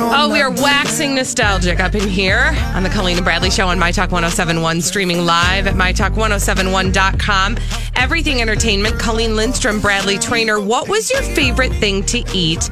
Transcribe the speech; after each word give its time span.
Oh, 0.00 0.30
we 0.32 0.40
are 0.40 0.50
waxing 0.50 1.14
nostalgic 1.14 1.78
up 1.78 1.94
in 1.94 2.08
here 2.08 2.52
on 2.74 2.82
the 2.82 2.88
Colleen 2.88 3.16
and 3.16 3.24
Bradley 3.24 3.50
Show 3.50 3.68
on 3.68 3.78
My 3.78 3.92
Talk 3.92 4.10
1071, 4.10 4.80
streaming 4.80 5.24
live 5.24 5.66
at 5.66 5.74
MyTalk1071.com. 5.74 7.56
Everything 7.94 8.40
Entertainment, 8.40 8.98
Colleen 8.98 9.36
Lindstrom, 9.36 9.80
Bradley 9.80 10.18
Traynor. 10.18 10.60
What 10.60 10.88
was 10.88 11.10
your 11.10 11.22
favorite 11.22 11.72
thing 11.74 12.02
to 12.06 12.24
eat 12.32 12.68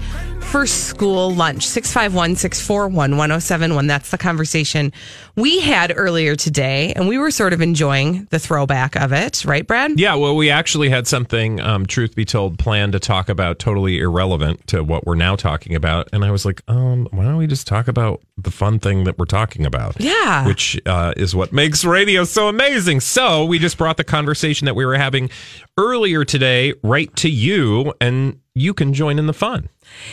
for 0.53 0.67
school 0.67 1.31
lunch? 1.31 1.67
651 1.67 2.37
641 2.37 3.17
1071. 3.17 3.87
That's 3.87 4.11
the 4.11 4.19
conversation 4.19 4.93
we 5.35 5.61
had 5.61 5.95
earlier 5.97 6.37
today, 6.37 6.93
and 6.93 7.09
we 7.09 7.17
were 7.17 7.31
sort 7.31 7.55
of 7.55 7.63
enjoying 7.63 8.27
the 8.31 8.39
throwback 8.39 8.95
of 8.97 9.13
it, 9.13 9.47
right, 9.47 9.67
Brad? 9.67 9.99
Yeah, 9.99 10.15
well, 10.17 10.37
we 10.37 10.51
actually 10.51 10.91
had 10.91 11.07
something, 11.07 11.59
um, 11.61 11.87
truth 11.87 12.15
be 12.15 12.27
told, 12.27 12.59
planned 12.59 12.93
to 12.93 13.01
talk 13.01 13.31
about 13.31 13.59
totally 13.59 13.99
irrelevant 13.99 14.67
to 14.67 14.85
what 14.85 15.07
we're 15.07 15.15
now 15.15 15.37
talking 15.37 15.75
about. 15.75 16.11
And 16.13 16.23
I 16.23 16.31
was 16.31 16.45
like, 16.45 16.61
um, 16.69 17.09
why 17.13 17.25
don't 17.25 17.39
we 17.39 17.47
just 17.47 17.67
talk 17.67 17.89
about 17.89 18.21
the 18.37 18.51
fun 18.51 18.79
thing 18.79 19.05
that 19.05 19.19
we're 19.19 19.25
talking 19.25 19.65
about? 19.65 19.99
Yeah. 19.99 20.47
Which 20.47 20.79
uh, 20.85 21.15
is 21.17 21.35
what 21.35 21.55
makes 21.55 21.83
radio 21.83 22.25
so 22.25 22.49
amazing. 22.49 23.01
So 23.01 23.47
we 23.47 23.59
just 23.59 23.79
brought 23.79 23.97
the 23.97 24.05
conversation 24.05 24.67
that 24.67 24.75
we 24.75 24.85
were 24.85 24.99
having 24.99 25.31
earlier 25.79 26.25
today 26.25 26.75
right 26.83 27.15
to 27.17 27.31
you, 27.31 27.93
and 28.01 28.41
you 28.55 28.75
can 28.75 28.93
join 28.93 29.19
in 29.19 29.27
the 29.27 29.33
fun. 29.33 29.69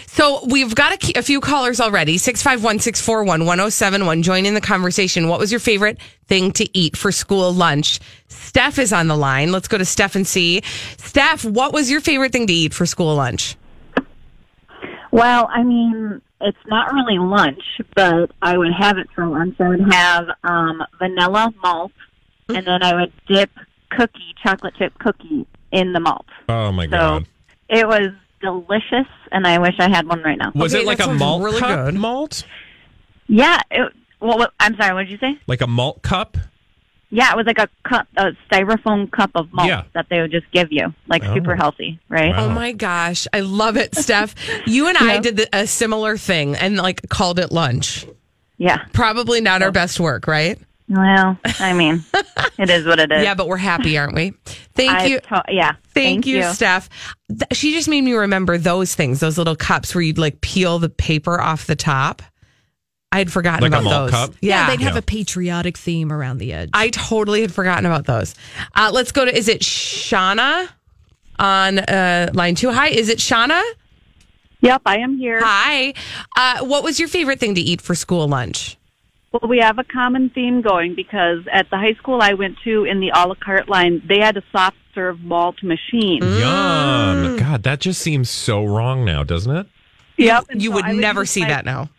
So 0.08 0.46
we've 0.48 0.74
got 0.74 0.94
a, 0.94 0.98
key- 0.98 1.14
a 1.16 1.22
few 1.22 1.42
callers 1.42 1.80
already 1.80 2.18
651 2.18 2.80
641 2.80 3.46
1071. 3.46 4.24
Join 4.24 4.46
in 4.46 4.54
the 4.54 4.62
conversation. 4.62 5.28
What 5.28 5.40
was 5.40 5.52
your 5.52 5.60
favorite 5.60 6.00
thing 6.28 6.52
to 6.54 6.78
eat 6.78 6.96
for 6.96 7.12
school 7.12 7.52
lunch? 7.54 8.00
Steph 8.28 8.80
is 8.80 8.94
on 8.94 9.08
the 9.08 9.18
line. 9.18 9.52
Let's 9.52 9.68
go 9.68 9.78
to 9.78 9.86
Steph 9.86 10.16
and 10.16 10.26
see. 10.26 10.62
Steph, 10.98 11.44
what 11.46 11.74
was 11.74 11.92
your 11.92 12.02
favorite 12.02 12.32
thing 12.32 12.48
to 12.48 12.54
eat 12.54 12.74
for 12.74 12.86
school 12.86 13.16
lunch? 13.16 13.56
Well, 15.12 15.50
I 15.52 15.64
mean, 15.64 16.22
it's 16.42 16.58
not 16.68 16.94
really 16.94 17.18
lunch, 17.18 17.62
but 17.96 18.32
I 18.42 18.58
would 18.58 18.74
have 18.78 18.98
it 18.98 19.08
for 19.16 19.28
lunch. 19.28 19.60
I 19.60 19.70
would 19.70 19.92
have 19.92 20.28
um, 20.44 20.84
vanilla 21.00 21.52
malt, 21.64 21.92
and 22.48 22.66
then 22.66 22.84
I 22.84 22.96
would 22.96 23.14
dip 23.28 23.50
cookie, 23.90 24.36
chocolate 24.44 24.76
chip 24.78 24.94
cookie, 25.00 25.48
in 25.72 25.94
the 25.94 26.00
malt. 26.00 26.26
Oh, 26.48 26.72
my 26.72 26.86
So 26.86 26.92
God. 26.92 27.28
it 27.70 27.88
was 27.88 28.10
delicious, 28.42 29.08
and 29.32 29.46
I 29.46 29.60
wish 29.60 29.76
I 29.80 29.90
had 29.90 30.08
one 30.08 30.22
right 30.24 30.38
now. 30.38 30.52
Was 30.56 30.74
Okay, 30.74 30.84
it 30.84 30.88
like 30.88 31.00
a 31.00 31.14
malt 31.14 31.44
really 31.44 31.60
cup 31.60 31.86
good. 31.86 31.96
malt? 31.96 32.44
Yeah. 33.28 33.60
It, 33.72 33.92
well, 34.22 34.38
what, 34.38 34.54
I'm 34.60 34.76
sorry. 34.76 34.94
What 34.94 35.02
did 35.08 35.12
you 35.12 35.18
say? 35.18 35.40
Like 35.48 35.62
a 35.62 35.68
malt 35.68 36.02
cup? 36.02 36.38
Yeah, 37.12 37.32
it 37.32 37.38
was 37.38 37.48
like 37.48 37.58
a 37.58 37.68
cup, 37.88 38.08
a 38.18 38.32
styrofoam 38.52 39.12
cup 39.12 39.32
of 39.34 39.52
malt 39.52 39.68
Yeah. 39.68 39.84
that 39.94 40.08
they 40.10 40.22
would 40.22 40.32
just 40.32 40.46
give 40.52 40.68
you, 40.72 40.94
like 41.08 41.24
Oh. 41.26 41.34
super 41.34 41.56
healthy, 41.56 42.00
right? 42.08 42.30
Wow. 42.36 42.46
Oh 42.46 42.50
my 42.50 42.72
gosh. 42.72 43.28
I 43.34 43.40
love 43.40 43.78
it, 43.78 43.96
Steph. 43.96 44.36
You 44.68 44.88
and 44.88 44.98
I 44.98 45.16
Yeah. 45.16 45.20
did 45.22 45.38
the, 45.38 45.50
a 45.52 45.66
similar 45.66 46.18
thing 46.18 46.56
and 46.56 46.78
like 46.78 47.10
called 47.10 47.40
it 47.40 47.52
lunch. 47.52 48.06
Yeah. 48.58 48.78
Probably 48.94 49.42
not 49.42 49.64
our 49.64 49.72
best 49.72 50.00
work, 50.00 50.28
right? 50.28 50.60
Well, 50.90 51.38
I 51.60 51.74
mean, 51.74 52.04
it 52.58 52.70
is 52.70 52.86
what 52.86 53.00
it 53.00 53.12
is. 53.12 53.24
Yeah, 53.24 53.36
but 53.36 53.48
we're 53.48 53.58
happy, 53.58 53.96
aren't 53.98 54.16
we? 54.16 54.34
Thank 54.74 54.92
I 54.92 55.06
you. 55.06 55.20
to- 55.20 55.44
yeah. 55.50 55.74
Thank, 55.94 56.26
you, 56.26 56.42
Steph. 56.44 56.90
Th- 57.30 57.44
she 57.54 57.74
just 57.74 57.88
made 57.88 58.02
me 58.02 58.14
remember 58.14 58.58
those 58.58 58.96
things, 58.96 59.20
those 59.20 59.38
little 59.38 59.56
cups 59.56 59.94
where 59.94 60.02
you'd 60.02 60.18
like 60.18 60.42
peel 60.42 60.80
the 60.80 60.90
paper 60.90 61.40
off 61.40 61.68
the 61.68 61.76
top. 61.76 62.22
I 63.12 63.18
had 63.20 63.32
forgotten 63.32 63.62
Like 63.62 63.72
about 63.72 63.84
malt 63.84 64.12
those. 64.12 64.12
cup? 64.12 64.34
Yeah, 64.42 64.68
they'd 64.70 64.82
have 64.82 64.94
Yeah. 64.94 65.00
a 65.00 65.04
patriotic 65.04 65.78
theme 65.78 66.12
around 66.12 66.38
the 66.40 66.54
edge. 66.54 66.70
I 66.74 66.90
totally 66.90 67.42
had 67.42 67.52
forgotten 67.54 67.86
about 67.86 68.06
those. 68.06 68.34
Uh, 68.76 68.90
let's 68.94 69.12
go 69.12 69.26
to, 69.26 69.36
is 69.36 69.48
it 69.48 69.62
Shauna 69.62 70.70
on 71.38 71.80
uh, 71.80 72.30
line 72.34 72.56
two? 72.56 72.72
Hi, 72.72 72.88
is 72.90 73.10
it 73.10 73.18
Shauna? 73.20 73.62
Yep, 74.62 74.82
I 74.86 74.98
am 75.00 75.18
here. 75.18 75.40
Hi. 75.44 75.94
Uh, 76.36 76.66
what 76.66 76.84
was 76.84 77.00
your 77.00 77.08
favorite 77.10 77.40
thing 77.40 77.56
to 77.56 77.62
eat 77.62 77.82
for 77.82 77.96
school 77.96 78.28
lunch? 78.28 78.78
Well, 79.32 79.48
we 79.50 79.60
have 79.60 79.78
a 79.78 79.84
common 79.84 80.30
theme 80.32 80.62
going 80.62 80.96
because 80.96 81.40
at 81.52 81.70
the 81.70 81.78
high 81.78 81.94
school 81.94 82.20
I 82.22 82.34
went 82.34 82.58
to 82.64 82.86
in 82.86 83.00
the 83.00 83.10
a 83.14 83.28
la 83.28 83.36
carte 83.36 83.70
line, 83.70 84.02
they 84.08 84.20
had 84.20 84.38
a 84.38 84.44
soft 84.52 84.78
serve 84.96 85.20
malt 85.22 85.62
machine. 85.62 86.22
Mm. 86.22 86.40
Yum. 86.40 87.38
God, 87.38 87.64
that 87.64 87.80
just 87.80 88.02
seems 88.02 88.30
so 88.30 88.66
wrong 88.66 89.06
now, 89.06 89.24
doesn't 89.24 89.56
it? 89.56 89.68
Yep. 90.18 90.46
and 90.50 90.62
You 90.62 90.70
so 90.72 90.76
would 90.76 90.86
I 90.86 90.94
never 90.94 91.26
see 91.26 91.42
my- 91.42 91.50
that 91.50 91.66
now. 91.66 91.90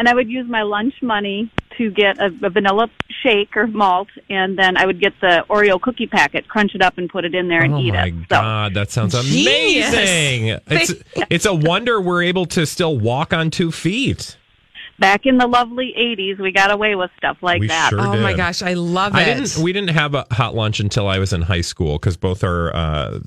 And 0.00 0.08
I 0.08 0.14
would 0.14 0.28
use 0.28 0.48
my 0.48 0.62
lunch 0.62 0.94
money 1.02 1.50
to 1.76 1.90
get 1.90 2.18
a, 2.18 2.26
a 2.42 2.50
vanilla 2.50 2.88
shake 3.22 3.56
or 3.56 3.66
malt, 3.66 4.06
and 4.30 4.56
then 4.56 4.76
I 4.76 4.86
would 4.86 5.00
get 5.00 5.12
the 5.20 5.44
Oreo 5.50 5.80
cookie 5.80 6.06
packet, 6.06 6.46
crunch 6.46 6.76
it 6.76 6.82
up, 6.82 6.98
and 6.98 7.08
put 7.10 7.24
it 7.24 7.34
in 7.34 7.48
there 7.48 7.62
and 7.64 7.74
oh 7.74 7.78
eat 7.80 7.88
it. 7.88 7.96
Oh 7.96 8.00
my 8.00 8.06
it. 8.06 8.14
So, 8.14 8.26
God, 8.30 8.74
that 8.74 8.90
sounds 8.92 9.20
Genius. 9.20 9.92
amazing. 9.92 10.60
It's, 10.68 10.94
it's 11.30 11.46
a 11.46 11.54
wonder 11.54 12.00
we're 12.00 12.22
able 12.22 12.46
to 12.46 12.64
still 12.64 12.96
walk 12.96 13.32
on 13.32 13.50
two 13.50 13.72
feet. 13.72 14.36
Back 14.98 15.26
in 15.26 15.38
the 15.38 15.46
lovely 15.46 15.94
80s, 15.98 16.38
we 16.38 16.52
got 16.52 16.72
away 16.72 16.94
with 16.94 17.10
stuff 17.16 17.38
like 17.42 17.60
We 17.60 17.68
that. 17.68 17.90
sure 17.90 18.00
Oh 18.00 18.20
my 18.20 18.34
gosh, 18.34 18.62
I 18.62 18.74
love 18.74 19.14
it. 19.14 19.24
Didn't. 19.24 19.62
We 19.62 19.72
didn't 19.72 19.90
have 19.90 20.14
a 20.14 20.26
hot 20.30 20.54
lunch 20.54 20.80
until 20.80 21.08
I 21.08 21.18
was 21.18 21.32
in 21.32 21.42
high 21.42 21.60
school 21.60 21.94
because 21.98 22.16
both 22.16 22.44
our, 22.44 22.74
uh, 22.74 23.18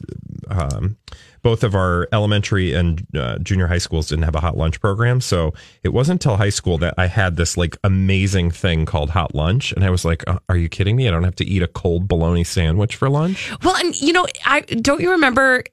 um, 0.49 0.97
both 1.41 1.63
of 1.63 1.75
our 1.75 2.07
elementary 2.11 2.73
and 2.73 3.05
uh, 3.15 3.37
junior 3.39 3.67
high 3.67 3.77
schools 3.77 4.07
didn't 4.07 4.23
have 4.23 4.35
a 4.35 4.39
hot 4.39 4.57
lunch 4.57 4.79
program. 4.79 5.21
So 5.21 5.53
it 5.83 5.89
wasn't 5.89 6.23
until 6.23 6.37
high 6.37 6.49
school 6.49 6.77
that 6.79 6.93
I 6.97 7.07
had 7.07 7.35
this 7.35 7.57
like 7.57 7.77
amazing 7.83 8.51
thing 8.51 8.85
called 8.85 9.11
hot 9.11 9.33
lunch, 9.33 9.71
and 9.71 9.83
I 9.83 9.89
was 9.89 10.05
like, 10.05 10.27
uh, 10.27 10.39
"Are 10.49 10.57
you 10.57 10.69
kidding 10.69 10.95
me? 10.95 11.07
I 11.07 11.11
don't 11.11 11.23
have 11.23 11.35
to 11.35 11.45
eat 11.45 11.61
a 11.61 11.67
cold 11.67 12.07
bologna 12.07 12.43
sandwich 12.43 12.95
for 12.95 13.09
lunch." 13.09 13.51
Well, 13.63 13.75
and 13.77 13.99
you 13.99 14.13
know, 14.13 14.27
I 14.45 14.61
don't 14.61 15.01
you 15.01 15.11
remember 15.11 15.63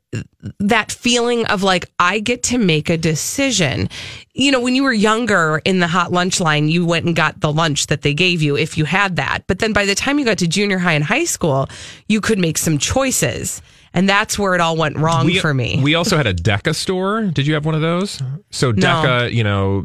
that 0.59 0.91
feeling 0.91 1.45
of 1.47 1.63
like 1.63 1.91
I 1.99 2.21
get 2.21 2.43
to 2.45 2.59
make 2.59 2.89
a 2.89 2.97
decision. 2.97 3.89
You 4.33 4.53
know, 4.53 4.61
when 4.61 4.75
you 4.75 4.85
were 4.85 4.93
younger 4.93 5.61
in 5.65 5.81
the 5.81 5.89
hot 5.89 6.13
lunch 6.13 6.41
line, 6.41 6.69
you 6.69 6.87
went 6.87 7.05
and 7.05 7.15
got 7.15 7.41
the 7.41 7.53
lunch 7.53 7.89
that 7.89 8.03
they 8.03 8.15
gave 8.15 8.41
you 8.41 8.57
if 8.57 8.79
you 8.79 8.85
had 8.85 9.17
that. 9.17 9.41
But 9.47 9.59
then 9.59 9.73
by 9.73 9.85
the 9.85 9.95
time 9.95 10.19
you 10.19 10.25
got 10.25 10.39
to 10.39 10.47
junior 10.47 10.79
high 10.79 10.93
and 10.93 11.05
high 11.05 11.25
school, 11.25 11.69
you 12.09 12.21
could 12.21 12.39
make 12.39 12.57
some 12.57 12.79
choices. 12.79 13.61
And 13.95 14.09
that's 14.09 14.39
where 14.39 14.55
it 14.55 14.61
all 14.61 14.77
went 14.77 14.97
wrong 14.99 15.27
we, 15.27 15.39
for 15.39 15.55
me. 15.55 15.81
We 15.83 15.95
also 15.95 16.17
had 16.17 16.27
a 16.27 16.35
Deca 16.35 16.75
store. 16.75 17.23
Did 17.23 17.47
you 17.47 17.55
have 17.55 17.65
one 17.65 17.75
of 17.75 17.81
those? 17.81 18.23
So 18.51 18.73
Deca, 18.73 19.33
you 19.33 19.43
know, 19.43 19.85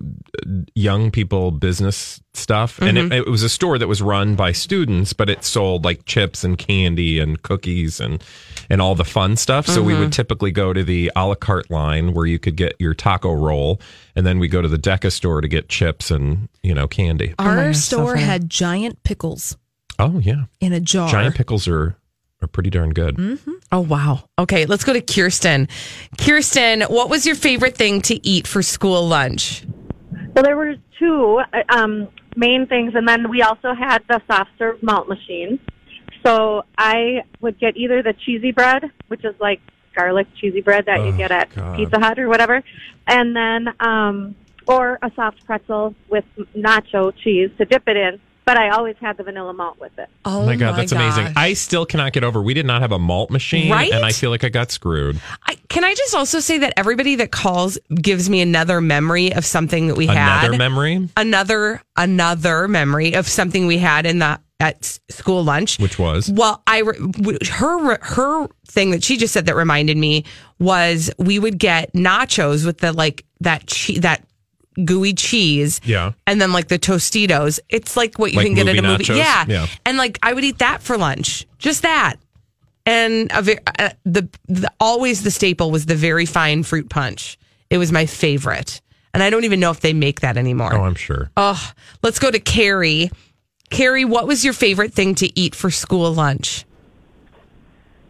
young 0.76 1.12
people 1.12 1.52
business 1.52 2.22
stuff, 2.34 2.80
and 2.82 2.98
Mm-hmm. 2.98 3.12
it, 3.12 3.20
it 3.28 3.30
was 3.30 3.44
a 3.44 3.50
store 3.50 3.78
that 3.78 3.88
was 3.88 4.02
run 4.02 4.36
by 4.36 4.52
students, 4.52 5.14
but 5.14 5.30
it 5.30 5.44
sold 5.44 5.86
like 5.86 6.06
chips 6.06 6.44
and 6.44 6.58
candy 6.58 7.20
and 7.20 7.42
cookies 7.44 8.00
and 8.00 8.24
and 8.70 8.82
all 8.82 8.96
the 8.96 9.06
fun 9.06 9.36
stuff. 9.36 9.68
So 9.68 9.78
Mm-hmm. 9.80 9.88
we 9.88 9.96
would 10.00 10.12
typically 10.14 10.52
go 10.52 10.74
to 10.74 10.84
the 10.84 11.12
a 11.16 11.26
la 11.28 11.36
carte 11.36 11.70
line 11.72 12.14
where 12.14 12.26
you 12.26 12.40
could 12.40 12.56
get 12.56 12.76
your 12.80 12.94
taco 12.94 13.32
roll, 13.34 13.80
and 14.16 14.26
then 14.26 14.40
we 14.40 14.48
go 14.48 14.62
to 14.62 14.68
the 14.68 14.78
Deca 14.78 15.12
store 15.12 15.42
to 15.42 15.48
get 15.48 15.70
chips 15.70 16.12
and 16.12 16.50
you 16.62 16.74
know 16.74 16.88
candy. 16.88 17.34
Oh 17.40 17.44
Our 17.46 17.56
gosh, 17.68 17.78
so 17.78 17.98
store 17.98 18.14
funny. 18.16 18.26
had 18.26 18.50
giant 18.50 19.04
pickles 19.04 19.58
Oh 20.00 20.20
yeah, 20.20 20.46
in 20.60 20.74
a 20.74 20.80
jar. 20.80 21.08
giant 21.10 21.36
pickles 21.36 21.68
are 21.68 21.96
are 22.44 22.48
pretty 22.48 22.70
darn 22.70 22.92
good. 22.92 23.40
Oh 23.72 23.80
wow. 23.80 24.26
Okay, 24.38 24.66
let's 24.66 24.84
go 24.84 24.94
to 24.94 25.02
Kirsten. 25.02 25.68
Kirsten, 26.18 26.82
what 26.84 27.10
was 27.10 27.26
your 27.26 27.36
favorite 27.36 27.76
thing 27.78 28.02
to 28.04 28.26
eat 28.28 28.46
for 28.48 28.62
school 28.62 29.08
lunch? 29.08 29.66
Well, 30.36 30.44
there 30.44 30.58
were 30.58 30.76
two 31.00 31.42
uh, 31.54 31.64
um, 31.70 32.08
main 32.36 32.68
things, 32.68 32.94
and 32.96 33.08
then 33.08 33.30
we 33.30 33.42
also 33.42 33.74
had 33.74 34.04
the 34.08 34.22
soft 34.28 34.52
serve 34.58 34.82
malt 34.84 35.08
machine. 35.08 35.60
So 36.26 36.64
I 36.78 37.24
would 37.42 37.60
get 37.60 37.76
either 37.78 38.02
the 38.02 38.14
cheesy 38.14 38.52
bread, 38.52 38.84
which 39.08 39.26
is 39.26 39.36
like 39.40 39.60
garlic 39.96 40.28
cheesy 40.40 40.62
bread 40.62 40.86
that 40.86 41.00
you 41.02 41.08
Oh, 41.14 41.18
get 41.18 41.32
at 41.32 41.54
God. 41.54 41.78
Pizza 41.78 42.00
Hut 42.00 42.18
or 42.20 42.28
whatever, 42.30 42.64
and 43.08 43.36
then 43.36 43.68
um, 43.80 44.36
or 44.68 44.98
a 45.02 45.12
soft 45.16 45.46
pretzel 45.46 45.94
with 46.10 46.26
nacho 46.56 47.14
cheese 47.24 47.50
to 47.58 47.66
dip 47.66 47.84
it 47.88 47.98
in. 47.98 48.20
But 48.46 48.58
I 48.58 48.70
always 48.72 48.96
had 49.00 49.16
the 49.18 49.24
vanilla 49.24 49.54
malt 49.54 49.80
with 49.80 49.98
it. 49.98 50.10
Oh 50.26 50.46
my 50.46 50.56
god, 50.58 50.76
that's 50.78 50.92
amazing. 50.92 51.34
I 51.38 51.54
still 51.54 51.86
cannot 51.86 52.12
get 52.14 52.24
over. 52.26 52.42
We 52.42 52.54
did 52.54 52.66
not 52.66 52.82
have 52.82 52.92
a 52.92 53.00
malt 53.00 53.30
machine, 53.32 53.72
Right? 53.72 53.92
and 53.92 54.04
I 54.04 54.12
feel 54.12 54.30
like 54.32 54.44
I 54.44 54.50
got 54.50 54.70
screwed. 54.72 55.20
I, 55.48 55.56
can 55.70 55.84
I 55.86 55.94
just 55.94 56.14
also 56.14 56.40
say 56.40 56.58
that 56.58 56.74
everybody 56.76 57.16
that 57.16 57.32
calls 57.32 57.78
gives 57.96 58.30
me 58.30 58.42
another 58.42 58.82
memory 58.82 59.34
of 59.34 59.46
something 59.46 59.88
that 59.88 59.96
we 59.96 60.08
had. 60.08 60.44
Another 60.46 60.58
memory, 60.58 61.10
another 61.16 61.82
another 61.96 62.68
memory 62.68 63.14
of 63.14 63.28
something 63.28 63.66
we 63.66 63.78
had 63.78 64.06
in 64.06 64.20
the 64.20 64.40
at 64.60 64.98
school 65.10 65.44
lunch. 65.44 65.78
which 65.80 65.98
was 66.00 66.30
Well, 66.30 66.62
I 66.68 66.84
her 67.52 67.98
her 68.02 68.48
thing 68.68 68.92
that 68.92 69.04
she 69.04 69.18
just 69.18 69.34
said 69.34 69.46
that 69.46 69.56
reminded 69.56 69.98
me 69.98 70.26
was 70.60 71.10
we 71.18 71.40
would 71.40 71.58
get 71.60 71.92
nachos 71.94 72.66
with 72.66 72.78
the 72.80 72.92
like 72.94 73.26
that 73.42 73.68
che- 73.68 74.00
that 74.00 74.24
gooey 74.86 75.14
cheese. 75.14 75.82
Yeah. 75.84 76.14
And 76.28 76.42
then 76.42 76.52
like 76.54 76.68
the 76.68 76.80
Tostitos. 76.80 77.60
It's 77.70 77.96
like 77.98 78.18
what 78.20 78.32
you 78.32 78.38
Like 78.38 78.48
can 78.48 78.56
get 78.56 78.68
at 78.68 78.78
a 78.78 78.82
movie 78.82 78.92
movie. 78.94 79.04
nachos? 79.06 79.18
Yeah. 79.18 79.46
Yeah. 79.48 79.68
And 79.86 79.98
like 79.98 80.20
I 80.24 80.34
would 80.34 80.44
eat 80.44 80.60
that 80.60 80.82
for 80.82 80.98
lunch. 80.98 81.46
Just 81.60 81.82
that. 81.84 82.16
And 82.86 83.32
a 83.34 83.42
ve- 83.42 83.60
uh, 83.80 83.90
the, 84.04 84.28
the 84.48 84.70
always 84.80 85.24
the 85.24 85.32
staple 85.32 85.72
was 85.72 85.86
the 85.86 85.96
very 85.96 86.26
fine 86.26 86.64
fruit 86.64 86.90
punch. 86.90 87.38
It 87.70 87.78
was 87.78 87.92
my 87.92 88.06
favorite. 88.06 88.82
And 89.14 89.22
I 89.24 89.30
don't 89.30 89.44
even 89.46 89.60
know 89.60 89.72
if 89.72 89.80
they 89.80 89.94
make 89.94 90.22
that 90.22 90.38
anymore. 90.38 90.74
oh, 90.74 90.84
I'm 90.84 90.96
sure. 90.96 91.30
Oh, 91.38 91.72
let's 92.02 92.20
go 92.20 92.30
to 92.32 92.40
Carrie. 92.40 93.10
Carrie, 93.70 94.06
what 94.06 94.28
was 94.28 94.44
your 94.44 94.54
favorite 94.54 94.94
thing 94.94 95.16
to 95.16 95.40
eat 95.40 95.56
for 95.56 95.72
school 95.72 96.12
lunch? 96.14 96.66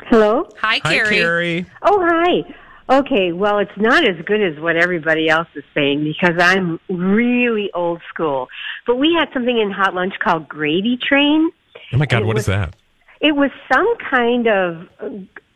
Hello? 0.05 0.49
Hi, 0.59 0.79
Hi, 0.83 0.93
Carrie. 0.95 1.15
Carrie. 1.17 1.65
Oh, 1.81 2.05
hi. 2.09 2.55
Okay, 2.89 3.31
well, 3.31 3.59
it's 3.59 3.71
not 3.77 4.03
as 4.07 4.17
good 4.25 4.41
as 4.41 4.59
what 4.59 4.75
everybody 4.75 5.29
else 5.29 5.47
is 5.55 5.63
saying 5.73 6.03
because 6.03 6.35
I'm 6.39 6.79
really 6.89 7.69
old 7.73 8.01
school. 8.09 8.49
But 8.85 8.95
we 8.97 9.15
had 9.17 9.29
something 9.33 9.57
in 9.57 9.71
hot 9.71 9.93
lunch 9.93 10.13
called 10.19 10.47
gravy 10.49 10.97
train. 11.01 11.49
Oh 11.93 11.97
my 11.97 12.05
god, 12.05 12.17
And 12.17 12.23
it 12.25 12.27
what 12.27 12.37
is 12.37 12.47
was- 12.47 12.55
that? 12.55 12.75
It 13.21 13.37
was 13.37 13.51
some 13.71 13.87
kind 14.11 14.47
of, 14.47 14.89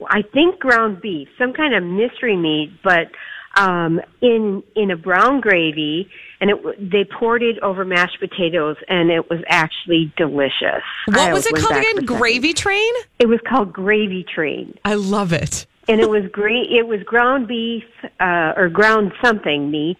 I 0.09 0.21
think, 0.21 0.57
ground 0.57 1.01
beef, 1.01 1.27
some 1.37 1.51
kind 1.51 1.75
of 1.75 1.83
mystery 1.83 2.37
meat, 2.37 2.71
but 2.81 3.09
um, 3.57 3.99
in 4.21 4.63
in 4.73 4.89
a 4.89 4.95
brown 4.95 5.41
gravy, 5.41 6.09
and 6.39 6.49
it 6.49 6.55
w- 6.63 6.89
they 6.89 7.03
poured 7.03 7.43
it 7.43 7.59
over 7.59 7.83
mashed 7.83 8.21
potatoes, 8.21 8.77
and 8.87 9.11
it 9.11 9.29
was 9.29 9.41
actually 9.49 10.13
delicious. 10.15 10.81
What 11.07 11.19
I 11.19 11.33
was 11.33 11.45
it 11.45 11.55
called 11.57 11.71
again? 11.71 11.95
for 11.95 12.01
seconds. 12.03 12.19
Gravy 12.21 12.53
train? 12.53 12.93
It 13.19 13.27
was 13.27 13.39
called 13.49 13.73
gravy 13.73 14.23
train. 14.33 14.77
I 14.85 14.93
love 14.93 15.33
it. 15.33 15.65
And 15.87 16.01
it 16.01 16.09
was 16.09 16.23
great. 16.31 16.71
It 16.71 16.87
was 16.87 17.01
ground 17.03 17.47
beef 17.47 17.83
uh, 18.19 18.53
or 18.55 18.69
ground 18.69 19.13
something 19.23 19.69
meat 19.71 19.97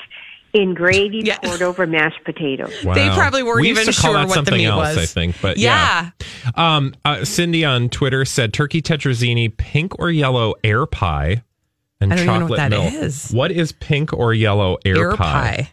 in 0.53 0.73
gravy 0.73 1.21
Yeah. 1.23 1.37
poured 1.39 1.61
over 1.61 1.85
mashed 1.85 2.23
potatoes. 2.23 2.73
Wow. 2.83 2.93
They 2.95 3.09
probably 3.09 3.43
weren't 3.43 3.61
we 3.61 3.69
used 3.69 3.81
even 3.81 3.93
to 3.93 4.01
call 4.01 4.11
sure 4.11 4.19
that 4.19 4.27
what 4.27 4.33
the 4.33 4.33
something 4.35 4.57
meat 4.57 4.65
else, 4.65 4.95
was. 4.95 4.97
I 4.97 5.05
think, 5.05 5.35
but 5.41 5.57
yeah. 5.57 6.11
Yeah. 6.19 6.51
Um, 6.77 6.95
uh, 7.05 7.25
Cindy 7.25 7.63
on 7.65 7.89
Twitter 7.89 8.25
said 8.25 8.53
turkey 8.53 8.81
tetrazzini, 8.81 9.55
pink 9.55 9.99
or 9.99 10.09
yellow 10.09 10.55
air 10.63 10.85
pie, 10.85 11.43
and 11.99 12.13
I 12.13 12.15
don't 12.15 12.25
even 12.25 12.39
know 12.39 12.47
chocolate 12.47 12.59
what 12.59 12.69
milk. 12.69 12.93
is. 12.93 13.31
What 13.31 13.51
is 13.51 13.71
pink 13.73 14.13
or 14.13 14.33
yellow 14.33 14.77
air, 14.85 14.97
Air 14.97 15.15
pie. 15.17 15.71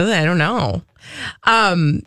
Ugh, 0.00 0.08
I 0.08 0.24
don't 0.24 0.38
know. 0.38 0.82
Um, 1.44 2.02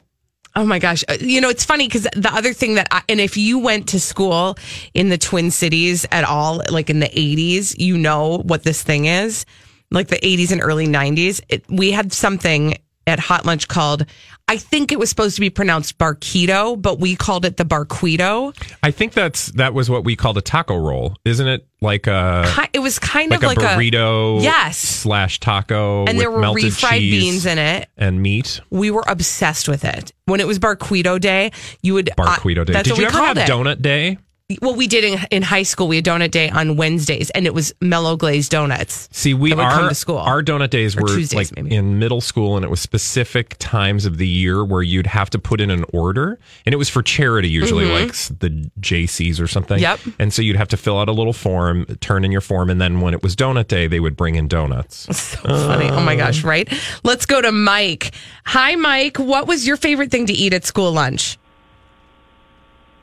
oh 0.56 0.66
my 0.66 0.80
gosh. 0.80 1.04
Uh, 1.08 1.18
You 1.20 1.42
know, 1.42 1.50
it's 1.50 1.66
funny 1.66 1.88
because 1.88 2.04
the 2.04 2.32
other 2.34 2.54
thing 2.54 2.76
that, 2.76 2.88
I, 2.92 3.02
and 3.10 3.20
if 3.20 3.38
you 3.38 3.60
went 3.60 3.90
to 3.90 4.00
school 4.00 4.58
in 4.94 5.10
the 5.10 5.18
Twin 5.18 5.52
Cities 5.52 6.06
at 6.12 6.24
all, 6.24 6.62
like 6.70 6.90
in 6.90 7.00
the 7.00 7.08
80s, 7.10 7.76
you 7.78 7.98
know 7.98 8.40
what 8.40 8.64
this 8.64 8.82
thing 8.84 9.06
is. 9.06 9.46
Like 9.90 10.08
the 10.08 10.20
80s 10.20 10.52
and 10.52 10.62
early 10.62 10.88
90s, 10.88 11.42
it, 11.50 11.66
we 11.70 11.92
had 11.92 12.14
something 12.14 12.78
at 13.08 13.20
Hot 13.20 13.46
Lunch 13.46 13.68
called, 13.68 14.06
I 14.48 14.58
think 14.58 14.92
it 14.92 15.00
was 15.00 15.10
supposed 15.10 15.36
to 15.36 15.42
be 15.42 15.50
pronounced 15.50 15.98
Barquito, 15.98 16.80
but 16.80 17.00
we 17.00 17.16
called 17.16 17.46
it 17.46 17.58
the 17.58 17.64
Barquito. 17.66 18.56
I 18.84 18.92
think 18.92 19.14
that's 19.14 19.48
that 19.54 19.74
was 19.74 19.90
what 19.90 20.04
we 20.04 20.16
called 20.16 20.38
a 20.38 20.42
taco 20.42 20.76
roll, 20.78 21.16
isn't 21.26 21.48
it? 21.48 21.68
Like 21.82 22.06
a 22.08 22.46
It 22.74 22.80
was 22.80 23.00
kind 23.00 23.32
like 23.32 23.42
of 23.42 23.48
like 23.48 23.58
a 23.58 23.62
burrito, 23.62 24.42
Yes. 24.44 24.78
slash 24.78 25.40
taco, 25.40 26.06
and 26.06 26.10
with 26.10 26.18
there 26.20 26.32
were 26.32 26.42
refried 26.42 27.00
beans 27.00 27.46
in 27.46 27.58
it. 27.58 27.90
and 27.98 28.22
meat. 28.22 28.62
We 28.70 28.92
were 28.92 29.04
obsessed 29.08 29.68
with 29.68 29.84
it. 29.84 30.12
When 30.26 30.40
it 30.40 30.48
was 30.48 30.60
Barquito 30.60 31.20
Day, 31.20 31.52
you 31.82 31.96
would 31.96 32.12
Barquito 32.18 32.62
uh, 32.62 32.64
day. 32.66 32.74
That's 32.74 32.88
Did 32.90 32.98
you 32.98 33.04
we 33.04 33.08
ever 33.08 33.18
have 33.18 33.38
it. 33.38 33.48
donut 33.50 33.82
day? 33.82 34.18
Well, 34.62 34.76
we 34.76 34.88
did 34.88 35.04
in, 35.04 35.20
in 35.32 35.42
high 35.42 35.64
school. 35.64 35.88
We 35.88 35.98
had 35.98 36.06
donut 36.06 36.32
day 36.32 36.50
on 36.50 36.76
Wednesdays, 36.76 37.30
and 37.32 37.46
it 37.46 37.54
was 37.54 37.74
mellow 37.82 38.16
glazed 38.18 38.52
donuts. 38.52 39.10
See, 39.12 39.34
we 39.34 39.50
that 39.50 39.58
would 39.58 39.66
our, 39.66 39.72
come 39.72 39.90
to 39.90 39.96
school. 39.96 40.18
our 40.18 40.42
donut 40.42 40.70
days 40.70 40.96
Or 40.98 41.02
were 41.02 41.08
Tuesdays, 41.08 41.52
like 41.52 41.56
maybe. 41.56 41.76
in 41.76 42.00
middle 42.00 42.22
school, 42.22 42.56
and 42.56 42.66
it 42.66 42.70
was 42.70 42.80
specific 42.82 43.56
times 43.60 44.06
of 44.06 44.18
the 44.18 44.28
year 44.28 44.64
where 44.64 44.82
you'd 44.82 45.08
have 45.08 45.30
to 45.32 45.40
put 45.40 45.62
in 45.62 45.70
an 45.72 45.86
order, 45.94 46.40
and 46.66 46.74
it 46.74 46.78
was 46.78 46.90
for 46.90 47.02
charity 47.02 47.50
usually, 47.50 47.86
like 47.86 48.14
the 48.14 48.70
JCs 48.80 49.40
or 49.42 49.48
something. 49.48 49.80
Mm-hmm. 49.80 50.08
Yep. 50.10 50.16
And 50.20 50.34
so 50.34 50.42
you'd 50.42 50.56
have 50.58 50.70
to 50.70 50.78
fill 50.78 51.00
out 51.00 51.10
a 51.10 51.14
little 51.14 51.34
form, 51.34 51.86
turn 52.02 52.26
in 52.26 52.32
your 52.32 52.42
form, 52.42 52.70
and 52.70 52.82
then 52.82 53.02
when 53.02 53.14
it 53.14 53.22
was 53.24 53.36
donut 53.36 53.68
day, 53.68 53.88
they 53.88 54.00
would 54.00 54.16
bring 54.16 54.36
in 54.36 54.48
donuts. 54.48 55.08
So 55.32 55.38
funny. 55.48 55.90
Oh 55.90 56.02
my 56.02 56.16
gosh, 56.16 56.44
right? 56.44 56.68
Let's 57.04 57.26
go 57.26 57.42
to 57.42 57.52
Mike. 57.52 58.14
Hi, 58.46 58.76
Mike. 58.76 59.18
What 59.18 59.48
was 59.48 59.66
your 59.66 59.78
favorite 59.78 60.12
thing 60.12 60.26
to 60.26 60.34
eat 60.34 60.52
at 60.54 60.66
school 60.66 60.92
lunch? 60.92 61.38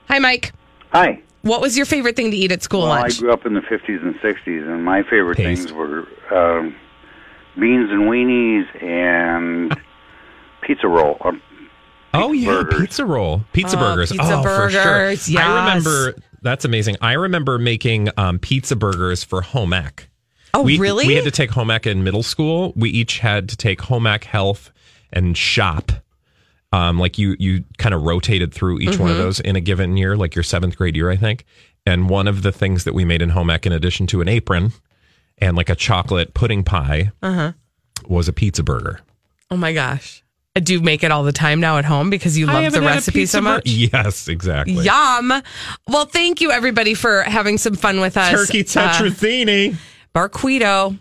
Hi, 0.09 0.19
Mike. 0.19 0.53
Hi. 0.93 1.23
What 1.43 1.61
was 1.61 1.77
your 1.77 1.87
favorite 1.87 2.17
thing 2.17 2.31
to 2.31 2.37
eat 2.37 2.51
at 2.53 2.63
school 2.63 2.83
Well, 2.83 2.93
I 2.93 3.09
grew 3.11 3.33
up 3.33 3.47
in 3.47 3.55
the 3.55 3.61
50s 3.61 4.03
and 4.03 4.15
60s, 4.17 4.67
and 4.69 4.85
my 4.85 5.03
favorite 5.05 5.37
Paste. 5.37 5.69
things 5.69 5.73
were 5.73 6.01
um, 6.35 6.75
beans 7.59 7.91
and 7.91 8.03
weenies 8.03 8.83
and 8.83 9.77
pizza 10.63 10.89
roll. 10.89 11.17
Um, 11.25 11.41
Oh 12.15 12.33
yeah, 12.33 12.47
burgers. 12.63 12.81
pizza 12.81 13.05
roll, 13.05 13.45
pizza 13.53 13.77
Oh, 13.77 13.81
burgers. 13.81 14.11
pizza 14.11 14.35
oh, 14.39 14.43
for 14.43 14.71
sure. 14.71 14.83
burgers, 14.83 15.37
I 15.37 15.65
remember 15.65 16.15
that's 16.41 16.65
amazing. 16.65 16.97
I 17.03 17.13
remember 17.13 17.59
making 17.59 18.09
um, 18.17 18.39
pizza 18.39 18.77
burgers 18.77 19.23
for 19.25 19.43
home 19.43 19.75
ec. 19.75 20.09
oh, 20.55 20.63
we, 20.63 20.79
really? 20.79 21.07
We 21.07 21.15
had 21.15 21.25
to 21.25 21.31
take 21.31 21.51
home 21.51 21.71
ec 21.71 21.87
in 21.87 22.05
middle 22.05 22.23
school. 22.23 22.73
We 22.77 22.89
each 22.91 23.19
had 23.19 23.49
to 23.51 23.57
take 23.59 23.83
home 23.83 24.07
ec, 24.07 24.25
health, 24.25 24.73
and 25.13 25.37
shop. 25.37 25.93
Um, 26.73 26.99
like 26.99 27.17
you, 27.19 27.35
you 27.39 27.65
kind 27.79 27.95
of 27.95 28.03
rotated 28.03 28.53
through 28.53 28.81
each 28.81 28.99
one 28.99 29.09
of 29.11 29.17
Mm-hmm. 29.17 29.25
those 29.25 29.41
in 29.41 29.57
a 29.57 29.61
given 29.61 29.97
year, 29.97 30.17
like 30.17 30.35
your 30.35 30.43
seventh 30.43 30.77
grade 30.77 30.97
year, 30.97 31.11
I 31.11 31.17
think. 31.17 31.45
And 31.87 32.11
one 32.11 32.29
of 32.29 32.43
the 32.43 32.53
things 32.53 32.85
that 32.85 32.93
we 32.93 33.05
made 33.07 33.23
in 33.23 33.31
home 33.31 33.49
ec, 33.49 33.65
in 33.65 33.73
addition 33.73 34.07
to 34.09 34.21
an 34.21 34.29
apron 34.29 34.73
and 35.39 35.57
like 35.57 35.71
a 35.71 35.75
chocolate 35.75 36.35
pudding 36.35 36.65
pie, 36.65 37.13
Uh-huh. 37.23 37.53
was 38.07 38.29
a 38.29 38.33
pizza 38.35 38.63
burger. 38.63 39.01
oh 39.51 39.57
my 39.57 39.73
gosh. 39.73 40.23
I 40.57 40.61
do 40.61 40.81
make 40.81 41.05
it 41.05 41.13
all 41.13 41.23
the 41.23 41.33
time 41.33 41.61
now 41.61 41.79
at 41.79 41.85
home 41.85 42.11
because 42.11 42.37
you 42.37 42.45
love 42.47 42.57
the 42.57 42.63
haven't 42.65 42.83
had 42.83 42.91
a 42.93 42.95
recipe 42.97 43.21
pizza 43.21 43.37
so 43.37 43.41
bur- 43.41 43.45
much. 43.45 43.67
yes, 43.67 44.27
exactly. 44.29 44.85
Yum. 44.85 45.33
Well, 45.87 46.05
thank 46.05 46.41
you 46.41 46.51
everybody 46.51 46.95
for 46.95 47.23
having 47.23 47.59
some 47.59 47.75
fun 47.77 48.01
with 48.01 48.17
us. 48.17 48.33
Turkey 48.33 48.61
Uh, 48.61 48.65
tetrazzini. 48.65 49.77
Barquito. 50.19 50.99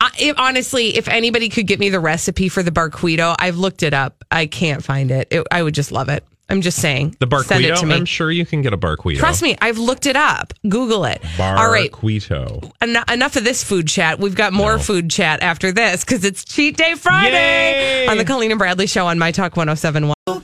I, 0.00 0.10
if, 0.18 0.38
honestly, 0.38 0.96
if 0.96 1.08
anybody 1.08 1.48
could 1.48 1.66
get 1.66 1.78
me 1.80 1.88
the 1.88 2.00
recipe 2.00 2.48
for 2.48 2.62
the 2.62 2.70
Barquito, 2.70 3.34
I've 3.38 3.56
looked 3.56 3.82
it 3.82 3.94
up. 3.94 4.24
I 4.30 4.46
can't 4.46 4.84
find 4.84 5.10
it. 5.10 5.28
it 5.30 5.46
I 5.50 5.62
would 5.62 5.74
just 5.74 5.90
love 5.92 6.08
it. 6.08 6.24
I'm 6.50 6.62
just 6.62 6.80
saying. 6.80 7.14
The 7.20 7.42
Send 7.42 7.64
it 7.64 7.68
to 7.68 7.74
Barquito, 7.74 7.88
me. 7.88 7.94
I'm 7.94 8.04
sure 8.06 8.30
you 8.30 8.46
can 8.46 8.62
get 8.62 8.72
a 8.72 8.78
Barquito. 8.78 9.18
Trust 9.18 9.42
me, 9.42 9.56
I've 9.60 9.76
looked 9.76 10.06
it 10.06 10.16
up. 10.16 10.54
Google 10.66 11.04
it. 11.04 11.20
All 11.38 11.70
right. 11.70 11.92
Barquito. 11.92 12.70
En- 12.80 12.96
enough 13.12 13.36
of 13.36 13.44
this 13.44 13.62
food 13.62 13.86
chat. 13.86 14.18
We've 14.18 14.34
got 14.34 14.54
more 14.54 14.76
No. 14.76 14.82
food 14.82 15.10
chat 15.10 15.42
after 15.42 15.72
this 15.72 16.04
because 16.04 16.24
it's 16.24 16.44
Cheat 16.44 16.76
Day 16.78 16.94
Friday 16.94 18.04
Yay! 18.04 18.06
on 18.06 18.16
the 18.16 18.24
Colleen 18.24 18.50
and 18.50 18.58
Bradley 18.58 18.86
Show 18.86 19.06
on 19.06 19.18
My 19.18 19.30
Talk 19.30 19.56
1071. 19.56 20.14
Oh, 20.26 20.42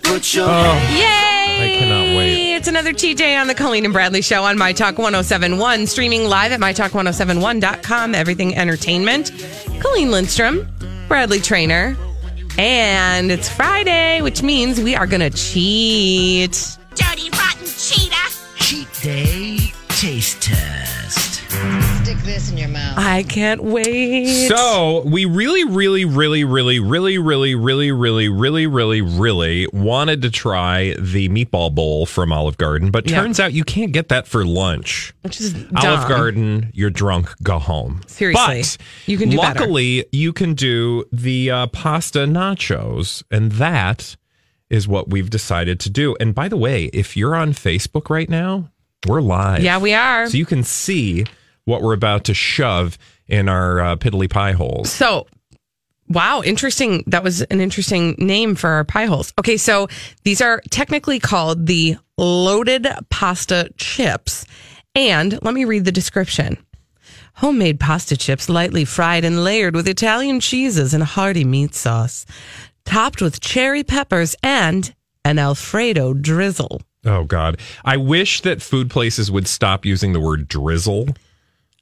Yay! 0.95 1.94
I 2.15 2.17
cannot 2.17 2.27
wait. 2.27 2.55
It's 2.57 2.69
another 2.69 2.93
Cheat 2.93 3.17
Day 3.19 3.37
on 3.37 3.47
the 3.47 3.55
Colleen 3.55 3.85
and 3.85 3.93
Bradley 3.93 4.23
Show 4.23 4.45
on 4.45 4.57
My 4.57 4.73
Talk 4.73 4.99
1071, 4.99 5.87
streaming 5.87 6.25
live 6.25 6.53
at 6.53 6.61
MyTalk1071.com. 6.61 8.15
Everything 8.15 8.57
Entertainment. 8.57 9.33
Colleen 9.81 10.11
Lindstrom, 10.11 10.67
Bradley 11.09 11.41
Traynor. 11.41 11.97
And 12.57 13.33
it's 13.33 13.49
Friday, 13.49 14.23
which 14.23 14.43
means 14.43 14.81
we 14.81 14.95
are 14.95 15.07
going 15.07 15.21
to 15.21 15.31
cheat. 15.37 16.79
Dirty, 16.95 17.31
rotten 17.31 17.67
cheetah. 17.67 18.15
Cheat 18.57 18.89
Day 19.03 19.73
Taste 19.89 20.41
Test. 20.41 21.34
Stick 22.03 22.19
this 22.19 22.51
in 22.51 22.59
your 22.59 22.69
mouth. 22.69 22.99
I 22.99 23.23
can't 23.23 23.63
wait. 23.63 24.49
So 24.49 25.03
we 25.07 25.25
really, 25.25 25.65
really, 25.65 26.05
really, 26.05 26.45
really, 26.45 26.79
really, 26.79 27.19
really, 27.19 27.55
really, 27.55 27.93
really, 27.93 28.29
really, 28.29 28.67
really, 28.67 29.01
really 29.01 29.67
wanted 29.73 30.23
to 30.23 30.31
try 30.31 30.95
the 30.99 31.29
meatball 31.29 31.75
bowl 31.75 32.07
from 32.07 32.33
Olive 32.33 32.59
Garden, 32.59 32.91
but 32.91 33.09
Yeah. 33.09 33.21
turns 33.23 33.41
out 33.41 33.53
you 33.53 33.65
can't 33.65 33.93
get 33.93 34.09
that 34.09 34.27
for 34.27 34.45
lunch. 34.45 35.13
which 35.23 35.41
is 35.41 35.53
dumb. 35.55 35.71
Olive 35.77 36.09
Garden, 36.09 36.71
you're 36.75 36.91
drunk, 36.91 37.31
go 37.43 37.59
home. 37.59 38.03
Seriously. 38.07 38.63
But 38.63 38.77
You 39.07 39.17
can 39.17 39.31
do 39.31 39.39
better. 39.39 39.61
luckily, 39.61 40.05
you 40.13 40.33
can 40.35 40.55
do 40.55 41.05
the 41.13 41.51
uh, 41.51 41.67
pasta 41.69 42.21
nachos, 42.27 43.23
and 43.31 43.53
that 43.53 44.17
is 44.69 44.87
what 44.87 45.09
we've 45.09 45.31
decided 45.31 45.81
to 45.81 45.91
do. 45.91 46.15
And 46.21 46.35
by 46.35 46.49
the 46.49 46.57
way, 46.59 46.85
if 46.93 47.17
you're 47.17 47.35
on 47.35 47.53
Facebook 47.55 48.11
right 48.11 48.29
now, 48.29 48.69
we're 49.07 49.21
live. 49.23 49.63
Yeah, 49.63 49.79
we 49.79 49.95
are. 49.95 50.29
So 50.29 50.37
you 50.37 50.47
can 50.47 50.63
see 50.63 51.25
what 51.65 51.83
we're 51.83 51.95
about 51.95 52.25
to 52.25 52.35
shove 52.35 52.99
in 53.27 53.49
our 53.49 53.81
uh, 53.81 53.97
piddly 53.97 54.29
pie 54.29 54.53
holes. 54.53 54.91
So, 54.91 55.27
Wow, 56.09 56.43
interesting. 56.43 57.03
That 57.07 57.25
was 57.25 57.41
an 57.43 57.61
interesting 57.61 58.15
name 58.19 58.57
for 58.57 58.69
our 58.71 58.85
pie 58.85 59.07
holes. 59.07 59.33
Okay, 59.39 59.57
so 59.57 59.89
these 60.23 60.43
are 60.43 60.61
technically 60.71 61.19
called 61.19 61.67
the 61.67 61.97
loaded 62.19 62.87
pasta 63.09 63.71
chips. 63.77 64.45
And 64.95 65.39
let 65.43 65.55
me 65.55 65.65
read 65.65 65.87
the 65.87 65.93
description. 65.93 66.59
Homemade 67.37 67.81
pasta 67.81 68.17
chips, 68.17 68.49
lightly 68.49 68.85
fried 68.85 69.25
and 69.25 69.43
layered 69.43 69.75
with 69.75 69.89
Italian 69.89 70.41
cheeses 70.41 70.95
and 70.95 71.03
a 71.03 71.07
hearty 71.07 71.45
meat 71.45 71.75
sauce, 71.75 72.27
topped 72.85 73.21
with 73.21 73.41
cherry 73.41 73.83
peppers 73.83 74.37
and 74.43 74.95
an 75.25 75.39
Alfredo 75.39 76.13
drizzle. 76.13 76.83
Oh 77.05 77.25
God, 77.25 77.59
I 77.85 77.97
wish 77.97 78.43
that 78.43 78.63
food 78.63 78.91
places 78.91 79.31
would 79.31 79.49
stop 79.49 79.85
using 79.85 80.13
the 80.13 80.21
word 80.21 80.49
drizzle. 80.49 81.09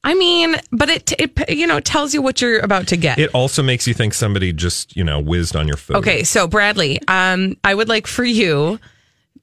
I 0.04 0.14
mean, 0.14 0.56
but 0.73 0.88
it, 0.88 1.12
it 1.21 1.50
you 1.50 1.66
know, 1.66 1.76
it 1.76 1.85
tells 1.85 2.12
you 2.12 2.23
what 2.23 2.40
you're 2.40 2.61
about 2.61 2.88
to 2.88 2.97
get. 2.97 3.18
It 3.18 3.30
also 3.32 3.62
makes 3.62 3.87
you 3.87 3.94
think 3.94 4.14
somebody 4.14 4.52
just 4.52 4.97
you 4.97 5.04
know 5.04 5.21
whizzed 5.21 5.54
on 5.54 5.68
your 5.68 5.76
food. 5.76 5.97
Okay, 5.97 6.25
so 6.25 6.49
Bradley, 6.49 7.00
um, 7.06 7.56
I 7.62 7.75
would 7.75 7.88
like 7.88 8.06
for 8.06 8.25
you 8.25 8.80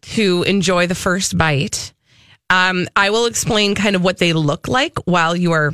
to 0.02 0.44
enjoy 0.44 0.88
the 0.88 0.96
first 0.96 1.38
bite. 1.38 1.94
Um, 2.50 2.88
I 2.96 3.10
will 3.10 3.26
explain 3.26 3.76
kind 3.76 3.96
of 3.96 4.04
what 4.04 4.18
they 4.18 4.34
look 4.34 4.68
like 4.68 4.98
while 5.06 5.36
you 5.36 5.52
are 5.52 5.74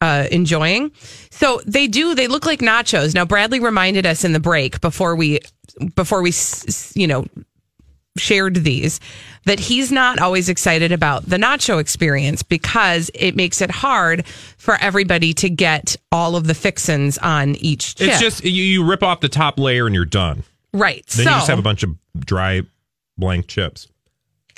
uh, 0.00 0.26
enjoying. 0.30 0.92
So 1.30 1.60
they 1.66 1.86
do. 1.86 2.14
They 2.14 2.26
look 2.26 2.46
like 2.46 2.60
nachos. 2.60 3.14
Now, 3.14 3.24
Bradley 3.24 3.60
reminded 3.60 4.06
us 4.06 4.24
in 4.24 4.32
the 4.32 4.40
break 4.40 4.80
before 4.80 5.16
we 5.16 5.40
before 5.96 6.22
we 6.22 6.32
you 6.94 7.06
know 7.06 7.26
shared 8.18 8.56
these 8.56 9.00
that 9.44 9.58
he's 9.58 9.90
not 9.90 10.20
always 10.20 10.48
excited 10.48 10.92
about 10.92 11.24
the 11.28 11.36
nacho 11.36 11.80
experience 11.80 12.42
because 12.42 13.10
it 13.12 13.34
makes 13.34 13.60
it 13.60 13.70
hard 13.70 14.24
for 14.56 14.76
everybody 14.76 15.34
to 15.34 15.50
get 15.50 15.96
all 16.12 16.36
of 16.36 16.46
the 16.46 16.54
fixins 16.54 17.18
on 17.18 17.56
each 17.56 17.96
chip. 17.96 18.08
It's 18.08 18.20
just 18.20 18.44
you, 18.44 18.50
you 18.62 18.84
rip 18.84 19.02
off 19.02 19.20
the 19.20 19.28
top 19.28 19.58
layer 19.58 19.86
and 19.86 19.94
you're 19.94 20.04
done. 20.04 20.44
right. 20.72 21.04
Then 21.08 21.24
so 21.24 21.30
you 21.30 21.36
just 21.36 21.48
have 21.48 21.58
a 21.58 21.62
bunch 21.62 21.82
of 21.82 21.90
dry 22.20 22.62
blank 23.18 23.48
chips. 23.48 23.88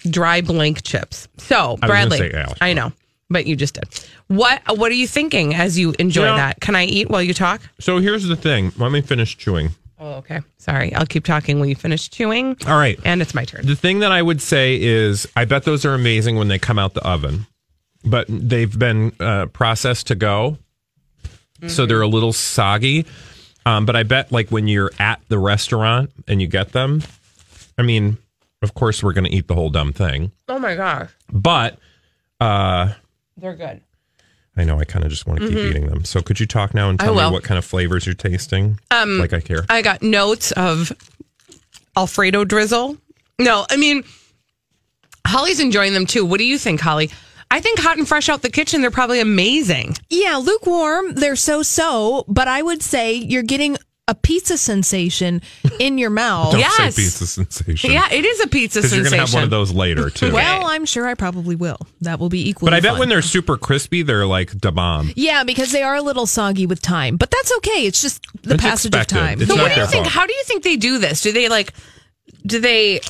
dry 0.09 0.43
blank 0.43 0.83
chips. 0.83 1.27
So 1.39 1.79
I 1.83 1.87
Bradley, 1.87 2.35
Alex. 2.35 2.59
I 2.61 2.75
know, 2.75 2.93
but 3.31 3.47
you 3.47 3.57
just 3.57 3.75
did. 3.75 3.85
What 4.29 4.61
What 4.77 4.93
are 4.93 4.97
you 4.97 5.07
thinking 5.09 5.55
as 5.55 5.79
you 5.79 5.95
enjoy 5.99 6.25
You 6.25 6.27
know- 6.29 6.37
that? 6.37 6.61
Can 6.61 6.77
I 6.77 6.85
eat 6.85 7.09
while 7.09 7.23
you 7.23 7.33
talk? 7.33 7.63
So 7.81 7.99
here's 8.01 8.25
the 8.25 8.37
thing. 8.37 8.73
Let 8.77 8.93
me 8.93 9.01
finish 9.01 9.37
chewing. 9.39 9.71
Oh, 9.99 10.15
okay. 10.15 10.41
Sorry, 10.59 10.95
I'll 10.95 11.07
keep 11.07 11.25
talking 11.25 11.59
when 11.59 11.69
you 11.71 11.75
finish 11.75 12.11
chewing. 12.11 12.57
All 12.67 12.77
right. 12.77 12.99
And 13.05 13.23
it's 13.23 13.35
my 13.35 13.45
turn. 13.47 13.65
The 13.67 13.77
thing 13.77 14.01
that 14.01 14.13
I 14.13 14.21
would 14.21 14.43
say 14.43 14.81
is, 14.81 15.27
I 15.35 15.47
bet 15.47 15.65
those 15.65 15.85
are 15.87 15.95
amazing 15.95 16.37
when 16.37 16.49
they 16.49 16.59
come 16.59 16.79
out 16.79 16.93
the 16.95 17.07
oven, 17.07 17.47
but 18.05 18.27
they've 18.29 18.79
been 18.79 19.13
uh, 19.21 19.47
processed 19.47 20.09
to 20.09 20.15
go, 20.15 20.59
so 21.67 21.87
they're 21.87 22.03
a 22.03 22.07
little 22.09 22.33
soggy. 22.35 23.07
Um, 23.65 23.87
but 23.87 23.97
I 23.97 24.03
bet, 24.03 24.31
like 24.31 24.51
when 24.51 24.69
you're 24.69 24.93
at 24.99 25.21
the 25.29 25.39
restaurant 25.39 26.11
and 26.29 26.41
you 26.43 26.47
get 26.47 26.73
them, 26.73 27.03
I 27.79 27.83
mean, 27.83 28.19
of 28.63 28.75
course 28.75 29.03
we're 29.03 29.15
going 29.15 29.25
to 29.25 29.33
eat 29.33 29.49
the 29.49 29.55
whole 29.55 29.71
dumb 29.71 29.93
thing, 29.93 30.31
Oh 30.49 30.59
my 30.59 30.77
gosh, 30.77 31.11
but 31.33 31.79
uh, 32.39 32.93
they're 33.37 33.57
good. 33.57 33.81
I 34.57 34.65
know 34.65 34.79
I 34.79 34.85
kind 34.85 35.05
of 35.05 35.11
just 35.11 35.27
want 35.27 35.41
to 35.41 35.49
keep 35.49 35.59
eating 35.59 35.87
them. 35.87 36.05
So 36.05 36.23
could 36.23 36.41
you 36.41 36.47
talk 36.47 36.73
now 36.75 36.89
and 36.89 36.99
tell 36.99 37.15
me 37.15 37.31
what 37.31 37.45
kind 37.45 37.59
of 37.59 37.65
flavors 37.65 38.07
you're 38.07 38.15
tasting? 38.15 38.79
Um, 38.91 39.19
like 39.19 39.33
I 39.33 39.41
care. 39.41 39.65
I 39.69 39.83
got 39.83 40.03
notes 40.03 40.53
of 40.53 40.93
Alfredo 41.97 42.45
drizzle. 42.45 42.97
No, 43.39 43.67
I 43.71 43.77
mean 43.77 44.05
Holly's 45.27 45.61
enjoying 45.61 45.93
them 45.93 46.07
too. 46.07 46.25
What 46.25 46.39
do 46.39 46.45
you 46.45 46.59
think, 46.59 46.81
Holly? 46.81 47.11
I 47.51 47.61
think 47.61 47.79
hot 47.79 47.97
and 47.97 48.09
fresh 48.09 48.29
out 48.29 48.43
the 48.43 48.51
kitchen, 48.51 48.81
they're 48.81 48.91
probably 48.91 49.21
amazing. 49.21 49.97
Yeah, 50.11 50.37
lukewarm. 50.37 51.15
They're 51.15 51.37
so 51.37 51.63
so, 51.63 52.25
but 52.27 52.49
I 52.49 52.61
would 52.61 52.83
say 52.83 53.15
you're 53.15 53.45
getting 53.45 53.77
a 54.09 54.15
pizza 54.15 54.57
sensation 54.57 55.43
in 55.81 55.99
your 55.99 56.11
mouth. 56.11 56.53
Don't 56.53 56.61
yes. 56.61 56.77
say 56.95 57.03
pizza 57.03 57.27
sensation. 57.27 57.91
Yeah, 57.91 58.07
it 58.13 58.25
is 58.25 58.41
a 58.41 58.47
pizza 58.47 58.79
because 58.79 58.93
you're 58.97 59.05
sensation. 59.05 59.19
going 59.19 59.27
to 59.27 59.33
have 59.33 59.35
one 59.35 59.43
of 59.45 59.51
those 59.51 59.73
later 59.73 60.11
too. 60.11 60.33
Well, 60.37 60.67
I'm 60.67 60.85
sure 60.85 61.07
I 61.09 61.15
probably 61.15 61.57
will. 61.57 61.79
That 62.03 62.21
will 62.21 62.29
be 62.29 62.49
equally. 62.49 62.71
But 62.71 62.77
I 62.77 62.81
bet 62.81 62.93
fun. 62.93 63.01
when 63.01 63.09
they're 63.09 63.21
super 63.23 63.57
crispy, 63.57 64.03
they're 64.03 64.27
like 64.27 64.57
da 64.59 64.71
bomb. 64.71 65.11
Yeah, 65.17 65.43
because 65.45 65.73
they 65.73 65.83
are 65.83 65.97
a 65.97 66.03
little 66.03 66.27
soggy 66.27 66.67
with 66.67 66.81
time, 66.83 67.17
but 67.17 67.31
that's 67.33 67.53
okay. 67.57 67.87
It's 67.87 68.01
just 68.01 68.23
the 68.43 68.55
It's 68.55 68.63
passage 68.63 68.91
expected. 68.95 69.17
of 69.17 69.23
time. 69.25 69.41
It's 69.41 69.51
So 69.51 69.57
not 69.57 69.63
what 69.63 69.69
do 69.71 69.75
you 69.75 69.81
their 69.81 69.87
think? 69.91 70.05
fault. 70.05 70.15
How 70.15 70.27
do 70.27 70.33
you 70.35 70.43
think 70.45 70.63
they 70.63 70.77
do 70.77 70.99
this? 70.99 71.23
Do 71.23 71.33
they 71.33 71.49
like? 71.49 71.73
Do 72.45 72.61
they 72.61 73.01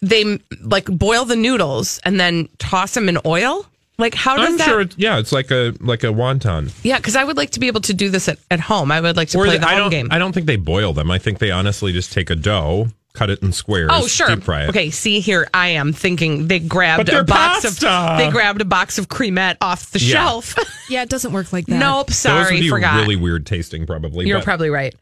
they 0.00 0.38
like 0.62 0.86
boil 0.86 1.24
the 1.24 1.36
noodles 1.36 1.98
and 2.04 2.20
then 2.20 2.48
toss 2.58 2.94
them 2.94 3.08
in 3.08 3.18
oil? 3.26 3.66
Like 3.98 4.14
how 4.14 4.36
does 4.36 4.48
I'm 4.50 4.56
that? 4.58 4.64
sure. 4.66 4.80
It's, 4.82 4.98
yeah, 4.98 5.18
it's 5.18 5.32
like 5.32 5.50
a 5.50 5.74
like 5.80 6.04
a 6.04 6.08
wonton. 6.08 6.70
yeah, 6.82 6.98
because 6.98 7.16
I 7.16 7.24
would 7.24 7.36
like 7.36 7.50
to 7.50 7.60
be 7.60 7.66
able 7.68 7.80
to 7.82 7.94
do 7.94 8.10
this 8.10 8.28
at, 8.28 8.38
at 8.50 8.60
home. 8.60 8.92
I 8.92 9.00
would 9.00 9.16
like 9.16 9.28
to 9.30 9.38
Or 9.38 9.46
play 9.46 9.54
the- 9.56 9.60
the 9.60 9.68
I 9.68 9.72
home 9.72 9.78
don't. 9.84 9.90
game. 9.90 10.08
I 10.10 10.18
don't 10.18 10.32
think 10.32 10.46
they 10.46 10.56
boil 10.56 10.92
them. 10.92 11.10
I 11.10 11.18
think 11.18 11.38
they 11.38 11.50
honestly 11.50 11.92
just 11.92 12.12
take 12.12 12.28
a 12.28 12.36
dough, 12.36 12.88
cut 13.14 13.30
it 13.30 13.42
in 13.42 13.52
squares. 13.52 13.90
Oh 13.92 14.06
sure. 14.06 14.28
Deep 14.28 14.42
fry 14.44 14.64
it. 14.64 14.68
Okay. 14.68 14.90
See 14.90 15.20
here, 15.20 15.48
I 15.54 15.68
am 15.68 15.94
thinking 15.94 16.46
they 16.48 16.58
grabbed 16.58 16.98
But 16.98 17.06
they're 17.06 17.22
a 17.22 17.24
box 17.24 17.62
pasta. 17.62 17.88
of 17.88 18.18
they 18.18 18.30
grabbed 18.30 18.60
a 18.60 18.66
box 18.66 18.98
of 18.98 19.08
Creamette 19.08 19.56
off 19.62 19.90
the 19.92 19.98
Yeah. 20.00 20.12
shelf. 20.12 20.54
Yeah, 20.88 21.02
it 21.02 21.08
doesn't 21.08 21.32
work 21.32 21.52
like 21.52 21.66
that. 21.66 21.78
nope. 21.80 22.06
Those 22.06 22.16
Sorry, 22.16 22.54
would 22.54 22.60
be 22.60 22.68
forgot. 22.68 23.00
really 23.00 23.16
weird 23.16 23.44
tasting, 23.44 23.86
probably. 23.86 24.26
You're 24.28 24.38
but 24.38 24.44
probably 24.44 24.70
right. 24.70 24.94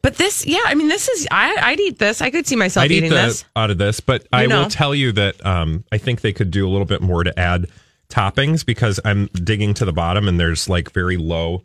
But 0.00 0.14
this, 0.16 0.46
yeah, 0.46 0.60
I 0.66 0.74
mean, 0.76 0.86
this 0.88 1.08
is 1.08 1.26
I, 1.32 1.56
I'd 1.60 1.80
eat 1.80 1.98
this. 1.98 2.20
I 2.22 2.30
could 2.30 2.46
see 2.46 2.54
myself 2.54 2.84
I'd 2.84 2.92
eat 2.92 2.98
eating 2.98 3.10
the, 3.10 3.16
this. 3.16 3.44
out 3.56 3.70
of 3.70 3.78
this, 3.78 3.98
but 4.00 4.24
I 4.32 4.46
know. 4.46 4.62
will 4.62 4.70
tell 4.70 4.94
you 4.94 5.10
that 5.12 5.44
um, 5.44 5.82
I 5.90 5.98
think 5.98 6.20
they 6.20 6.32
could 6.32 6.50
do 6.52 6.66
a 6.66 6.70
little 6.70 6.84
bit 6.84 7.00
more 7.00 7.24
to 7.24 7.36
add 7.36 7.66
toppings 8.12 8.64
because 8.64 9.00
I'm 9.04 9.26
digging 9.28 9.74
to 9.74 9.84
the 9.84 9.92
bottom 9.92 10.28
and 10.28 10.38
there's 10.38 10.68
like 10.68 10.92
very 10.92 11.16
low 11.16 11.62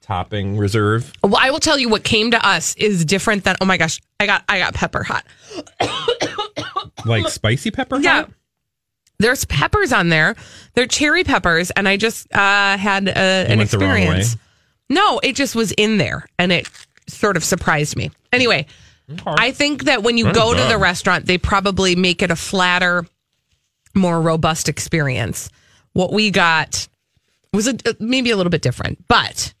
topping 0.00 0.56
reserve. 0.56 1.12
Well, 1.22 1.36
I 1.36 1.50
will 1.50 1.60
tell 1.60 1.78
you 1.78 1.88
what 1.88 2.02
came 2.04 2.30
to 2.32 2.46
us 2.46 2.74
is 2.76 3.04
different 3.04 3.44
than. 3.44 3.56
Oh 3.60 3.64
my 3.64 3.76
gosh, 3.76 4.00
I 4.18 4.26
got 4.26 4.44
I 4.48 4.58
got 4.58 4.74
pepper 4.74 5.02
hot. 5.02 5.24
Like 7.04 7.28
spicy 7.28 7.72
pepper? 7.72 7.98
Yeah. 7.98 8.22
hot? 8.22 8.30
There's 9.18 9.44
peppers 9.44 9.92
on 9.92 10.08
there. 10.08 10.36
They're 10.74 10.86
cherry 10.86 11.24
peppers, 11.24 11.72
and 11.72 11.88
I 11.88 11.96
just 11.96 12.32
uh, 12.32 12.76
had 12.76 13.08
uh, 13.08 13.12
an 13.12 13.58
went 13.58 13.70
the 13.70 13.78
wrong 13.78 13.90
way? 13.90 14.02
experience. 14.02 14.36
No, 14.88 15.18
it 15.20 15.34
just 15.34 15.54
was 15.56 15.72
in 15.72 15.98
there, 15.98 16.26
and 16.38 16.52
it 16.52 16.68
sort 17.08 17.36
of 17.36 17.42
surprised 17.42 17.96
me. 17.96 18.10
Anyway, 18.32 18.66
I 19.26 19.52
think 19.52 19.84
that 19.84 20.02
when 20.02 20.18
you 20.18 20.24
Very 20.24 20.34
go 20.34 20.54
to 20.54 20.62
the 20.64 20.78
restaurant, 20.78 21.26
they 21.26 21.38
probably 21.38 21.96
make 21.96 22.22
it 22.22 22.30
a 22.30 22.36
flatter, 22.36 23.04
more 23.94 24.20
robust 24.20 24.68
experience. 24.68 25.50
What 25.94 26.12
we 26.12 26.30
got 26.30 26.88
was 27.52 27.68
a, 27.68 27.74
maybe 28.00 28.30
a 28.30 28.36
little 28.36 28.50
bit 28.50 28.62
different, 28.62 29.06
but 29.08 29.52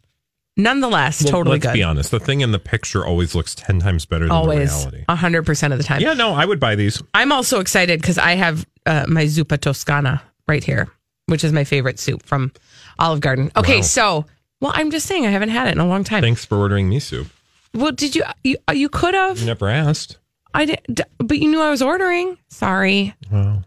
nonetheless, 0.56 1.22
Well, 1.24 1.32
totally 1.32 1.54
let's 1.56 1.66
good. 1.66 1.74
be 1.74 1.82
honest. 1.82 2.10
The 2.10 2.20
thing 2.20 2.40
in 2.40 2.52
the 2.52 2.58
picture 2.58 3.04
always 3.04 3.34
looks 3.34 3.54
10 3.54 3.80
times 3.80 4.06
better 4.06 4.24
than 4.24 4.32
Always, 4.32 4.84
the 4.84 4.90
reality. 4.90 5.04
hundred 5.20 5.44
percent 5.46 5.72
of 5.72 5.78
the 5.78 5.84
time. 5.84 6.00
Yeah, 6.00 6.14
no, 6.14 6.32
I 6.32 6.44
would 6.44 6.60
buy 6.60 6.74
these. 6.74 7.02
I'm 7.14 7.32
also 7.32 7.60
excited 7.60 8.00
because 8.00 8.18
I 8.18 8.32
have 8.34 8.66
uh, 8.86 9.04
my 9.08 9.24
zuppa 9.24 9.58
toscana 9.60 10.22
right 10.48 10.62
here, 10.64 10.88
which 11.26 11.44
is 11.44 11.52
my 11.52 11.64
favorite 11.64 11.98
soup 11.98 12.24
from 12.24 12.52
Olive 12.98 13.20
Garden. 13.20 13.50
Okay, 13.56 13.76
Wow. 13.76 13.82
so 13.82 14.26
well, 14.60 14.72
I'm 14.74 14.90
just 14.90 15.06
saying 15.06 15.26
I 15.26 15.30
haven't 15.30 15.48
had 15.50 15.66
it 15.68 15.72
in 15.72 15.78
a 15.80 15.86
long 15.86 16.04
time. 16.04 16.22
Thanks 16.22 16.44
for 16.44 16.56
ordering 16.56 16.88
me 16.88 16.98
soup. 17.00 17.26
well, 17.74 17.92
did 17.92 18.14
you? 18.16 18.22
You, 18.44 18.56
you 18.72 18.88
could 18.88 19.14
You 19.14 19.20
have. 19.20 19.44
never 19.44 19.68
asked. 19.68 20.18
I 20.54 20.66
did, 20.66 20.80
but 21.18 21.38
you 21.38 21.50
knew 21.50 21.60
I 21.60 21.70
was 21.70 21.80
ordering. 21.82 22.36
Sorry. 22.48 23.14
Wow. 23.30 23.62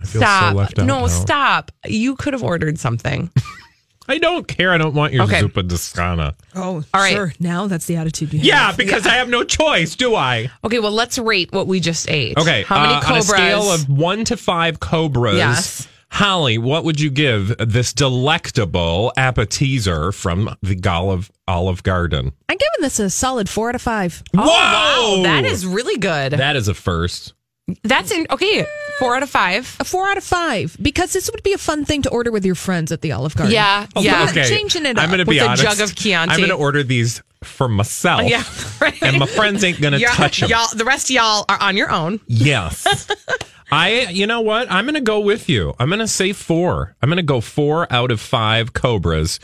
I 0.00 0.04
feel 0.06 0.20
Stop. 0.22 0.52
so 0.52 0.56
left 0.58 0.78
out. 0.78 0.86
no, 0.86 1.00
now. 1.00 1.06
stop. 1.08 1.72
You 1.86 2.16
could 2.16 2.32
have 2.32 2.42
ordered 2.42 2.78
something. 2.78 3.30
I 4.10 4.16
don't 4.16 4.48
care. 4.48 4.72
I 4.72 4.78
don't 4.78 4.94
want 4.94 5.12
your 5.12 5.24
Okay. 5.24 5.42
zuppa 5.42 5.68
Toscana. 5.68 6.34
Oh, 6.54 6.82
All 6.94 7.00
right. 7.00 7.12
sure. 7.12 7.34
Now 7.40 7.66
that's 7.66 7.84
the 7.84 7.96
attitude 7.96 8.32
you 8.32 8.38
have. 8.38 8.46
Yeah, 8.46 8.72
because 8.74 9.06
I 9.06 9.14
have 9.16 9.28
no 9.28 9.44
choice, 9.44 9.96
do 9.96 10.14
I? 10.14 10.50
Okay, 10.64 10.78
well, 10.78 10.92
let's 10.92 11.18
rate 11.18 11.52
what 11.52 11.66
we 11.66 11.78
just 11.78 12.08
ate. 12.10 12.38
Okay. 12.38 12.62
How 12.62 12.80
many 12.80 12.94
uh, 12.94 13.00
cobras? 13.02 13.30
On 13.30 13.36
a 13.36 13.38
scale 13.38 13.70
of 13.72 13.88
one 13.90 14.24
to 14.24 14.36
five 14.38 14.80
cobras. 14.80 15.36
Yes. 15.36 15.88
Holly, 16.10 16.56
what 16.56 16.84
would 16.84 16.98
you 16.98 17.10
give 17.10 17.54
this 17.58 17.92
delectable 17.92 19.12
appetizer 19.18 20.10
from 20.12 20.56
the 20.62 20.80
Olive 20.88 21.30
Olive 21.46 21.82
Garden? 21.82 22.32
I'm 22.48 22.56
giving 22.56 22.80
this 22.80 22.98
a 22.98 23.10
solid 23.10 23.46
four 23.50 23.68
out 23.68 23.74
of 23.74 23.82
five. 23.82 24.22
Oh, 24.34 24.40
Whoa! 24.40 25.16
wow, 25.18 25.22
that 25.24 25.44
is 25.44 25.66
really 25.66 25.98
good. 25.98 26.32
That 26.32 26.56
is 26.56 26.66
a 26.68 26.72
first. 26.74 27.34
That's 27.82 28.10
in 28.10 28.26
okay. 28.30 28.66
Four 28.98 29.16
out 29.16 29.22
of 29.22 29.30
five. 29.30 29.76
A 29.80 29.84
four 29.84 30.08
out 30.08 30.16
of 30.16 30.24
five 30.24 30.76
because 30.80 31.12
this 31.12 31.30
would 31.32 31.42
be 31.42 31.52
a 31.52 31.58
fun 31.58 31.84
thing 31.84 32.02
to 32.02 32.10
order 32.10 32.30
with 32.32 32.44
your 32.44 32.54
friends 32.54 32.90
at 32.92 33.00
the 33.02 33.12
Olive 33.12 33.34
Garden. 33.36 33.54
Yeah, 33.54 33.86
Oh, 33.94 34.00
yeah. 34.02 34.26
okay. 34.30 34.48
Changing 34.48 34.86
it 34.86 34.96
up 34.98 35.02
I'm 35.04 35.10
going 35.10 35.18
to 35.18 35.24
with 35.24 35.36
be 35.36 35.38
a 35.38 35.54
jug 35.56 35.80
of 35.80 35.94
Chianti. 35.94 36.32
I'm 36.32 36.38
going 36.38 36.48
to 36.50 36.56
order 36.56 36.82
these 36.82 37.22
for 37.44 37.68
myself. 37.68 38.22
Yeah, 38.28 38.42
right. 38.80 39.00
And 39.02 39.18
my 39.18 39.26
friends 39.26 39.62
ain't 39.62 39.80
going 39.80 39.92
to 39.92 40.00
touch 40.00 40.40
them. 40.40 40.50
Y'all, 40.50 40.66
the 40.74 40.84
rest 40.84 41.06
of 41.10 41.10
y'all 41.14 41.44
are 41.48 41.60
on 41.60 41.76
your 41.76 41.90
own. 41.90 42.20
Yes. 42.26 43.06
I, 43.70 44.06
you 44.10 44.26
know 44.26 44.40
what? 44.40 44.70
I'm 44.72 44.86
going 44.86 44.94
to 44.94 45.00
go 45.02 45.20
with 45.20 45.48
you. 45.48 45.74
I'm 45.78 45.88
going 45.88 45.98
to 46.00 46.08
say 46.08 46.32
four. 46.32 46.96
I'm 47.02 47.08
going 47.10 47.18
to 47.18 47.22
go 47.22 47.40
four 47.42 47.86
out 47.92 48.10
of 48.10 48.18
five 48.20 48.72
Cobras. 48.72 49.38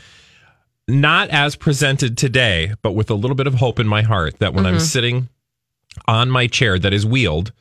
Not 0.89 1.29
as 1.31 1.57
presented 1.57 2.17
today, 2.19 2.73
but 2.83 2.93
with 2.93 3.11
a 3.11 3.15
little 3.15 3.35
bit 3.37 3.47
of 3.47 3.55
hope 3.55 3.79
in 3.79 3.87
my 3.87 4.03
heart 4.03 4.39
that 4.41 4.55
when 4.55 4.67
I'm 4.67 4.75
Mm-hmm. 4.77 4.83
sitting 4.83 5.29
on 6.09 6.31
my 6.31 6.47
chair 6.47 6.79
that 6.79 6.93
is 6.93 7.07
wheeled, 7.07 7.53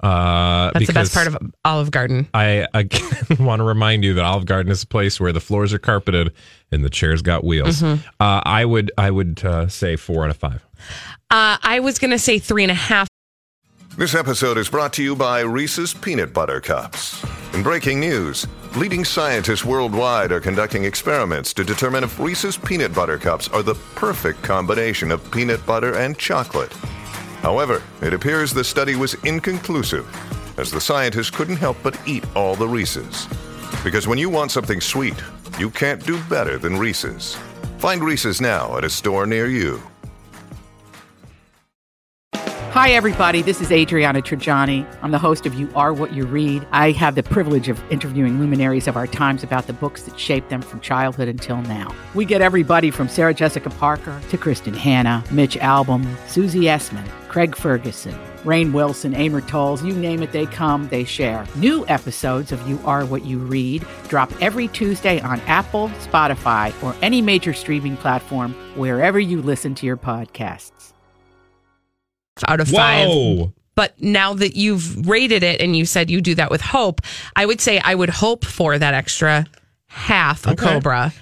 uh, 0.00 0.70
That's 0.72 0.86
the 0.86 0.92
best 0.92 1.14
part 1.14 1.26
of 1.26 1.36
Olive 1.64 1.90
Garden. 1.90 2.28
I 2.34 2.66
again 2.74 3.10
want 3.38 3.60
to 3.60 3.64
remind 3.64 4.04
you 4.04 4.14
that 4.14 4.24
Olive 4.24 4.46
Garden 4.46 4.70
is 4.70 4.82
a 4.82 4.86
place 4.86 5.20
where 5.20 5.32
the 5.32 5.40
floors 5.40 5.72
are 5.72 5.78
carpeted 5.78 6.32
and 6.70 6.84
the 6.84 6.90
chairs 6.90 7.22
got 7.22 7.44
wheels. 7.44 7.80
Mm-hmm. 7.80 8.06
Uh, 8.20 8.40
I 8.44 8.64
would, 8.64 8.92
I 8.98 9.10
would 9.10 9.44
uh, 9.44 9.68
say 9.68 9.96
four 9.96 10.24
out 10.24 10.30
of 10.30 10.36
five. 10.36 10.64
Uh, 11.30 11.56
I 11.62 11.80
was 11.80 11.98
going 11.98 12.10
to 12.10 12.18
say 12.18 12.38
three 12.38 12.62
and 12.64 12.72
a 12.72 12.74
half. 12.74 13.08
This 13.96 14.16
episode 14.16 14.58
is 14.58 14.68
brought 14.68 14.92
to 14.94 15.04
you 15.04 15.14
by 15.14 15.40
Reese's 15.42 15.94
Peanut 15.94 16.32
Butter 16.32 16.60
Cups. 16.60 17.24
In 17.54 17.62
breaking 17.62 18.00
news, 18.00 18.44
leading 18.74 19.04
scientists 19.04 19.64
worldwide 19.64 20.32
are 20.32 20.40
conducting 20.40 20.84
experiments 20.84 21.54
to 21.54 21.62
determine 21.62 22.02
if 22.02 22.18
Reese's 22.18 22.56
Peanut 22.56 22.92
Butter 22.92 23.18
Cups 23.18 23.46
are 23.48 23.62
the 23.62 23.76
perfect 23.94 24.42
combination 24.42 25.12
of 25.12 25.30
peanut 25.30 25.64
butter 25.64 25.94
and 25.94 26.18
chocolate. 26.18 26.72
However, 27.44 27.82
it 28.00 28.14
appears 28.14 28.54
the 28.54 28.64
study 28.64 28.96
was 28.96 29.12
inconclusive, 29.22 30.08
as 30.58 30.70
the 30.70 30.80
scientists 30.80 31.28
couldn't 31.28 31.58
help 31.58 31.76
but 31.82 32.00
eat 32.06 32.24
all 32.34 32.56
the 32.56 32.66
Reese's. 32.66 33.28
Because 33.84 34.08
when 34.08 34.16
you 34.16 34.30
want 34.30 34.50
something 34.50 34.80
sweet, 34.80 35.22
you 35.58 35.68
can't 35.68 36.02
do 36.06 36.18
better 36.24 36.56
than 36.56 36.78
Reese's. 36.78 37.36
Find 37.76 38.02
Reese's 38.02 38.40
now 38.40 38.78
at 38.78 38.84
a 38.84 38.88
store 38.88 39.26
near 39.26 39.46
you. 39.46 39.78
Hi, 42.32 42.92
everybody. 42.92 43.42
This 43.42 43.60
is 43.60 43.70
Adriana 43.70 44.22
Trigiani. 44.22 44.86
I'm 45.02 45.10
the 45.10 45.18
host 45.18 45.44
of 45.44 45.52
You 45.52 45.70
Are 45.76 45.92
What 45.92 46.14
You 46.14 46.24
Read. 46.24 46.66
I 46.72 46.92
have 46.92 47.14
the 47.14 47.22
privilege 47.22 47.68
of 47.68 47.78
interviewing 47.92 48.40
luminaries 48.40 48.88
of 48.88 48.96
our 48.96 49.06
times 49.06 49.44
about 49.44 49.66
the 49.66 49.74
books 49.74 50.04
that 50.04 50.18
shaped 50.18 50.48
them 50.48 50.62
from 50.62 50.80
childhood 50.80 51.28
until 51.28 51.58
now. 51.58 51.94
We 52.14 52.24
get 52.24 52.40
everybody 52.40 52.90
from 52.90 53.08
Sarah 53.08 53.34
Jessica 53.34 53.68
Parker 53.68 54.18
to 54.30 54.38
Kristin 54.38 54.74
Hannah, 54.74 55.22
Mitch 55.30 55.56
Albom, 55.58 56.04
Susie 56.26 56.62
Essman, 56.62 57.06
Craig 57.34 57.56
Ferguson, 57.56 58.14
Rainn 58.44 58.72
Wilson, 58.72 59.12
Amor 59.12 59.40
Towles, 59.40 59.82
you 59.82 59.92
name 59.92 60.22
it, 60.22 60.30
they 60.30 60.46
come, 60.46 60.88
they 60.90 61.02
share. 61.02 61.44
New 61.56 61.84
episodes 61.88 62.52
of 62.52 62.68
You 62.68 62.78
Are 62.84 63.04
What 63.04 63.24
You 63.24 63.38
Read 63.38 63.84
drop 64.06 64.30
every 64.40 64.68
Tuesday 64.68 65.18
on 65.20 65.40
Apple, 65.40 65.88
Spotify, 65.98 66.72
or 66.80 66.94
any 67.02 67.20
major 67.20 67.52
streaming 67.52 67.96
platform 67.96 68.54
wherever 68.76 69.18
you 69.18 69.42
listen 69.42 69.74
to 69.74 69.84
your 69.84 69.96
podcasts. 69.96 70.92
out 72.46 72.60
of 72.60 72.68
five. 72.68 73.50
But 73.74 74.00
now 74.00 74.34
that 74.34 74.54
you've 74.54 75.08
rated 75.08 75.42
it 75.42 75.60
and 75.60 75.74
you 75.74 75.86
said 75.86 76.12
you 76.12 76.20
do 76.20 76.36
that 76.36 76.52
with 76.52 76.60
hope, 76.60 77.00
I 77.34 77.46
would 77.46 77.60
say 77.60 77.80
I 77.80 77.96
would 77.96 78.10
hope 78.10 78.44
for 78.44 78.78
that 78.78 78.94
extra 78.94 79.44
half 79.88 80.46
a 80.46 80.50
Okay. 80.50 80.66
Cobra 80.66 81.12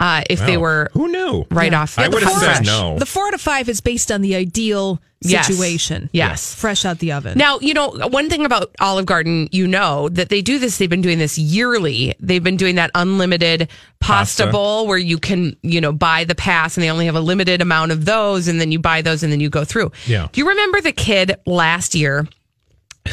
uh, 0.00 0.22
if 0.30 0.40
they 0.40 0.56
were 0.56 0.90
Who 0.94 1.08
knew? 1.08 1.44
right 1.50 1.72
off. 1.74 1.98
I 1.98 2.08
would 2.08 2.22
have 2.22 2.32
said 2.32 2.66
no. 2.66 2.98
The 2.98 3.06
four 3.06 3.26
out 3.28 3.34
of 3.34 3.40
five 3.40 3.68
is 3.68 3.80
based 3.80 4.10
on 4.12 4.20
the 4.22 4.34
ideal 4.34 5.00
Yes. 5.20 5.48
situation. 5.48 6.08
Yes. 6.12 6.54
Fresh 6.54 6.84
out 6.84 7.00
the 7.00 7.10
oven. 7.10 7.36
Now, 7.36 7.58
you 7.58 7.74
know, 7.74 7.88
one 7.90 8.30
thing 8.30 8.44
about 8.44 8.70
Olive 8.78 9.04
Garden, 9.04 9.48
you 9.50 9.66
know, 9.66 10.08
that 10.10 10.28
they 10.28 10.42
do 10.42 10.60
this, 10.60 10.78
they've 10.78 10.88
been 10.88 11.00
doing 11.02 11.18
this 11.18 11.36
yearly. 11.36 12.14
They've 12.20 12.40
been 12.44 12.56
doing 12.56 12.76
that 12.76 12.92
unlimited 12.94 13.68
pasta, 13.98 14.44
Pasta. 14.44 14.52
bowl 14.52 14.86
where 14.86 14.96
you 14.96 15.18
can, 15.18 15.56
you 15.62 15.80
know, 15.80 15.90
buy 15.90 16.22
the 16.22 16.36
pass 16.36 16.76
and 16.76 16.84
they 16.84 16.88
only 16.90 17.06
have 17.06 17.16
a 17.16 17.20
limited 17.20 17.60
amount 17.60 17.90
of 17.90 18.04
those 18.04 18.46
and 18.46 18.60
then 18.60 18.70
you 18.70 18.78
buy 18.78 19.02
those 19.02 19.24
and 19.24 19.32
then 19.32 19.40
you 19.40 19.50
go 19.50 19.64
through. 19.64 19.90
Yeah. 20.06 20.28
Do 20.30 20.40
you 20.40 20.48
remember 20.48 20.80
the 20.80 20.92
kid 20.92 21.34
last 21.46 21.96
year 21.96 22.28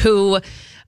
who 0.02 0.38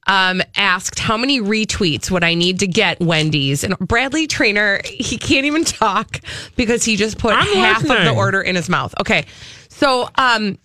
um, 0.08 0.42
asked 0.56 0.98
how 0.98 1.16
many 1.16 1.40
retweets 1.40 2.10
would 2.10 2.24
I 2.24 2.34
need 2.34 2.60
to 2.60 2.66
get 2.66 2.98
Wendy's? 2.98 3.62
And 3.62 3.78
Bradley 3.78 4.26
Traynor, 4.26 4.80
he 4.84 5.18
can't 5.18 5.46
even 5.46 5.64
talk 5.64 6.20
because 6.56 6.84
he 6.84 6.96
just 6.96 7.18
put 7.18 7.34
I'm 7.34 7.46
half 7.54 7.82
of 7.82 7.88
the 7.88 8.14
order 8.14 8.40
in 8.40 8.56
his 8.56 8.68
mouth. 8.68 8.94
Okay. 9.00 9.26
So, 9.68 10.08
um, 10.16 10.58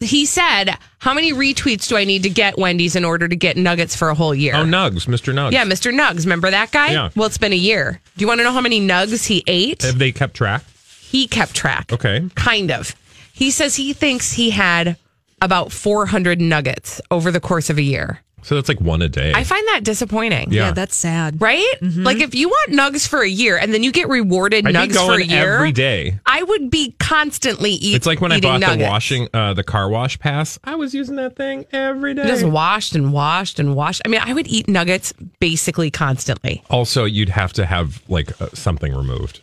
he 0.00 0.26
said, 0.26 0.76
How 0.98 1.14
many 1.14 1.32
retweets 1.32 1.88
do 1.88 1.96
I 1.96 2.04
need 2.04 2.24
to 2.24 2.30
get 2.30 2.58
Wendy's 2.58 2.96
in 2.96 3.04
order 3.04 3.28
to 3.28 3.36
get 3.36 3.56
nuggets 3.56 3.96
for 3.96 4.08
a 4.08 4.14
whole 4.14 4.34
year? 4.34 4.54
Oh, 4.54 4.64
Nugs, 4.64 5.06
Mr. 5.06 5.32
Nugs. 5.32 5.52
Yeah, 5.52 5.64
Mr. 5.64 5.90
Nugs. 5.90 6.24
Remember 6.24 6.50
that 6.50 6.70
guy? 6.70 6.92
Yeah. 6.92 7.10
Well, 7.16 7.26
it's 7.26 7.38
been 7.38 7.52
a 7.52 7.56
year. 7.56 8.00
Do 8.16 8.22
you 8.22 8.26
want 8.26 8.40
to 8.40 8.44
know 8.44 8.52
how 8.52 8.60
many 8.60 8.80
nugs 8.80 9.26
he 9.26 9.42
ate? 9.46 9.82
Have 9.82 9.98
they 9.98 10.12
kept 10.12 10.34
track? 10.34 10.64
He 11.00 11.26
kept 11.26 11.54
track. 11.54 11.92
Okay. 11.92 12.28
Kind 12.34 12.70
of. 12.70 12.94
He 13.32 13.50
says 13.50 13.76
he 13.76 13.92
thinks 13.92 14.32
he 14.32 14.50
had 14.50 14.96
about 15.40 15.72
400 15.72 16.40
nuggets 16.40 17.00
over 17.10 17.30
the 17.30 17.40
course 17.40 17.70
of 17.70 17.78
a 17.78 17.82
year. 17.82 18.22
So 18.46 18.54
that's 18.54 18.68
like 18.68 18.80
one 18.80 19.02
a 19.02 19.08
day. 19.08 19.32
I 19.34 19.42
find 19.42 19.66
that 19.70 19.82
disappointing. 19.82 20.52
Yeah. 20.52 20.66
yeah, 20.66 20.70
that's 20.70 20.94
sad. 20.94 21.42
Right? 21.42 21.66
Like 21.82 22.18
if 22.18 22.32
you 22.32 22.48
want 22.48 22.70
nugs 22.70 23.08
for 23.08 23.20
a 23.20 23.28
year 23.28 23.58
and 23.58 23.74
then 23.74 23.82
you 23.82 23.90
get 23.90 24.08
rewarded 24.08 24.64
I'd 24.64 24.72
be 24.72 24.78
nugs 24.78 24.92
for 24.92 25.14
a 25.14 25.16
going 25.18 25.30
year 25.30 25.54
every 25.56 25.72
day. 25.72 26.20
I 26.24 26.44
would 26.44 26.70
be 26.70 26.94
constantly 27.00 27.72
eat, 27.72 27.96
It's 27.96 28.06
like 28.06 28.20
when 28.20 28.30
I 28.30 28.36
eating 28.36 28.60
bought 28.60 28.78
the 28.78 28.84
washing, 28.84 29.28
uh, 29.34 29.54
the 29.54 29.64
car 29.64 29.88
wash 29.88 30.20
pass. 30.20 30.60
I 30.62 30.76
was 30.76 30.94
using 30.94 31.16
that 31.16 31.34
thing 31.34 31.66
every 31.72 32.14
day. 32.14 32.24
Just 32.24 32.44
washed 32.44 32.94
and 32.94 33.12
washed 33.12 33.58
and 33.58 33.74
washed. 33.74 34.02
I 34.04 34.08
mean, 34.08 34.20
I 34.22 34.32
would 34.32 34.46
eat 34.46 34.68
nuggets 34.68 35.12
basically 35.40 35.90
constantly. 35.90 36.62
Also, 36.70 37.04
you'd 37.04 37.30
have 37.30 37.52
to 37.54 37.66
have 37.66 38.00
like 38.08 38.40
uh, 38.40 38.50
something 38.54 38.94
removed 38.94 39.40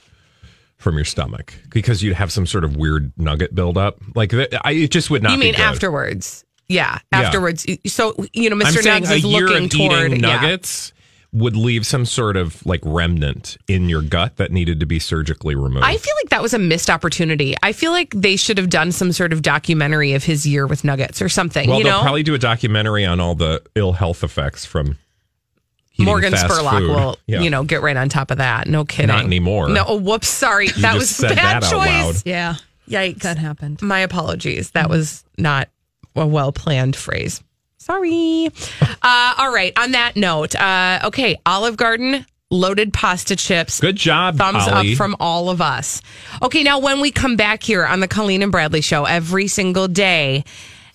from 0.78 0.96
your 0.96 1.04
stomach 1.04 1.54
because 1.72 2.04
you'd 2.04 2.16
have 2.16 2.32
some 2.32 2.46
sort 2.46 2.64
of 2.64 2.78
weird 2.78 3.12
nugget 3.18 3.54
buildup. 3.54 3.98
Like 4.16 4.30
th- 4.30 4.54
I, 4.64 4.72
it 4.72 4.92
just 4.92 5.10
would 5.10 5.24
not. 5.24 5.34
you 5.34 5.40
be 5.40 5.44
mean 5.48 5.56
good. 5.56 5.62
afterwards? 5.62 6.46
Yeah, 6.68 7.00
Yeah. 7.12 7.20
afterwards. 7.22 7.66
So 7.88 8.16
you 8.34 8.50
know, 8.50 8.56
Mr. 8.56 8.82
saying 8.82 9.04
Nugs 9.04 9.12
is 9.12 9.24
year 9.24 9.48
looking 9.48 9.66
of 9.66 9.70
toward 9.72 10.12
eating 10.12 10.24
yeah. 10.24 10.36
nuggets 10.42 10.94
would 11.34 11.56
leave 11.56 11.86
some 11.86 12.06
sort 12.06 12.38
of 12.38 12.64
like 12.66 12.80
remnant 12.84 13.58
in 13.68 13.90
your 13.90 14.04
gut 14.04 14.38
that 14.38 14.52
needed 14.52 14.80
to 14.80 14.86
be 14.86 15.00
surgically 15.00 15.56
removed. 15.56 15.84
I 15.84 15.98
feel 15.98 16.14
like 16.22 16.30
that 16.30 16.44
was 16.44 16.54
a 16.54 16.60
missed 16.60 16.92
opportunity. 16.92 17.56
I 17.64 17.74
feel 17.74 17.92
like 17.92 18.14
they 18.16 18.36
should 18.36 18.60
have 18.60 18.70
done 18.70 18.92
some 18.92 19.12
sort 19.12 19.34
of 19.34 19.42
documentary 19.42 20.14
of 20.14 20.24
his 20.24 20.46
year 20.46 20.68
with 20.68 20.84
nuggets 20.84 21.22
or 21.24 21.30
something. 21.30 21.68
well, 21.68 21.80
you 21.80 21.86
they'll 21.86 21.98
know, 21.98 22.04
probably 22.04 22.22
do 22.22 22.36
a 22.36 22.40
documentary 22.40 23.04
on 23.04 23.20
all 23.20 23.34
the 23.34 23.64
ill 23.74 23.94
health 23.94 24.24
effects 24.24 24.64
from 24.64 24.98
Morgan 25.98 26.34
fast 26.34 26.48
Spurlock 26.48 26.80
food. 26.80 26.90
will, 26.90 27.18
Yeah. 27.26 27.42
you 27.42 27.50
know, 27.50 27.64
get 27.64 27.82
right 27.82 27.98
on 27.98 28.10
top 28.10 28.30
of 28.30 28.38
that. 28.38 28.68
No 28.68 28.86
kidding. 28.86 29.08
Not 29.08 29.26
anymore. 29.26 29.70
No, 29.70 29.86
oh, 29.88 29.96
whoops, 29.98 30.28
sorry. 30.28 30.68
You 30.68 30.74
that 30.74 30.94
just 30.94 31.00
was 31.00 31.12
a 31.12 31.14
said 31.14 31.36
bad 31.36 31.64
that 31.64 31.64
out 31.64 31.72
choice. 31.72 31.90
loud. 31.90 32.16
Yeah, 32.26 32.56
Yikes. 32.88 33.22
that 33.22 33.38
happened. 33.40 33.82
My 33.82 34.00
apologies. 34.00 34.72
That 34.72 34.88
mm. 34.88 34.92
was 34.92 35.24
not 35.38 35.70
a 36.16 36.26
well 36.28 36.52
planned 36.52 36.96
phrase. 36.96 37.42
Sorry. 37.78 38.50
Uh, 39.06 39.34
all 39.38 39.54
right. 39.54 39.78
On 39.78 39.92
that 39.92 40.16
note, 40.16 40.56
uh, 40.56 41.02
okay, 41.04 41.36
Olive 41.46 41.76
Garden 41.76 42.26
loaded 42.50 42.94
pasta 42.94 43.36
chips. 43.36 43.82
Good 43.82 43.98
job, 43.98 44.38
Thumbs 44.38 44.66
up 44.66 44.86
from 44.96 45.18
all 45.20 45.50
of 45.50 45.60
us. 45.60 46.02
Okay, 46.42 46.64
now 46.64 46.80
when 46.80 47.02
we 47.02 47.12
come 47.12 47.36
back 47.36 47.62
here 47.64 47.86
on 47.86 48.00
the 48.00 48.08
Colleen 48.08 48.42
and 48.44 48.50
Bradley 48.50 48.80
show 48.80 49.04
every 49.04 49.48
single 49.48 49.90
day 49.90 50.46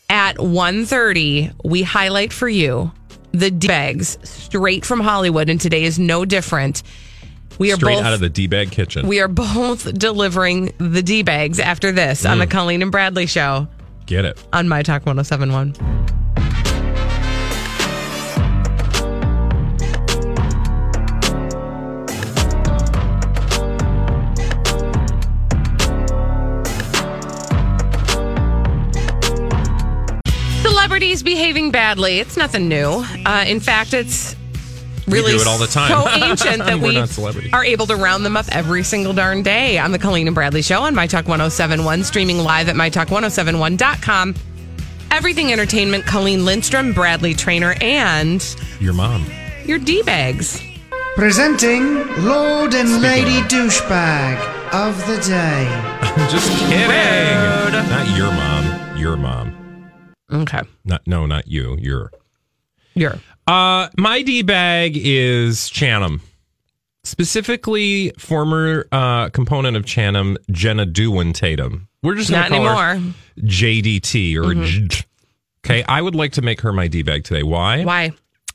at 0.09 0.37
1.30, 0.37 1.53
we 1.65 1.83
highlight 1.83 2.33
for 2.33 2.49
you 2.49 2.91
the 3.33 3.51
D 3.51 3.67
bags 3.69 4.17
straight 4.23 4.87
from 4.87 5.01
Hollywood, 5.01 5.51
and 5.51 5.61
today 5.61 5.85
is 5.85 5.99
no 5.99 6.25
different. 6.25 6.83
We 7.59 7.73
are 7.73 7.77
straight 7.77 7.97
both 7.97 8.05
out 8.07 8.15
of 8.15 8.21
the 8.21 8.31
D 8.31 8.47
bag 8.47 8.71
kitchen. 8.71 9.07
we 9.07 9.21
are 9.21 9.29
both 9.29 9.93
delivering 9.99 10.73
the 10.79 11.03
D 11.03 11.23
bags 11.23 11.61
after 11.61 11.93
this 11.93 12.25
on 12.25 12.39
the 12.39 12.47
Mm. 12.47 12.51
Colleen 12.51 12.83
and 12.83 12.91
Bradley 12.91 13.27
show 13.27 13.69
Get 14.09 14.25
it. 14.25 14.43
on 14.55 14.69
My 14.69 14.83
Talk 14.83 15.05
1071. 15.05 15.75
Celebrities 30.63 31.23
behaving 31.23 31.71
badly. 31.71 32.19
It's 32.19 32.39
nothing 32.39 32.67
new. 32.67 33.05
Uh, 33.27 33.45
in 33.47 33.61
fact, 33.61 33.93
it's 33.93 34.38
really 35.09 35.33
do 35.33 35.41
it 35.41 35.47
all 35.47 35.59
the 35.59 35.67
time. 35.67 35.89
so 35.91 36.09
ancient 36.09 36.59
that 36.59 36.79
We're 36.81 36.93
not 36.93 37.09
celebrities. 37.09 37.53
are 37.53 37.65
able 37.65 37.87
to 37.87 37.97
round 37.97 38.25
them 38.25 38.37
up 38.37 38.47
every 38.53 38.83
single 38.83 39.13
darn 39.13 39.43
day 39.43 39.79
on 39.79 39.93
the 39.93 39.99
Colleen 39.99 40.27
and 40.29 40.35
Bradley 40.35 40.63
Show 40.63 40.83
on 40.83 40.95
My 40.95 41.07
Talk 41.07 41.27
1071, 41.29 42.05
streaming 42.05 42.39
live 42.39 42.69
at 42.69 42.77
MyTalk1071.com. 42.77 44.35
Everything 45.11 45.53
Entertainment, 45.53 46.05
Colleen 46.07 46.45
Lindstrom, 46.45 46.93
Bradley 46.93 47.35
Traynor, 47.35 47.75
and 47.81 48.45
Your 48.81 48.93
mom. 48.93 49.25
your 49.65 49.79
D 49.79 50.03
bags. 50.03 50.63
Presenting 51.15 51.95
Lord 52.25 52.75
and 52.75 53.03
Lady 53.03 53.41
Douchebag 53.49 54.39
of 54.73 54.97
the 55.07 55.17
Day. 55.27 55.65
Just 56.31 56.49
kidding. 56.69 56.89
Not 57.91 58.17
your 58.17 58.31
mom. 58.31 58.97
Your 58.99 59.17
mom. 59.17 59.91
Okay. 60.31 60.61
Not 60.85 61.01
no, 61.07 61.27
not 61.27 61.49
you. 61.49 61.77
Your. 61.81 62.11
Your. 62.95 63.19
Uh, 63.49 63.89
my 63.97 64.23
D 64.23 64.43
bag 64.43 64.93
is 64.97 65.71
Chanum. 65.71 66.21
Specifically, 67.05 68.11
former 68.19 68.87
uh, 68.93 69.31
component 69.31 69.77
of 69.77 69.85
Chanum, 69.85 70.37
Jenna 70.51 70.85
Dewan 70.85 71.33
Tatum. 71.33 71.89
We're 72.03 72.15
just 72.17 72.31
Not 72.31 72.51
call 72.51 72.65
her 72.67 72.91
anymore. 72.97 73.15
JDT 73.39 74.37
or 74.37 74.43
Mhm. 74.55 74.89
J- 74.89 75.05
okay. 75.65 75.83
I 75.85 76.03
would 76.03 76.15
like 76.15 76.33
to 76.33 76.43
make 76.43 76.61
her 76.61 76.73
my 76.73 76.87
D 76.89 77.03
bag 77.03 77.25
today. 77.25 77.43
Why? 77.43 77.85
Why? 77.85 78.13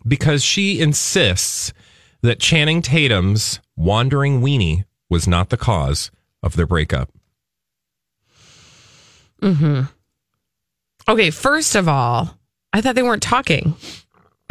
Because 0.08 0.44
she 0.44 0.80
insists 0.80 1.74
that 2.22 2.40
Channing 2.40 2.82
Tatum's 2.84 3.60
wandering 3.76 4.42
weenie 4.42 4.86
was 5.10 5.28
not 5.28 5.50
the 5.50 5.58
cause 5.58 6.12
of 6.44 6.56
their 6.56 6.68
breakup. 6.68 7.10
Mm-hmm. 9.42 9.82
Okay, 11.10 11.32
first 11.32 11.76
of 11.76 11.88
all, 11.90 12.38
I 12.72 12.82
thought 12.82 12.96
they 12.96 13.04
weren't 13.04 13.24
talking 13.24 13.76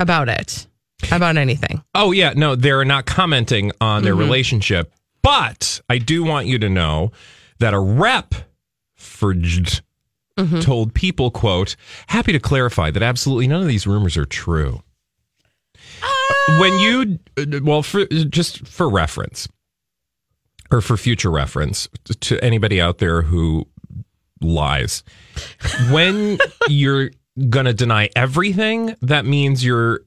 about 0.02 0.28
it, 0.28 0.66
about 1.10 1.36
anything. 1.38 1.82
Oh 1.94 2.12
yeah, 2.12 2.32
no, 2.36 2.54
they're 2.56 2.84
not 2.84 3.06
commenting 3.06 3.72
on 3.80 4.02
their 4.04 4.14
Mhm. 4.14 4.18
relationship. 4.18 4.92
But 5.22 5.80
I 5.88 5.98
do 5.98 6.24
want 6.24 6.46
you 6.48 6.58
to 6.58 6.68
know 6.68 7.12
that 7.60 7.72
a 7.74 7.78
rep 7.78 8.34
for 8.94 9.34
Mm-hmm. 10.38 10.60
told 10.60 10.94
People, 10.94 11.30
quote, 11.30 11.76
happy 12.06 12.32
to 12.32 12.40
clarify 12.40 12.90
that 12.90 13.02
absolutely 13.02 13.46
none 13.46 13.60
of 13.60 13.68
these 13.68 13.86
rumors 13.86 14.16
are 14.16 14.24
true. 14.24 14.82
when 16.58 16.78
you, 16.78 17.18
well, 17.62 17.82
for, 17.82 18.06
just 18.06 18.66
for 18.66 18.88
reference 18.88 19.46
or 20.70 20.80
for 20.80 20.96
future 20.96 21.30
reference 21.30 21.88
to 22.20 22.42
anybody 22.42 22.80
out 22.80 22.96
there 22.98 23.22
who 23.22 23.68
lies, 24.40 25.04
when 25.90 26.38
you're 26.68 27.10
going 27.48 27.66
to 27.66 27.74
deny 27.74 28.08
everything, 28.14 28.94
that 29.02 29.24
means 29.24 29.64
you're, 29.64 30.00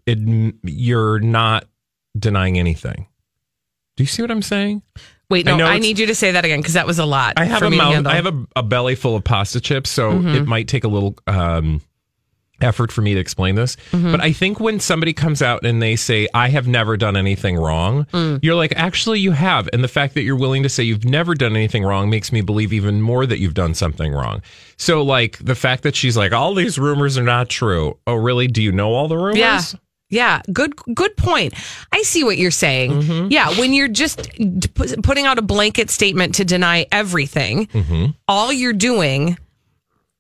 you're 0.63 1.19
not 1.19 1.65
denying 2.17 2.57
anything. 2.59 3.07
Do 3.97 4.03
you 4.03 4.07
see 4.07 4.21
what 4.21 4.31
I'm 4.31 4.41
saying? 4.41 4.81
Wait, 5.29 5.45
no, 5.45 5.57
know 5.57 5.65
I, 5.65 5.79
need 5.79 5.97
you 5.97 6.05
to 6.07 6.15
say 6.15 6.31
that 6.31 6.45
again 6.45 6.59
because 6.59 6.73
that 6.73 6.85
was 6.85 6.99
a 6.99 7.05
lot. 7.05 7.33
I 7.37 7.45
have 7.45 7.63
a 7.63 7.69
mouth. 7.71 8.05
I 8.05 8.15
have 8.15 8.27
a, 8.27 8.45
a 8.57 8.61
belly 8.63 8.93
full 8.93 9.15
of 9.15 9.23
pasta 9.23 9.59
chips, 9.59 9.89
so 9.89 10.11
Mhm. 10.11 10.35
it 10.35 10.45
might 10.45 10.67
take 10.67 10.83
a 10.83 10.87
little 10.87 11.17
um, 11.25 11.81
effort 12.61 12.91
for 12.91 13.01
me 13.01 13.13
to 13.13 13.19
explain 13.19 13.55
this. 13.55 13.75
Mhm. 13.91 14.11
But 14.11 14.21
I 14.21 14.31
think 14.31 14.59
when 14.59 14.79
somebody 14.79 15.13
comes 15.13 15.41
out 15.41 15.65
and 15.65 15.81
they 15.81 15.95
say, 15.95 16.27
"I 16.33 16.49
have 16.49 16.67
never 16.67 16.97
done 16.97 17.15
anything 17.17 17.55
wrong," 17.57 18.07
Mm. 18.13 18.39
you're 18.41 18.55
like, 18.55 18.73
"Actually, 18.75 19.19
you 19.19 19.31
have." 19.31 19.67
And 19.73 19.83
the 19.83 19.87
fact 19.87 20.13
that 20.15 20.23
you're 20.23 20.35
willing 20.35 20.63
to 20.63 20.69
say 20.69 20.83
you've 20.83 21.05
never 21.05 21.33
done 21.35 21.55
anything 21.55 21.83
wrong 21.83 22.09
makes 22.09 22.31
me 22.31 22.41
believe 22.41 22.71
even 22.73 23.01
more 23.01 23.25
that 23.25 23.39
you've 23.39 23.53
done 23.53 23.73
something 23.73 24.11
wrong. 24.11 24.41
So, 24.77 25.01
like 25.03 25.37
the 25.43 25.55
fact 25.55 25.83
that 25.83 25.95
she's 25.95 26.15
like, 26.17 26.31
"All 26.33 26.53
these 26.53 26.77
rumors 26.79 27.17
are 27.17 27.23
not 27.23 27.49
true." 27.49 27.97
Oh, 28.07 28.15
really? 28.15 28.47
Do 28.47 28.61
you 28.63 28.71
know 28.71 28.93
all 28.93 29.07
the 29.07 29.17
rumors? 29.17 29.37
Yeah. 29.37 29.61
Yeah, 30.11 30.41
good 30.53 30.75
good 30.93 31.17
point. 31.17 31.55
I 31.91 32.03
see 32.03 32.23
what 32.23 32.37
you're 32.37 32.51
saying. 32.51 32.91
Mm-hmm. 32.93 33.27
Yeah, 33.31 33.49
when 33.57 33.73
you're 33.73 33.87
just 33.87 34.29
putting 35.01 35.25
out 35.25 35.39
a 35.39 35.41
blanket 35.41 35.89
statement 35.89 36.35
to 36.35 36.45
deny 36.45 36.85
everything, 36.91 37.65
Mm-hmm. 37.73 38.05
all 38.27 38.53
you're 38.53 38.71
doing 38.71 39.37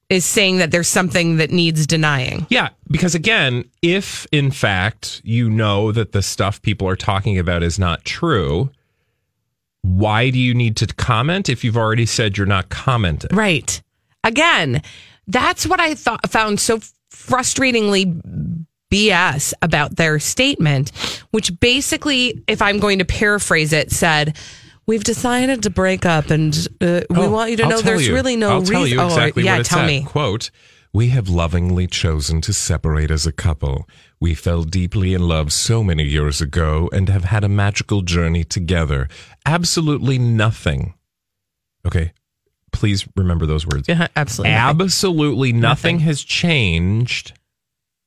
is 0.09 0.25
saying 0.25 0.57
that 0.57 0.71
there's 0.71 0.87
something 0.87 1.37
that 1.37 1.51
needs 1.51 1.87
denying. 1.87 2.45
Yeah, 2.49 2.69
because 2.89 3.15
again, 3.15 3.65
if 3.81 4.27
in 4.31 4.51
fact 4.51 5.21
you 5.23 5.49
know 5.49 5.91
that 5.91 6.11
the 6.11 6.21
stuff 6.21 6.61
people 6.61 6.87
are 6.87 6.95
talking 6.95 7.39
about 7.39 7.63
is 7.63 7.79
not 7.79 8.05
true, 8.05 8.69
why 9.81 10.29
do 10.29 10.39
you 10.39 10.53
need 10.53 10.75
to 10.77 10.87
comment 10.87 11.49
if 11.49 11.63
you've 11.63 11.77
already 11.77 12.05
said 12.05 12.37
you're 12.37 12.47
not 12.47 12.69
commenting? 12.69 13.35
Right. 13.35 13.81
Again, 14.23 14.81
that's 15.27 15.65
what 15.65 15.79
I 15.79 15.95
thought 15.95 16.29
found 16.29 16.59
so 16.59 16.79
frustratingly 17.11 18.21
BS 18.91 19.53
about 19.61 19.95
their 19.95 20.19
statement, 20.19 20.91
which 21.31 21.59
basically, 21.59 22.43
if 22.47 22.61
I'm 22.61 22.79
going 22.79 22.99
to 22.99 23.05
paraphrase 23.05 23.73
it, 23.73 23.91
said, 23.91 24.37
We've 24.87 25.03
decided 25.03 25.63
to 25.63 25.69
break 25.69 26.05
up, 26.05 26.29
and 26.29 26.55
uh, 26.79 27.01
we 27.09 27.15
Oh, 27.17 27.29
want 27.31 27.51
you 27.51 27.57
to 27.57 27.63
I'll 27.63 27.69
know 27.71 27.81
there's 27.81 28.07
you. 28.07 28.13
really 28.13 28.35
no 28.35 28.49
I'll 28.51 28.59
reason. 28.59 28.75
tell 28.75 28.87
you 28.87 28.99
Oh, 29.01 29.07
exactly 29.07 29.43
yeah, 29.43 29.53
what 29.53 29.61
it 29.61 29.65
tell 29.65 29.85
me. 29.85 30.03
Quote, 30.03 30.51
we 30.93 31.09
have 31.09 31.27
lovingly 31.27 31.87
chosen 31.87 32.39
to 32.41 32.53
separate 32.53 33.09
as 33.11 33.25
a 33.25 33.31
couple. 33.31 33.87
We 34.21 34.33
fell 34.35 34.63
deeply 34.63 35.13
in 35.13 35.27
love 35.27 35.51
so 35.51 35.83
many 35.83 36.03
years 36.03 36.39
ago 36.39 36.89
and 36.93 37.09
have 37.09 37.25
had 37.25 37.43
a 37.43 37.49
magical 37.49 38.01
journey 38.01 38.43
together. 38.43 39.09
Absolutely 39.45 40.17
nothing. 40.19 40.93
Okay. 41.85 42.13
Please 42.71 43.07
remember 43.15 43.45
those 43.45 43.65
words. 43.65 43.87
Yeah, 43.87 44.07
absolutely. 44.15 44.51
nothing. 44.53 44.81
Absolutely 44.81 45.53
nothing, 45.53 45.99
has 45.99 46.21
changed 46.23 47.33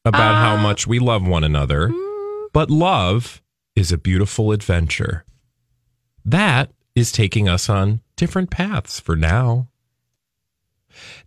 about 0.05 0.37
how 0.37 0.55
Uh, 0.57 0.62
much 0.62 0.87
we 0.87 0.99
love 0.99 1.27
one 1.27 1.43
another. 1.45 1.88
mm. 1.88 2.47
But 2.53 2.71
love 2.71 3.43
is 3.77 3.93
a 3.93 3.99
beautiful 3.99 4.53
adventure. 4.53 5.25
That 6.31 6.71
is 6.95 7.11
taking 7.12 7.49
us 7.49 7.69
on 7.69 8.01
different 8.17 8.51
paths 8.51 9.01
for 9.01 9.17
now. 9.17 9.69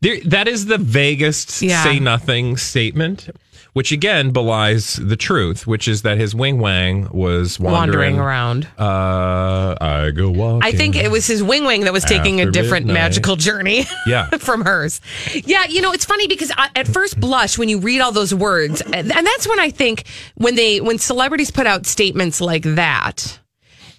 There, 0.02 0.18
that 0.26 0.48
is 0.48 0.66
the 0.66 0.78
vaguest 0.78 1.62
Yeah. 1.62 1.84
say 1.84 1.98
nothing 2.00 2.58
statement, 2.58 3.30
which 3.74 3.92
again 3.94 4.32
belies 4.32 4.96
the 5.02 5.16
truth, 5.16 5.66
which 5.66 5.88
is 5.88 6.02
that 6.02 6.18
his 6.18 6.36
wing 6.36 6.60
wang 6.60 7.08
was 7.12 7.58
wandering, 7.60 8.16
Wandering 8.18 8.20
around. 8.20 8.68
Uh, 8.78 9.76
I 9.80 10.12
go 10.14 10.30
walking. 10.30 10.62
I 10.68 10.72
think 10.74 10.98
it 10.98 11.10
was 11.10 11.26
his 11.26 11.42
wing 11.42 11.64
wing 11.64 11.82
that 11.86 11.94
was 11.94 12.04
taking 12.04 12.42
a 12.42 12.52
different 12.52 12.88
midnight. 12.88 13.02
magical 13.02 13.36
journey 13.38 13.86
Yeah. 14.08 14.26
from 14.40 14.66
hers. 14.66 15.00
Yeah, 15.34 15.66
you 15.68 15.82
know, 15.82 15.94
it's 15.94 16.06
funny 16.06 16.28
because 16.28 16.52
I, 16.58 16.70
at 16.76 16.88
first 16.88 17.18
blush 17.20 17.58
when 17.58 17.70
you 17.70 17.80
read 17.80 18.02
all 18.02 18.12
those 18.12 18.34
words, 18.34 18.82
and 18.82 19.10
that's 19.10 19.48
when 19.48 19.60
I 19.60 19.70
think 19.70 20.04
when 20.36 20.56
they 20.56 20.82
when 20.82 20.98
celebrities 20.98 21.50
put 21.52 21.66
out 21.66 21.86
statements 21.86 22.42
like 22.42 22.64
that, 22.64 23.40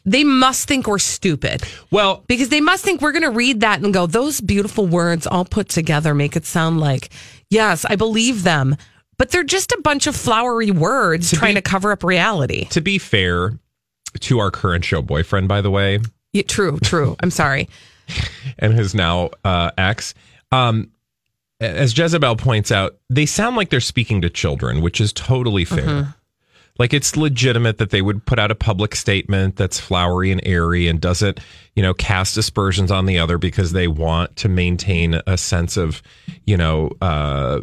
they 0.05 0.25
must 0.25 0.67
think 0.69 0.87
we're 0.87 0.99
stupid. 0.99 1.63
Well, 1.91 2.25
because 2.27 2.49
they 2.49 2.61
must 2.61 2.85
think 2.85 3.01
we're 3.01 3.13
going 3.13 3.23
to 3.23 3.31
read 3.31 3.61
that 3.61 3.81
and 3.83 3.93
go, 3.95 4.07
those 4.07 4.41
beautiful 4.41 4.87
words 4.87 5.27
all 5.27 5.45
put 5.45 5.69
together 5.69 6.15
make 6.15 6.37
it 6.37 6.45
sound 6.45 6.81
like, 6.81 7.11
yes, 7.51 7.85
I 7.85 7.97
believe 7.97 8.43
them. 8.43 8.77
But 9.19 9.31
they're 9.31 9.45
just 9.45 9.71
a 9.73 9.81
bunch 9.83 10.07
of 10.09 10.17
flowery 10.17 10.71
words 10.73 11.31
trying 11.31 11.55
to 11.55 11.63
cover 11.63 11.93
up 11.93 12.03
reality. 12.03 12.65
To 12.71 12.81
be 12.81 12.99
fair 12.99 13.59
to 14.21 14.39
our 14.41 14.51
current 14.51 14.85
show 14.85 15.03
boyfriend, 15.03 15.47
by 15.49 15.61
the 15.61 15.71
way, 15.71 16.01
Yeah, 16.33 16.43
true, 16.43 16.79
true. 16.83 17.15
I'm 17.21 17.31
sorry. 17.31 17.69
and 18.59 18.73
his 18.75 18.95
now 18.95 19.31
uh, 19.45 19.71
ex. 19.79 20.15
Um, 20.51 20.91
as 21.61 21.97
Jezebel 21.97 22.35
points 22.37 22.73
out, 22.73 22.97
they 23.09 23.25
sound 23.25 23.55
like 23.55 23.71
they're 23.71 23.79
speaking 23.81 24.23
to 24.23 24.31
children, 24.31 24.81
which 24.81 25.01
is 25.01 25.13
totally 25.13 25.65
fair. 25.65 25.87
Mhm. 25.87 26.15
Like 26.79 26.95
it's 26.95 27.17
legitimate 27.17 27.79
that 27.79 27.91
they 27.91 28.01
would 28.03 28.25
put 28.25 28.39
out 28.39 28.51
a 28.51 28.55
public 28.55 28.97
statement 28.97 29.57
that's 29.57 29.79
flowery 29.79 30.33
and 30.33 30.41
airy 30.45 30.89
and 30.89 31.01
doesn't, 31.01 31.39
you 31.77 31.83
know, 31.83 31.93
cast 31.95 32.37
aspersions 32.37 32.91
on 32.91 33.07
the 33.07 33.19
other 33.19 33.37
because 33.39 33.73
they 33.73 33.89
want 33.89 34.37
to 34.37 34.49
maintain 34.49 35.21
a 35.27 35.37
sense 35.37 35.77
of, 35.77 36.03
you 36.47 36.57
know, 36.57 36.91
uh, 37.03 37.61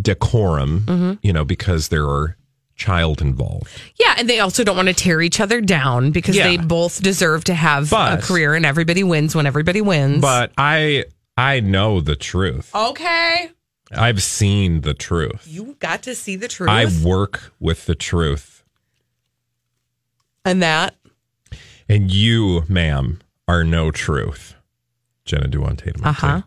decorum, 0.00 0.80
Mhm. 0.86 1.18
you 1.22 1.32
know, 1.32 1.44
because 1.44 1.88
there 1.88 2.04
are 2.06 2.36
child 2.76 3.20
involved. 3.20 3.68
Yeah, 3.98 4.14
and 4.18 4.28
they 4.28 4.38
also 4.38 4.62
don't 4.62 4.76
want 4.76 4.88
to 4.88 4.94
tear 4.94 5.20
each 5.20 5.40
other 5.40 5.60
down 5.60 6.10
because 6.12 6.36
Yeah. 6.36 6.44
they 6.46 6.56
both 6.58 7.02
deserve 7.02 7.42
to 7.44 7.54
have 7.54 7.90
But- 7.90 8.18
a 8.18 8.22
career 8.22 8.54
and 8.54 8.64
everybody 8.64 9.02
wins 9.02 9.34
when 9.34 9.46
everybody 9.46 9.80
wins. 9.80 10.20
But 10.20 10.52
I 10.56 11.04
I 11.36 11.60
know 11.60 12.00
the 12.00 12.16
truth. 12.16 12.70
okay, 12.74 13.50
I've 13.92 14.22
seen 14.22 14.82
the 14.82 14.94
truth. 14.94 15.46
you 15.46 15.76
got 15.78 16.02
to 16.02 16.14
see 16.14 16.36
the 16.36 16.48
truth. 16.48 16.68
I 16.68 16.86
work 17.04 17.52
with 17.58 17.86
the 17.86 17.94
truth. 17.94 18.62
and 20.44 20.62
that 20.62 20.96
And 21.88 22.10
you, 22.10 22.64
ma'am, 22.68 23.20
are 23.46 23.64
no 23.64 23.90
truth. 23.90 24.54
Jenna 25.24 25.48
Dewan 25.48 25.76
Tatum. 25.76 26.04
Uh-huh. 26.04 26.42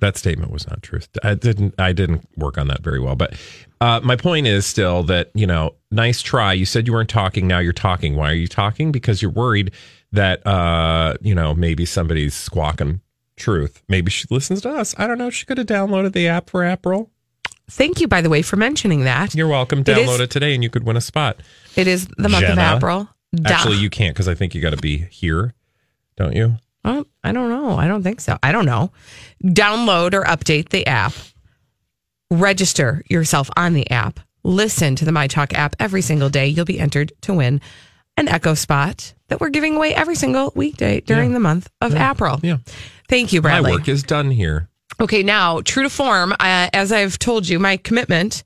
That 0.00 0.18
statement 0.18 0.50
was 0.50 0.68
not 0.68 0.82
truth. 0.82 1.08
I 1.22 1.34
didn't 1.34 1.74
I 1.78 1.92
didn't 1.92 2.28
work 2.36 2.58
on 2.58 2.68
that 2.68 2.82
very 2.82 3.00
well. 3.00 3.16
But 3.16 3.34
uh, 3.80 4.00
my 4.04 4.16
point 4.16 4.46
is 4.46 4.66
still 4.66 5.02
that, 5.04 5.30
you 5.34 5.46
know, 5.46 5.76
nice 5.90 6.20
try. 6.20 6.52
You 6.52 6.66
said 6.66 6.86
you 6.86 6.92
weren't 6.92 7.08
talking, 7.08 7.46
now 7.46 7.58
you're 7.58 7.72
talking. 7.72 8.14
Why 8.14 8.30
are 8.30 8.34
you 8.34 8.48
talking? 8.48 8.92
Because 8.92 9.22
you're 9.22 9.30
worried 9.30 9.72
that 10.12 10.46
uh, 10.46 11.14
you 11.22 11.34
know, 11.34 11.54
maybe 11.54 11.86
somebody's 11.86 12.34
squawking 12.34 13.00
truth. 13.42 13.82
Maybe 13.88 14.10
she 14.10 14.26
listens 14.30 14.60
to 14.62 14.70
us. 14.70 14.94
I 14.98 15.06
don't 15.06 15.18
know. 15.18 15.30
She 15.30 15.44
could 15.46 15.58
have 15.58 15.66
downloaded 15.66 16.12
the 16.12 16.28
app 16.28 16.48
for 16.50 16.64
April. 16.64 17.10
Thank 17.70 18.00
you, 18.00 18.08
by 18.08 18.20
the 18.20 18.28
way, 18.28 18.42
for 18.42 18.56
mentioning 18.56 19.04
that. 19.04 19.34
You're 19.34 19.48
welcome. 19.48 19.80
It 19.80 19.86
Download 19.86 20.14
is- 20.14 20.20
it 20.20 20.30
today 20.30 20.54
and 20.54 20.62
you 20.62 20.70
could 20.70 20.84
win 20.84 20.96
a 20.96 21.00
spot. 21.00 21.40
It 21.76 21.86
is 21.86 22.06
the 22.18 22.28
month 22.28 22.44
Jenna. 22.44 22.62
of 22.62 22.76
April. 22.78 23.08
Da- 23.34 23.54
Actually, 23.54 23.76
you 23.78 23.88
can't 23.90 24.14
because 24.14 24.28
I 24.28 24.34
think 24.34 24.54
you 24.54 24.60
got 24.60 24.70
to 24.70 24.76
be 24.76 24.98
here, 25.10 25.54
don't 26.16 26.34
you? 26.36 26.56
I 26.84 27.30
don't 27.32 27.48
know. 27.48 27.76
I 27.76 27.86
don't 27.86 28.02
think 28.02 28.20
so. 28.20 28.36
I 28.42 28.50
don't 28.52 28.66
know. 28.66 28.90
Download 29.44 30.12
or 30.14 30.24
update 30.24 30.70
the 30.70 30.86
app. 30.86 31.12
Register 32.30 33.02
yourself 33.08 33.50
on 33.56 33.74
the 33.74 33.88
app. 33.90 34.18
Listen 34.42 34.96
to 34.96 35.04
the 35.04 35.12
My 35.12 35.26
Talk 35.28 35.54
app 35.54 35.76
every 35.78 36.02
single 36.02 36.28
day. 36.30 36.48
You'll 36.48 36.64
be 36.64 36.80
entered 36.80 37.12
to 37.22 37.34
win 37.34 37.60
an 38.16 38.28
Echo 38.28 38.54
spot 38.54 39.14
that 39.28 39.40
we're 39.40 39.50
giving 39.50 39.76
away 39.76 39.94
every 39.94 40.14
single 40.16 40.52
weekday 40.56 41.00
during 41.00 41.30
Yeah. 41.30 41.34
the 41.34 41.40
month 41.40 41.70
of 41.80 41.92
Yeah. 41.94 42.10
April. 42.10 42.40
Yeah. 42.42 42.56
Thank 43.12 43.34
you, 43.34 43.42
Bradley. 43.42 43.72
My 43.72 43.76
work 43.76 43.88
is 43.88 44.02
done 44.02 44.30
here. 44.30 44.70
Okay, 44.98 45.22
now, 45.22 45.60
true 45.60 45.82
to 45.82 45.90
form, 45.90 46.32
uh, 46.32 46.70
as 46.72 46.92
I've 46.92 47.18
told 47.18 47.46
you, 47.46 47.58
my 47.58 47.76
commitment 47.76 48.42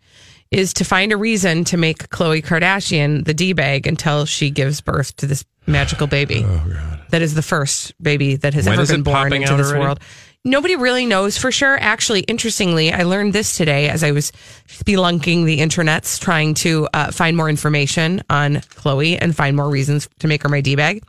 is 0.50 0.74
to 0.74 0.84
find 0.84 1.12
a 1.12 1.16
reason 1.16 1.62
to 1.66 1.76
make 1.76 2.08
Khloe 2.08 2.44
Kardashian 2.44 3.24
the 3.24 3.32
D 3.32 3.52
bag 3.52 3.86
until 3.86 4.26
she 4.26 4.50
gives 4.50 4.80
birth 4.80 5.14
to 5.18 5.26
this 5.26 5.44
magical 5.68 6.08
baby. 6.08 6.42
Oh, 6.44 6.64
God. 6.68 7.00
That 7.10 7.22
is 7.22 7.34
the 7.34 7.42
first 7.42 7.94
baby 8.02 8.34
that 8.34 8.54
has 8.54 8.66
When 8.66 8.76
ever 8.76 8.92
been 8.92 9.04
born 9.04 9.32
into 9.32 9.54
this 9.54 9.68
already? 9.68 9.84
world. 9.84 10.00
Nobody 10.44 10.74
really 10.74 11.06
knows 11.06 11.38
for 11.38 11.52
sure. 11.52 11.78
Actually, 11.80 12.20
interestingly, 12.22 12.92
I 12.92 13.04
learned 13.04 13.34
this 13.34 13.56
today 13.56 13.88
as 13.88 14.02
I 14.02 14.10
was 14.10 14.32
spelunking 14.66 15.44
the 15.44 15.60
internets 15.60 16.20
trying 16.20 16.54
to 16.54 16.88
uh, 16.92 17.12
find 17.12 17.36
more 17.36 17.48
information 17.48 18.20
on 18.30 18.56
Khloe 18.56 19.16
and 19.20 19.36
find 19.36 19.56
more 19.56 19.70
reasons 19.70 20.08
to 20.18 20.26
make 20.26 20.42
her 20.42 20.48
my 20.48 20.60
D 20.60 20.74
bag. 20.74 21.04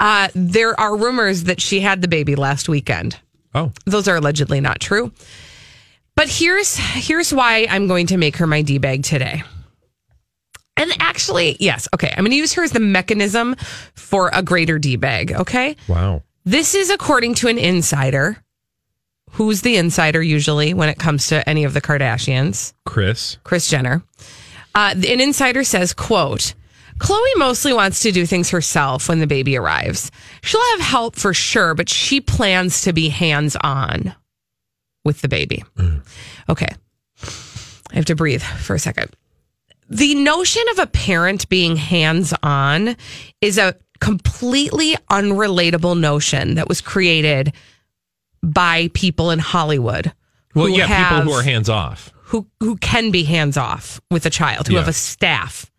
Uh, 0.00 0.28
there 0.34 0.78
are 0.80 0.96
rumors 0.96 1.44
that 1.44 1.60
she 1.60 1.80
had 1.80 2.02
the 2.02 2.08
baby 2.08 2.34
last 2.34 2.68
weekend. 2.68 3.18
Oh. 3.54 3.72
Those 3.84 4.08
are 4.08 4.16
allegedly 4.16 4.60
not 4.60 4.80
true. 4.80 5.12
But 6.16 6.28
here's 6.28 6.76
here's 6.76 7.32
why 7.32 7.66
I'm 7.70 7.86
going 7.86 8.08
to 8.08 8.16
make 8.16 8.36
her 8.38 8.46
my 8.46 8.62
D 8.62 8.78
bag 8.78 9.04
today. 9.04 9.42
And 10.76 10.90
actually, 10.98 11.56
yes, 11.60 11.86
okay. 11.94 12.08
I'm 12.10 12.24
going 12.24 12.30
to 12.30 12.36
use 12.36 12.54
her 12.54 12.62
as 12.62 12.72
the 12.72 12.80
mechanism 12.80 13.54
for 13.94 14.30
a 14.32 14.42
greater 14.42 14.78
D 14.78 14.96
bag, 14.96 15.32
okay? 15.32 15.76
Wow. 15.88 16.22
This 16.44 16.74
is 16.74 16.90
according 16.90 17.34
to 17.36 17.48
an 17.48 17.58
insider 17.58 18.42
who's 19.32 19.62
the 19.62 19.76
insider 19.76 20.22
usually 20.22 20.74
when 20.74 20.88
it 20.88 20.98
comes 20.98 21.28
to 21.28 21.48
any 21.48 21.64
of 21.64 21.74
the 21.74 21.80
Kardashians? 21.80 22.72
Chris. 22.84 23.38
Kris 23.44 23.68
Jenner. 23.68 24.02
Uh, 24.74 24.94
an 24.94 25.20
insider 25.20 25.64
says, 25.64 25.92
quote, 25.92 26.54
Khloe 27.00 27.36
mostly 27.38 27.72
wants 27.72 28.00
to 28.02 28.12
do 28.12 28.26
things 28.26 28.50
herself 28.50 29.08
when 29.08 29.20
the 29.20 29.26
baby 29.26 29.56
arrives. 29.56 30.10
She'll 30.42 30.60
have 30.72 30.80
help 30.80 31.16
for 31.16 31.32
sure, 31.32 31.74
but 31.74 31.88
she 31.88 32.20
plans 32.20 32.82
to 32.82 32.92
be 32.92 33.08
hands 33.08 33.56
on 33.56 34.14
with 35.04 35.22
the 35.22 35.28
baby. 35.28 35.64
Mm. 35.76 36.02
Okay. 36.48 36.68
I 37.90 37.94
have 37.96 38.04
to 38.06 38.14
breathe 38.14 38.42
for 38.42 38.74
a 38.74 38.78
second. 38.78 39.10
The 39.88 40.14
notion 40.14 40.62
of 40.72 40.78
a 40.78 40.86
parent 40.86 41.48
being 41.48 41.74
hands 41.76 42.32
on 42.42 42.96
is 43.40 43.58
a 43.58 43.74
completely 44.00 44.96
unrelatable 45.10 45.98
notion 45.98 46.54
that 46.54 46.68
was 46.68 46.80
created 46.80 47.52
by 48.42 48.88
people 48.94 49.30
in 49.30 49.38
Hollywood. 49.38 50.12
Well, 50.54 50.68
yeah, 50.68 50.86
have- 50.86 51.18
people 51.20 51.32
who 51.32 51.38
are 51.38 51.42
hands 51.42 51.68
off. 51.68 52.12
who 52.24 52.46
who 52.60 52.76
can 52.76 53.10
be 53.10 53.24
hands 53.24 53.56
off 53.56 54.00
with 54.10 54.26
a 54.26 54.30
child, 54.30 54.68
who 54.68 54.76
have 54.76 54.88
a 54.88 54.92
staff. 54.92 55.69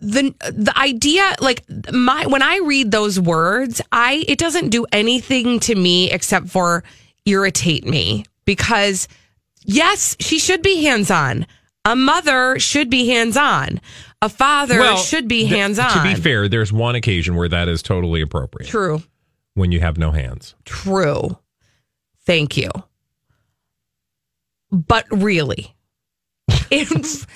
The 0.00 0.34
the 0.52 0.72
idea, 0.76 1.34
like 1.40 1.64
my 1.92 2.26
when 2.26 2.42
I 2.42 2.60
read 2.64 2.90
those 2.90 3.20
words, 3.20 3.82
I 3.92 4.24
it 4.26 4.38
doesn't 4.38 4.70
do 4.70 4.86
anything 4.90 5.60
to 5.60 5.74
me 5.74 6.10
except 6.10 6.48
for 6.48 6.82
irritate 7.26 7.84
me 7.84 8.24
because 8.46 9.06
yes, 9.64 10.16
she 10.18 10.38
should 10.38 10.62
be 10.62 10.82
hands 10.84 11.10
on. 11.10 11.46
A 11.84 11.94
mother 11.94 12.58
should 12.58 12.88
be 12.88 13.08
hands 13.08 13.36
on. 13.36 13.80
A 14.22 14.28
father 14.28 14.80
Well, 14.80 14.96
should 14.96 15.28
be 15.28 15.44
hands 15.44 15.78
on. 15.78 15.92
To 15.92 16.02
be 16.02 16.14
fair, 16.14 16.48
there's 16.48 16.72
one 16.72 16.94
occasion 16.94 17.36
where 17.36 17.48
that 17.48 17.68
is 17.68 17.82
totally 17.82 18.22
appropriate. 18.22 18.68
True. 18.68 19.02
When 19.54 19.72
you 19.72 19.80
have 19.80 19.98
no 19.98 20.10
hands. 20.10 20.54
True. 20.64 21.38
Thank 22.24 22.56
you. 22.56 22.70
But 24.72 25.06
really, 25.10 25.75
it, 26.70 27.26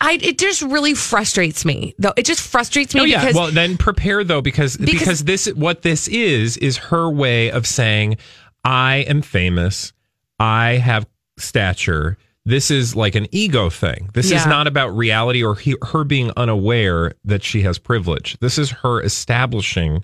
I, 0.00 0.18
it 0.22 0.38
just 0.38 0.62
really 0.62 0.94
frustrates 0.94 1.64
me. 1.64 1.94
Though 1.98 2.12
it 2.16 2.24
just 2.26 2.40
frustrates 2.40 2.94
me 2.94 3.00
Oh 3.02 3.04
yeah. 3.04 3.20
because 3.20 3.34
Well, 3.34 3.50
then 3.50 3.76
prepare 3.76 4.24
though, 4.24 4.40
because, 4.40 4.76
Because- 4.76 4.98
because 5.00 5.24
this 5.24 5.46
what 5.54 5.82
this 5.82 6.08
is 6.08 6.56
is 6.58 6.76
her 6.78 7.10
way 7.10 7.50
of 7.50 7.66
saying, 7.66 8.16
"I 8.64 8.96
am 9.08 9.22
famous. 9.22 9.92
I 10.38 10.72
have 10.74 11.06
stature." 11.38 12.16
This 12.46 12.70
is 12.70 12.96
like 12.96 13.14
an 13.14 13.26
ego 13.32 13.68
thing. 13.68 14.08
This 14.14 14.30
is 14.30 14.46
not 14.46 14.66
about 14.66 14.96
reality 14.96 15.44
or 15.44 15.54
he, 15.54 15.76
her 15.92 16.04
being 16.04 16.32
unaware 16.38 17.12
that 17.24 17.44
she 17.44 17.60
has 17.62 17.78
privilege. 17.78 18.38
This 18.40 18.58
is 18.58 18.70
her 18.70 19.02
establishing 19.02 20.02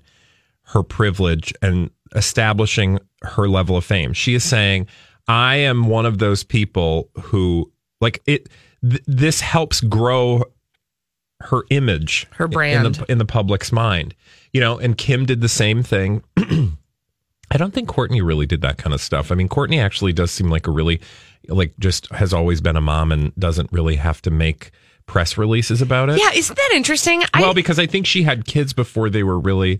her 0.65 0.83
privilege 0.83 1.51
and 1.63 1.89
establishing 2.15 2.99
her 3.23 3.49
level 3.49 3.75
of 3.75 3.83
fame. 3.85 4.13
She 4.13 4.35
is 4.35 4.43
saying, 4.43 4.85
"I 5.27 5.55
am 5.57 5.87
one 5.87 6.05
of 6.05 6.19
those 6.19 6.43
people 6.43 7.09
who 7.21 7.71
like 8.01 8.21
it." 8.27 8.49
Th- 8.89 9.03
this 9.07 9.41
helps 9.41 9.81
grow 9.81 10.43
her 11.41 11.63
image, 11.69 12.27
Her 12.31 12.45
in 12.45 12.51
brand. 12.51 12.95
the, 12.95 13.11
in 13.11 13.17
the 13.17 13.25
public's 13.25 13.71
mind. 13.71 14.15
You 14.53 14.61
know, 14.61 14.77
and 14.79 14.97
Kim 14.97 15.25
did 15.25 15.41
the 15.41 15.49
same 15.49 15.83
thing. 15.83 16.23
I 16.37 17.57
don't 17.57 17.73
think 17.73 17.87
Kourtney 17.89 18.25
really 18.25 18.45
did 18.45 18.61
that 18.61 18.77
kind 18.77 18.93
of 18.93 18.99
stuff. 19.01 19.31
I 19.31 19.35
mean, 19.35 19.47
Kourtney 19.47 19.81
actually 19.81 20.13
does 20.13 20.31
seem 20.31 20.49
like 20.49 20.67
a 20.67 20.71
really, 20.71 20.99
like, 21.47 21.73
just 21.79 22.11
has 22.11 22.33
always 22.33 22.59
been 22.59 22.75
a 22.75 22.81
mom 22.81 23.11
and 23.11 23.33
doesn't 23.35 23.71
really 23.71 23.95
have 23.95 24.21
to 24.23 24.31
make 24.31 24.71
press 25.05 25.37
releases 25.37 25.81
about 25.81 26.09
it. 26.09 26.19
yeah, 26.19 26.31
isn't 26.33 26.55
that 26.57 26.71
interesting? 26.73 27.23
Well, 27.39 27.53
because 27.53 27.79
I 27.79 27.85
think 27.85 28.05
she 28.05 28.23
had 28.23 28.45
kids 28.45 28.73
before 28.73 29.09
they 29.09 29.23
were 29.23 29.39
really 29.39 29.79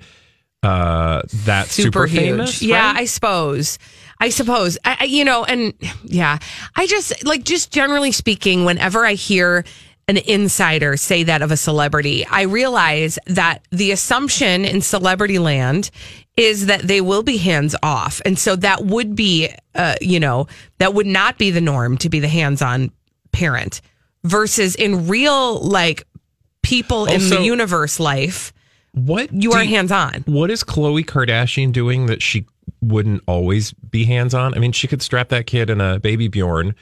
uh 0.63 1.21
that 1.45 1.67
super, 1.67 2.05
huge. 2.07 2.21
famous. 2.21 2.61
Yeah, 2.61 2.87
right? 2.93 3.01
I 3.01 3.05
suppose. 3.05 3.77
I 4.19 4.29
suppose. 4.29 4.77
I, 4.85 4.97
I- 5.01 5.05
you 5.05 5.23
know, 5.25 5.43
and 5.43 5.73
yeah, 6.03 6.39
I 6.75 6.87
just 6.87 7.23
like 7.25 7.43
just 7.43 7.71
generally 7.71 8.11
speaking, 8.11 8.65
whenever 8.65 9.05
I 9.05 9.13
hear 9.13 9.63
an 10.09 10.17
insider 10.17 10.95
say 10.95 11.23
that 11.23 11.41
of 11.41 11.51
a 11.51 11.57
celebrity, 11.57 12.25
I 12.25 12.43
realize 12.43 13.19
that 13.27 13.65
the 13.71 13.91
assumption 13.91 14.63
in 14.63 14.81
celebrity 14.81 15.37
land 15.37 15.91
is 16.37 16.67
that 16.67 16.81
they 16.83 17.01
will 17.01 17.23
be 17.23 17.35
hands 17.37 17.75
off, 17.83 18.21
and 18.23 18.37
so 18.39 18.55
that 18.55 18.85
would 18.85 19.15
be, 19.15 19.49
uh, 19.75 19.95
you 20.01 20.19
know, 20.19 20.47
that 20.77 20.93
would 20.93 21.07
not 21.07 21.37
be 21.37 21.51
the 21.51 21.59
norm 21.61 21.97
to 21.97 22.09
be 22.09 22.19
the 22.19 22.27
hands 22.27 22.61
on 22.61 22.91
parent. 23.31 23.81
Versus 24.23 24.75
in 24.75 25.07
real 25.07 25.59
like 25.61 26.03
people 26.63 27.05
in 27.05 27.21
the 27.29 27.41
universe 27.43 27.99
life, 27.99 28.51
what 28.93 29.31
you 29.33 29.51
are 29.53 29.63
hands 29.63 29.91
on. 29.91 30.23
What 30.25 30.51
is 30.51 30.63
Khloe 30.63 31.05
Kardashian 31.05 31.71
doing 31.71 32.07
that 32.07 32.21
she 32.21 32.45
wouldn't 32.81 33.23
always 33.27 33.73
be 33.73 34.05
hands 34.05 34.33
on? 34.33 34.53
I 34.53 34.59
mean, 34.59 34.71
she 34.71 34.87
could 34.87 35.01
strap 35.01 35.29
that 35.29 35.47
kid 35.47 35.69
in 35.69 35.81
a 35.81 35.99
baby 35.99 36.27
Bjorn 36.27 36.75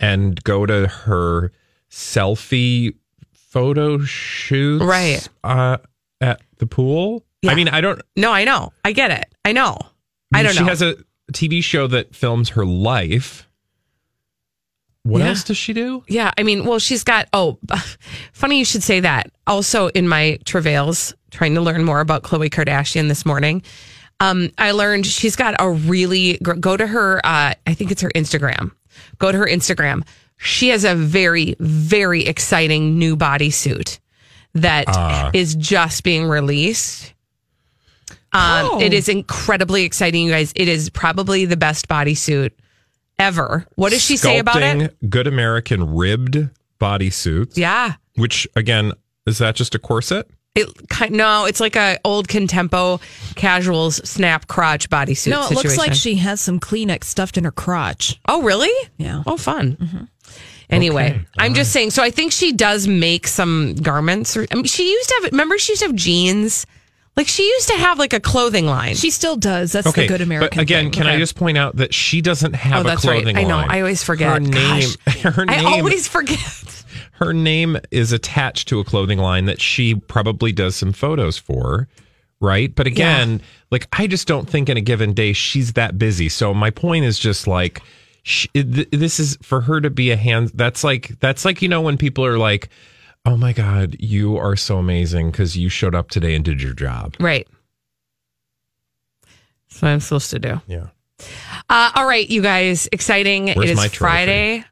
and 0.00 0.42
go 0.44 0.66
to 0.66 0.86
her 0.88 1.52
selfie 1.90 2.94
photo 3.32 3.98
shoots 4.00 4.84
Right. 4.84 5.28
uh, 5.44 5.78
at 6.20 6.40
the 6.58 6.66
pool. 6.66 7.24
I 7.46 7.54
mean, 7.54 7.68
I 7.68 7.80
don't. 7.80 8.00
No, 8.16 8.32
I 8.32 8.44
know. 8.44 8.72
I 8.84 8.92
get 8.92 9.10
it. 9.10 9.26
I 9.44 9.52
know. 9.52 9.76
I 10.32 10.38
mean, 10.38 10.44
don't 10.46 10.54
she 10.54 10.60
know. 10.60 10.66
has 10.66 10.80
a 10.82 10.96
TV 11.32 11.62
show 11.62 11.86
that 11.88 12.14
films 12.14 12.50
her 12.50 12.64
life. 12.64 13.46
What 15.02 15.18
Yeah. 15.20 15.28
else 15.28 15.44
does 15.44 15.58
she 15.58 15.74
do? 15.74 16.02
Yeah, 16.08 16.30
I 16.38 16.42
mean, 16.42 16.64
well, 16.64 16.78
she's 16.78 17.04
got. 17.04 17.28
Oh, 17.34 17.58
funny 18.32 18.58
you 18.58 18.64
should 18.64 18.82
say 18.82 19.00
that. 19.00 19.30
Also, 19.46 19.88
in 19.88 20.08
my 20.08 20.38
travails, 20.46 21.14
trying 21.30 21.54
to 21.54 21.60
learn 21.60 21.84
more 21.84 22.00
about 22.00 22.22
Khloe 22.22 22.48
Kardashian 22.48 23.08
this 23.08 23.26
morning, 23.26 23.62
um, 24.30 24.50
I 24.58 24.70
learned 24.72 25.06
she's 25.06 25.36
got 25.36 25.54
a 25.58 25.70
really 25.70 26.38
go 26.38 26.76
to 26.76 26.86
her. 26.86 27.18
Uh, 27.24 27.54
I 27.66 27.74
think 27.74 27.90
it's 27.90 28.02
her 28.02 28.10
Instagram. 28.14 28.70
Go 29.18 29.32
to 29.32 29.38
her 29.38 29.46
Instagram. 29.46 30.06
She 30.36 30.68
has 30.70 30.84
a 30.84 30.94
very, 30.94 31.54
very 31.60 32.24
exciting 32.26 32.98
new 32.98 33.16
bodysuit 33.16 33.98
that 34.54 34.86
is 35.34 35.54
Ah. 35.56 35.58
just 35.60 36.04
being 36.04 36.26
released. 36.26 37.12
Um, 38.32 38.68
Oh. 38.72 38.80
It 38.80 38.92
is 38.92 39.08
incredibly 39.08 39.84
exciting, 39.84 40.24
you 40.26 40.32
guys. 40.32 40.52
It 40.56 40.68
is 40.68 40.90
probably 40.90 41.44
the 41.44 41.56
best 41.56 41.88
bodysuit 41.88 42.50
ever. 43.18 43.64
What 43.76 43.90
does 43.92 44.02
she 44.02 44.16
say 44.16 44.38
about 44.38 44.62
it? 44.62 44.96
Good 45.08 45.26
American 45.28 45.94
ribbed 45.94 46.48
bodysuits. 46.80 47.56
Yeah. 47.56 47.94
Which 48.16 48.46
again 48.56 48.92
is 49.26 49.38
that 49.38 49.54
just 49.54 49.74
a 49.74 49.78
corset? 49.78 50.28
It 50.54 50.68
ki- 50.88 51.08
no, 51.08 51.46
it's 51.46 51.58
like 51.58 51.74
a 51.74 51.98
old 52.04 52.28
contempo 52.28 53.00
casuals 53.34 53.96
snap 54.08 54.46
crotch 54.46 54.88
bodysuit. 54.88 55.30
No, 55.30 55.46
it 55.46 55.50
looks 55.52 55.76
like 55.76 55.94
she 55.94 56.14
has 56.16 56.40
some 56.40 56.60
Kleenex 56.60 57.04
stuffed 57.04 57.36
in 57.36 57.42
her 57.44 57.50
crotch. 57.50 58.20
Oh, 58.28 58.40
really? 58.42 58.70
Yeah. 58.96 59.24
Oh, 59.26 59.36
fun. 59.36 59.76
Mm-hmm. 59.76 60.04
Anyway, 60.70 61.10
Okay, 61.10 61.24
I'm 61.38 61.54
just 61.54 61.72
saying. 61.72 61.90
So 61.90 62.02
I 62.02 62.10
think 62.10 62.32
she 62.32 62.52
does 62.52 62.86
make 62.88 63.26
some 63.26 63.74
garments. 63.74 64.36
Or, 64.36 64.46
I 64.50 64.54
mean, 64.54 64.64
she 64.64 64.90
used 64.90 65.08
to 65.08 65.20
have. 65.22 65.32
Remember, 65.32 65.58
she 65.58 65.72
used 65.72 65.82
to 65.82 65.88
have 65.88 65.96
jeans. 65.96 66.66
Like 67.16 67.28
she 67.28 67.44
used 67.44 67.68
to 67.68 67.74
have 67.74 67.98
like 67.98 68.12
a 68.12 68.18
clothing 68.18 68.66
line. 68.66 68.94
She 68.96 69.10
still 69.10 69.36
does. 69.36 69.70
That's 69.72 69.92
the 69.92 70.08
good 70.08 70.20
American 70.20 70.56
But 70.56 70.62
again, 70.62 70.84
thing. 70.86 70.92
can 70.92 71.06
I 71.06 71.16
just 71.18 71.36
point 71.36 71.56
out 71.58 71.76
that 71.76 71.94
she 71.94 72.20
doesn't 72.20 72.54
oh, 72.54 72.58
have 72.58 72.78
Oh, 72.78 72.80
a 72.80 72.84
that's 72.84 73.04
right. 73.04 73.22
clothing 73.22 73.36
I 73.36 73.42
know. 73.42 73.56
line. 73.56 73.70
I 73.70 73.80
always 73.80 74.02
forget. 74.02 74.32
Her 74.32 74.40
name. 74.40 74.88
Her 75.22 75.44
I 75.48 75.56
name. 75.56 75.66
always 75.66 76.08
forget. 76.08 76.83
Her 77.14 77.32
name 77.32 77.78
is 77.90 78.12
attached 78.12 78.68
to 78.68 78.80
a 78.80 78.84
clothing 78.84 79.18
line 79.18 79.44
that 79.44 79.60
she 79.60 79.94
probably 79.94 80.50
does 80.50 80.74
some 80.74 80.92
photos 80.92 81.38
for, 81.38 81.88
right? 82.40 82.74
But 82.74 82.86
again, 82.88 83.40
like 83.70 83.86
I 83.92 84.06
just 84.08 84.26
don't 84.26 84.48
think 84.48 84.68
in 84.68 84.76
a 84.76 84.80
given 84.80 85.12
day 85.14 85.32
she's 85.32 85.74
that 85.74 85.96
busy. 85.96 86.28
So 86.28 86.52
my 86.52 86.70
point 86.70 87.04
is 87.04 87.18
just 87.18 87.46
like 87.46 87.82
she, 88.24 88.48
th- 88.48 88.90
this 88.90 89.20
is 89.20 89.38
for 89.42 89.60
her 89.60 89.80
to 89.80 89.90
be 89.90 90.10
a 90.10 90.16
hand. 90.16 90.50
That's 90.54 90.82
like 90.82 91.18
that's 91.20 91.44
like 91.44 91.62
you 91.62 91.68
know 91.68 91.80
when 91.80 91.96
people 91.98 92.24
are 92.24 92.38
like, 92.38 92.68
"Oh 93.24 93.36
my 93.36 93.52
god, 93.52 93.96
you 94.00 94.36
are 94.36 94.56
so 94.56 94.78
amazing 94.78 95.30
because 95.30 95.56
you 95.56 95.68
showed 95.68 95.94
up 95.94 96.10
today 96.10 96.34
and 96.34 96.44
did 96.44 96.60
your 96.60 96.74
job." 96.74 97.16
Right. 97.20 97.46
That's 99.68 99.82
what 99.82 99.88
I'm 99.88 100.00
supposed 100.00 100.30
to 100.30 100.38
do. 100.40 100.60
Yeah. 100.66 100.86
Uh, 101.70 101.92
all 101.94 102.06
right, 102.06 102.28
you 102.28 102.42
guys, 102.42 102.88
exciting. 102.90 103.48
Where's 103.52 103.70
it 103.70 103.78
is? 103.78 103.94
Friday. 103.94 104.64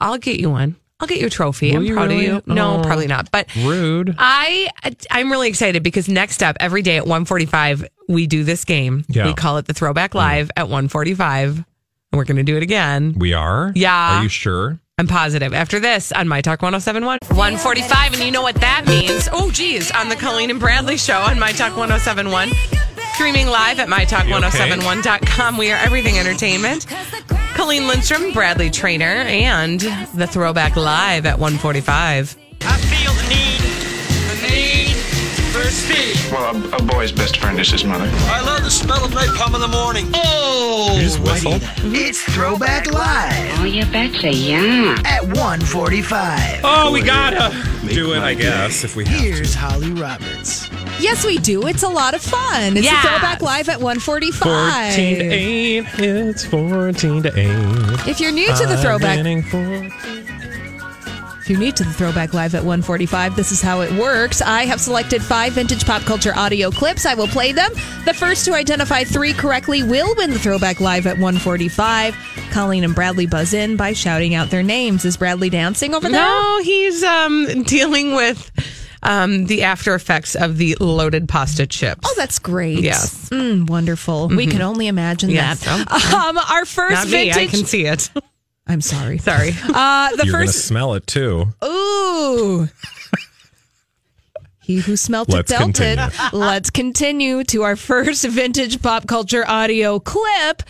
I'll 0.00 0.18
get 0.18 0.38
you 0.38 0.50
one. 0.50 0.76
I'll 1.00 1.06
get 1.06 1.20
you 1.20 1.26
a 1.28 1.30
trophy. 1.30 1.70
Will 1.70 1.78
I'm 1.78 1.84
you 1.84 1.94
proud 1.94 2.08
really? 2.10 2.26
of 2.26 2.46
you. 2.48 2.54
No, 2.54 2.78
Oh. 2.78 2.82
probably 2.82 3.06
not. 3.06 3.30
But 3.30 3.54
Rude. 3.56 4.16
I 4.18 4.68
I'm 5.10 5.30
really 5.30 5.48
excited 5.48 5.82
because 5.82 6.08
next 6.08 6.42
up 6.42 6.56
every 6.58 6.82
day 6.82 6.96
at 6.96 7.04
1:45 7.04 7.84
we 8.08 8.26
do 8.26 8.42
this 8.42 8.64
game. 8.64 9.04
Yeah. 9.08 9.26
We 9.26 9.34
call 9.34 9.58
it 9.58 9.66
the 9.66 9.74
Throwback 9.74 10.12
mm. 10.12 10.16
Live 10.16 10.50
at 10.56 10.66
1:45 10.66 11.56
and 11.56 11.64
we're 12.12 12.24
going 12.24 12.38
to 12.38 12.42
do 12.42 12.56
it 12.56 12.62
again. 12.62 13.14
We 13.16 13.32
are. 13.34 13.70
Yeah. 13.74 14.18
Are 14.18 14.22
you 14.22 14.28
sure? 14.28 14.80
I'm 14.98 15.06
positive. 15.06 15.54
After 15.54 15.78
this 15.78 16.10
on 16.10 16.26
My 16.26 16.40
Talk 16.40 16.60
1071. 16.62 17.18
145 17.28 18.14
and 18.14 18.22
you 18.24 18.32
know 18.32 18.42
what 18.42 18.56
that 18.56 18.84
means. 18.88 19.28
Oh 19.32 19.50
geez, 19.52 19.92
on 19.92 20.08
the 20.08 20.16
Colleen 20.16 20.50
and 20.50 20.58
Bradley 20.58 20.96
show 20.96 21.18
on 21.20 21.38
My 21.38 21.52
Talk 21.52 21.76
1071. 21.76 22.50
Streaming 23.14 23.48
live 23.48 23.80
at 23.80 23.88
mytalk1071.com. 23.88 25.56
We 25.58 25.72
are 25.72 25.76
everything 25.76 26.18
entertainment. 26.18 26.86
Colleen 27.58 27.88
Lindstrom, 27.88 28.32
Bradley 28.32 28.70
Traynor, 28.70 29.04
and 29.04 29.80
the 30.14 30.28
Throwback 30.28 30.76
Live 30.76 31.26
at 31.26 31.40
145. 31.40 32.47
I 35.60 35.70
feel 35.70 35.94
the 35.94 35.94
need, 35.94 36.14
the 36.14 36.14
need 36.14 36.14
thirsty. 36.18 36.34
Well, 36.34 36.74
a, 36.74 36.76
a 36.76 36.82
boy's 36.82 37.12
best 37.12 37.36
friend 37.38 37.58
is 37.58 37.70
his 37.70 37.84
mother. 37.84 38.08
I 38.12 38.42
love 38.44 38.62
the 38.64 38.70
smell 38.70 39.04
of 39.04 39.10
napalm 39.12 39.54
in 39.54 39.60
the 39.60 39.68
morning. 39.68 40.06
Oh, 40.14 40.92
You 40.96 41.02
just 41.02 41.18
whistle. 41.20 41.58
It's 41.94 42.22
Throwback 42.22 42.86
Live. 42.90 43.60
Oh, 43.60 43.64
you 43.64 43.84
betcha, 43.86 44.32
yeah. 44.32 44.96
At 45.04 45.22
145. 45.24 46.60
Oh, 46.64 46.92
we 46.92 47.02
gotta 47.02 47.50
do 47.88 48.12
it, 48.14 48.18
I 48.20 48.34
guess, 48.34 48.84
if 48.84 48.96
we 48.96 49.04
have 49.06 49.20
Here's 49.20 49.54
Holly 49.54 49.92
Roberts. 49.92 50.68
Yes, 51.00 51.24
we 51.24 51.38
do. 51.38 51.66
It's 51.68 51.82
a 51.84 51.88
lot 51.88 52.14
of 52.14 52.20
fun. 52.22 52.76
It's 52.76 52.84
Yes. 52.84 53.04
a 53.04 53.08
throwback 53.08 53.40
live 53.40 53.68
at 53.68 53.80
145. 53.80 54.92
14 54.94 55.18
to 55.18 55.24
8. 55.24 55.84
It's 55.98 56.44
14 56.44 57.22
to 57.22 57.28
8. 57.38 58.08
If 58.08 58.20
you're 58.20 58.32
new 58.32 58.46
to 58.48 58.66
the 58.66 58.74
I'm 58.74 58.78
throwback, 58.78 59.16
winning 59.18 59.42
for- 59.42 59.88
if 61.48 61.52
you're 61.52 61.60
new 61.60 61.72
to 61.72 61.82
the 61.82 61.92
throwback 61.94 62.34
live 62.34 62.54
at 62.54 62.62
145, 62.62 63.34
this 63.34 63.52
is 63.52 63.62
how 63.62 63.80
it 63.80 63.90
works. 63.92 64.42
I 64.42 64.66
have 64.66 64.78
selected 64.78 65.22
five 65.22 65.54
vintage 65.54 65.86
pop 65.86 66.02
culture 66.02 66.34
audio 66.36 66.70
clips. 66.70 67.06
I 67.06 67.14
will 67.14 67.26
play 67.26 67.52
them. 67.52 67.72
The 68.04 68.12
first 68.12 68.44
to 68.44 68.52
identify 68.54 69.02
three 69.04 69.32
correctly 69.32 69.82
will 69.82 70.14
win 70.16 70.28
the 70.28 70.38
throwback 70.38 70.78
live 70.78 71.06
at 71.06 71.14
145. 71.14 72.14
Colleen 72.50 72.84
and 72.84 72.94
Bradley 72.94 73.24
buzz 73.24 73.54
in 73.54 73.76
by 73.78 73.94
shouting 73.94 74.34
out 74.34 74.50
their 74.50 74.62
names. 74.62 75.06
Is 75.06 75.16
Bradley 75.16 75.48
dancing 75.48 75.94
over 75.94 76.06
there? 76.10 76.20
No, 76.20 76.60
he's 76.62 77.02
um, 77.02 77.62
dealing 77.62 78.14
with 78.14 78.50
um, 79.02 79.46
the 79.46 79.62
after 79.62 79.94
effects 79.94 80.34
of 80.34 80.58
the 80.58 80.76
loaded 80.80 81.30
pasta 81.30 81.66
chips. 81.66 82.02
Oh, 82.04 82.14
that's 82.18 82.38
great. 82.38 82.80
Yes. 82.80 83.30
Mm, 83.30 83.70
wonderful. 83.70 84.28
We 84.28 84.48
can 84.48 84.60
only 84.60 84.86
imagine 84.86 85.30
Yes. 85.30 85.64
that. 85.64 85.88
Um, 86.14 86.36
our 86.36 86.66
first 86.66 86.92
Not 86.92 87.08
me. 87.08 87.32
I 87.32 87.46
can 87.46 87.64
see 87.64 87.86
it. 87.86 88.10
I'm 88.68 88.80
sorry. 88.82 89.16
Sorry. 89.28 89.48
Uh, 89.64 90.10
the 90.16 90.24
You're 90.26 90.32
going 90.32 90.46
to 90.46 90.52
first. 90.52 90.66
smell 90.66 90.92
it 90.94 91.06
too. 91.06 91.46
Ooh. 91.64 92.68
He 94.62 94.80
who 94.80 94.96
smelt 94.96 95.30
Let's 95.30 95.50
it 95.50 95.54
felt 95.56 95.74
continue. 95.74 96.04
it. 96.04 96.32
Let's 96.34 96.68
continue 96.68 97.42
to 97.44 97.62
our 97.62 97.76
first 97.76 98.26
vintage 98.26 98.82
pop 98.82 99.06
culture 99.06 99.44
audio 99.48 99.98
clip. 99.98 100.62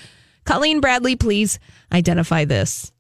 Colleen 0.45 0.81
Bradley, 0.81 1.17
please 1.17 1.59
identify 1.93 2.45
this. 2.45 2.93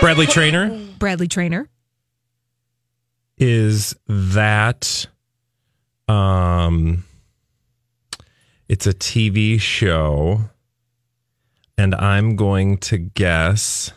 Bradley 0.00 0.26
Traynor, 0.26 0.78
Bradley 1.00 1.26
Traynor. 1.26 1.68
is 3.36 3.96
that 4.06 5.06
um 6.06 7.02
it's 8.68 8.86
a 8.86 8.92
TV 8.92 9.60
show 9.60 10.42
and 11.76 11.94
I'm 11.94 12.36
going 12.36 12.78
to 12.78 12.98
guess 12.98 13.92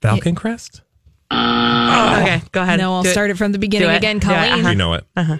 Falcon 0.00 0.34
Crest? 0.34 0.82
Oh. 1.30 2.18
okay, 2.20 2.42
go 2.52 2.62
ahead. 2.62 2.78
No, 2.78 2.94
I'll 2.94 3.02
Do 3.02 3.10
start 3.10 3.30
it 3.30 3.36
from 3.36 3.50
the 3.52 3.58
beginning 3.58 3.90
again, 3.90 4.18
Do 4.18 4.30
it. 4.30 4.34
Colleen. 4.34 4.52
Uh-huh. 4.52 4.68
You 4.68 4.74
know 4.76 4.94
it. 4.94 5.04
Uh-huh. 5.16 5.38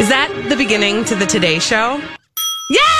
Is 0.00 0.08
that 0.08 0.46
the 0.48 0.56
beginning 0.56 1.04
to 1.04 1.14
the 1.14 1.26
Today 1.26 1.58
Show? 1.58 2.00
Yes! 2.70 2.99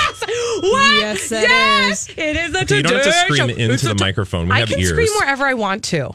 What? 0.61 1.01
Yes, 1.01 1.33
it 1.33 1.43
yes! 1.43 2.09
It 2.11 2.37
is 2.37 2.53
the 2.53 2.59
Okay, 2.59 2.67
Today 2.67 2.77
you 2.77 2.83
don't 2.83 2.93
have 2.95 3.05
to 3.05 3.13
scream 3.13 3.37
Show. 3.37 3.55
into 3.55 3.75
It's 3.75 3.83
the 3.83 3.95
T- 3.95 4.05
microphone. 4.05 4.49
We 4.49 4.55
I 4.55 4.59
have 4.61 4.69
can 4.69 4.79
ears. 4.81 4.91
scream 4.91 5.09
wherever 5.19 5.45
I 5.47 5.55
want 5.55 5.85
to. 5.85 6.11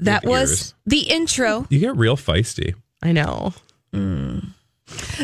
That 0.00 0.24
was 0.24 0.50
ears. 0.50 0.74
the 0.86 1.00
intro. 1.10 1.66
You 1.70 1.78
get 1.80 1.96
real 1.96 2.16
feisty. 2.16 2.74
I 3.02 3.12
know. 3.12 3.52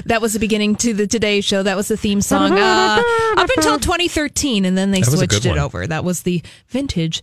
That 0.06 0.20
was 0.20 0.32
the 0.34 0.38
beginning 0.40 0.76
to 0.76 0.92
the 0.92 1.06
Today 1.06 1.40
Show. 1.40 1.62
That 1.62 1.76
was 1.76 1.88
the 1.88 1.96
theme 1.96 2.20
song 2.20 2.52
uh, 2.58 3.02
up 3.36 3.48
until 3.56 3.78
2013, 3.78 4.64
and 4.64 4.76
then 4.76 4.90
they 4.90 5.00
That 5.00 5.10
switched 5.10 5.46
it 5.46 5.48
one. 5.50 5.58
over. 5.58 5.86
That 5.86 6.04
was 6.04 6.22
the 6.22 6.42
vintage 6.68 7.22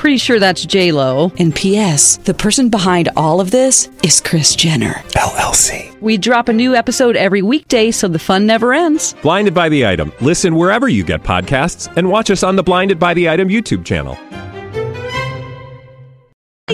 Pretty 0.00 0.16
sure 0.16 0.38
that's 0.40 0.64
J 0.64 0.92
Lo. 0.92 1.30
And 1.38 1.54
P.S. 1.54 2.16
The 2.16 2.32
person 2.32 2.70
behind 2.70 3.10
all 3.18 3.38
of 3.38 3.50
this 3.50 3.90
is 4.02 4.18
Kris 4.18 4.56
Jenner. 4.56 4.94
LLC. 5.10 5.94
We 6.00 6.16
drop 6.16 6.48
a 6.48 6.54
new 6.54 6.74
episode 6.74 7.16
every 7.16 7.42
weekday, 7.42 7.90
so 7.90 8.08
the 8.08 8.18
fun 8.18 8.46
never 8.46 8.72
ends. 8.72 9.14
Blinded 9.20 9.52
by 9.52 9.68
the 9.68 9.86
item. 9.86 10.10
Listen 10.22 10.54
wherever 10.54 10.88
you 10.88 11.04
get 11.04 11.22
podcasts, 11.22 11.94
and 11.98 12.08
watch 12.08 12.30
us 12.30 12.42
on 12.42 12.56
the 12.56 12.62
Blinded 12.62 12.98
by 12.98 13.12
the 13.12 13.28
Item 13.28 13.48
YouTube 13.50 13.84
channel. 13.84 14.16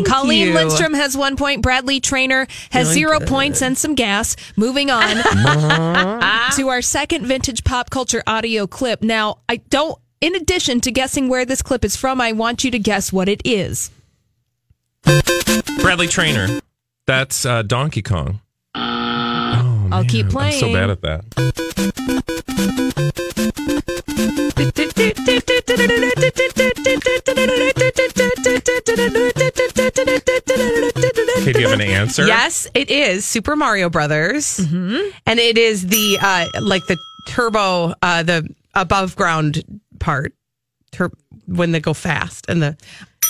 Colleen 0.04 0.48
you. 0.48 0.54
Lindstrom 0.54 0.94
has 0.94 1.16
one 1.16 1.34
point. 1.36 1.62
Bradley 1.62 1.98
Traynor 1.98 2.46
has 2.70 2.86
Feeling 2.88 2.94
zero 2.94 3.18
good. 3.18 3.26
points 3.28 3.60
and 3.60 3.76
some 3.76 3.96
gas. 3.96 4.36
Moving 4.54 4.88
on 4.88 5.16
to 6.56 6.68
our 6.68 6.80
second 6.80 7.26
vintage 7.26 7.64
pop 7.64 7.90
culture 7.90 8.22
audio 8.24 8.68
clip. 8.68 9.02
Now, 9.02 9.38
I 9.48 9.56
don't, 9.56 9.98
in 10.20 10.34
addition 10.34 10.80
to 10.82 10.90
guessing 10.90 11.28
where 11.28 11.44
this 11.44 11.62
clip 11.62 11.84
is 11.84 11.96
from, 11.96 12.20
I 12.20 12.32
want 12.32 12.64
you 12.64 12.70
to 12.70 12.78
guess 12.78 13.12
what 13.12 13.28
it 13.28 13.40
is. 13.44 13.90
Bradley 15.80 16.08
Traynor. 16.08 16.60
That's 17.06 17.46
uh, 17.46 17.62
Donkey 17.62 18.02
Kong. 18.02 18.40
Oh, 18.74 19.88
I'll 19.92 20.04
keep 20.04 20.28
playing. 20.28 20.54
I'm 20.54 20.60
so 20.60 20.72
bad 20.72 20.90
at 20.90 21.00
that. 21.02 22.26
Okay, 31.38 31.52
do 31.52 31.60
you 31.60 31.68
have 31.68 31.78
an 31.78 31.86
answer? 31.86 32.26
Yes, 32.26 32.66
it 32.74 32.90
is 32.90 33.24
Super 33.24 33.54
Mario 33.56 33.90
Brothers, 33.90 34.56
Mm-hmm. 34.58 35.10
and 35.26 35.38
it 35.38 35.58
is 35.58 35.86
the 35.88 36.18
uh, 36.20 36.46
like 36.60 36.86
the 36.86 36.96
turbo, 37.28 37.92
uh, 38.02 38.22
the 38.22 38.48
above 38.74 39.14
ground 39.16 39.62
part, 39.96 40.34
tur- 40.92 41.10
when 41.46 41.72
they 41.72 41.80
go 41.80 41.94
fast, 41.94 42.46
and 42.48 42.62
the 42.62 42.76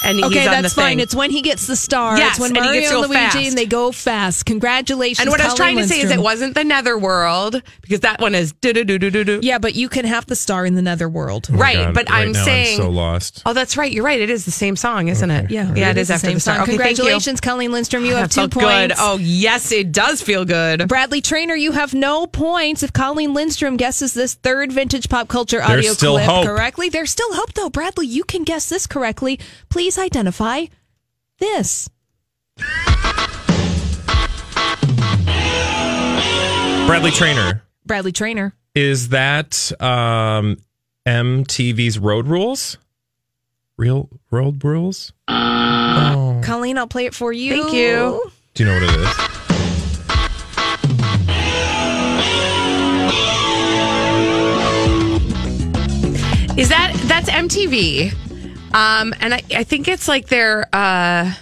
and 0.05 0.23
Okay, 0.25 0.39
he's 0.41 0.47
on 0.49 0.63
that's 0.63 0.75
the 0.75 0.81
fine. 0.81 0.91
thing. 0.93 1.01
It's 1.01 1.15
when 1.15 1.31
he 1.31 1.43
gets 1.43 1.67
the 1.67 1.77
star. 1.77 2.17
Yes, 2.19 2.33
it's 2.33 2.41
when 2.41 2.51
and 2.51 2.57
he 2.59 2.63
Mario 2.63 2.81
gets 2.83 2.93
and 2.93 3.01
Luigi 3.03 3.15
fast. 3.15 3.37
and 3.49 3.59
they 3.59 3.67
go 3.67 3.93
fast. 3.93 4.47
Congratulations. 4.47 5.21
and 5.21 5.31
what 5.31 5.41
I 5.41 5.45
was 5.47 5.55
Colleen 5.55 5.75
trying 5.77 5.89
to 5.89 5.93
say 5.93 6.01
is 6.01 6.11
it 6.11 6.21
wasn't 6.21 6.55
the 6.55 6.65
Netherworld 6.65 7.63
because 7.83 8.01
that 8.01 8.21
one 8.21 8.35
is 8.35 8.53
do 8.53 8.73
do 8.73 8.85
do 8.85 8.99
do 8.99 9.11
do 9.11 9.25
do. 9.25 9.41
Yeah, 9.43 9.59
but 9.59 9.75
you 9.75 9.89
can 9.89 10.05
have 10.05 10.27
the 10.27 10.37
star 10.37 10.65
in 10.67 10.75
the 10.75 10.83
netherworld. 10.83 11.49
Oh 11.53 11.57
Right, 11.57 11.77
God, 11.77 11.95
but 11.95 12.09
right 12.11 12.27
I'm 12.27 12.33
now 12.33 12.45
saying- 12.45 12.77
so 12.79 12.89
lost. 12.91 13.43
Oh, 13.47 13.53
that's 13.53 13.77
Right, 13.77 13.93
you're 13.93 14.05
right. 14.05 14.21
It 14.21 14.31
is 14.31 14.45
the 14.47 14.51
same 14.51 14.75
song, 14.77 15.09
isn't 15.09 15.31
it? 15.31 15.51
Yeah, 15.51 15.73
yeah, 15.75 15.91
it 15.91 15.99
is, 15.99 16.09
the 16.09 16.15
after 16.15 16.27
same 16.29 16.35
the 16.35 16.41
star. 16.41 16.55
song. 16.57 16.63
Okay, 16.63 16.77
thank 16.79 16.91
you. 16.91 16.97
Congratulations, 16.97 17.41
Colleen 17.43 17.73
Lindstrom. 17.73 18.05
You 18.07 18.15
ah, 18.15 18.19
have 18.19 18.29
That 18.31 18.35
two 18.35 18.41
felt 18.43 18.53
points. 18.53 18.65
good. 18.65 18.93
Oh 18.99 19.19
yes, 19.21 19.71
it 19.71 19.93
does 19.93 20.23
feel 20.23 20.45
good. 20.47 20.89
Bradley 20.89 21.21
Traynor, 21.21 21.55
you 21.57 21.73
have 21.73 21.93
no 21.93 22.27
points. 22.27 22.83
If 22.83 22.93
Colleen 22.95 23.35
Lindstrom 23.35 23.77
guesses 23.77 24.15
this 24.15 24.35
third 24.35 24.73
vintage 24.73 25.09
pop 25.11 25.29
culture 25.29 25.63
audio 25.63 25.93
clip 25.95 26.23
hope. 26.23 26.47
correctly, 26.47 26.89
there's 26.89 27.11
still 27.11 27.33
hope 27.35 27.53
though. 27.53 27.69
Bradley, 27.69 28.07
you 28.07 28.25
can 28.25 28.45
guess 28.45 28.69
this 28.69 28.87
correctly. 28.87 29.39
Please 29.69 29.86
identify 29.95 30.65
this. 31.39 31.89
Bradley 36.87 37.11
Traynor. 37.13 37.63
Bradley 37.85 38.13
Traynor. 38.13 38.55
Is 38.75 39.11
that 39.11 39.73
um, 39.81 40.59
MTV's 41.07 41.99
Road 41.99 42.27
Rules? 42.27 42.79
Real 43.79 44.09
Road 44.31 44.63
Rules? 44.65 45.13
Oh. 45.29 46.41
Colleen, 46.43 46.79
I'll 46.79 46.87
play 46.87 47.07
it 47.07 47.15
for 47.15 47.33
you. 47.33 47.63
Thank 47.63 47.75
you. 47.75 48.31
Do 48.55 48.65
you 48.65 48.69
know 48.69 48.75
what 48.75 48.83
it 48.83 49.01
is? 49.01 49.37
Is 56.59 56.69
that 56.71 56.95
that's 57.07 57.29
MTV? 57.29 58.26
Um, 58.75 59.15
and 59.21 59.33
I, 59.35 59.43
I 59.55 59.65
think 59.65 59.89
it's 59.89 60.09
like 60.09 60.27
their 60.29 60.67
uh 60.73 61.33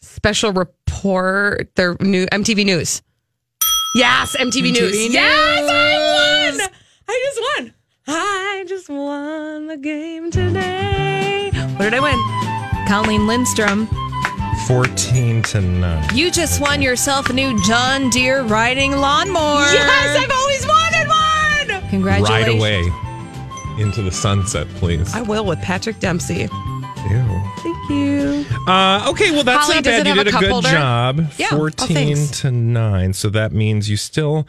special 0.00 0.52
report, 0.52 1.74
their 1.76 1.96
new 2.00 2.26
MTV 2.26 2.64
News. 2.64 3.02
Yes, 3.94 4.36
MTV, 4.36 4.72
News. 4.72 4.92
MTV 4.94 5.12
Yes, 5.12 5.68
I 5.70 6.58
won. 6.60 6.70
I 7.08 7.24
just 7.24 7.40
won. 7.40 7.74
I 8.06 8.64
just 8.68 8.88
won 8.88 9.66
the 9.66 9.76
game 9.76 10.30
today. 10.30 11.50
What 11.76 11.84
did 11.84 11.94
I 11.94 12.00
win? 12.00 12.18
Colleen 12.88 13.26
Lindstrom, 13.26 13.86
14 14.66 15.42
to 15.42 15.60
9. 15.60 16.16
you 16.16 16.30
just 16.30 16.60
won 16.60 16.80
yourself 16.82 17.28
a 17.30 17.32
new 17.32 17.60
John 17.64 18.10
Deere 18.10 18.42
riding 18.42 18.92
lawnmower. 18.92 19.60
Yes, 19.72 20.18
I've 20.18 20.30
always 20.30 20.66
wanted 20.66 21.08
one. 21.08 21.90
Congratulations. 21.90 22.60
Right 22.60 22.88
away 22.88 23.07
into 23.78 24.02
the 24.02 24.10
sunset, 24.12 24.68
please. 24.76 25.14
I 25.14 25.22
will 25.22 25.44
with 25.44 25.60
Patrick 25.60 25.98
Dempsey. 26.00 26.48
Ew. 27.10 27.42
Thank 27.58 27.90
you. 27.90 28.44
Uh, 28.66 29.06
okay, 29.10 29.30
well 29.30 29.44
that's 29.44 29.64
Holly, 29.64 29.76
not 29.76 29.84
bad. 29.84 30.06
You 30.06 30.14
did 30.14 30.28
a 30.28 30.32
good 30.38 30.50
holder? 30.50 30.68
job. 30.70 31.20
Yeah. 31.38 31.48
Fourteen 31.50 32.26
to 32.28 32.50
nine. 32.50 33.12
So 33.12 33.30
that 33.30 33.52
means 33.52 33.88
you 33.88 33.96
still 33.96 34.46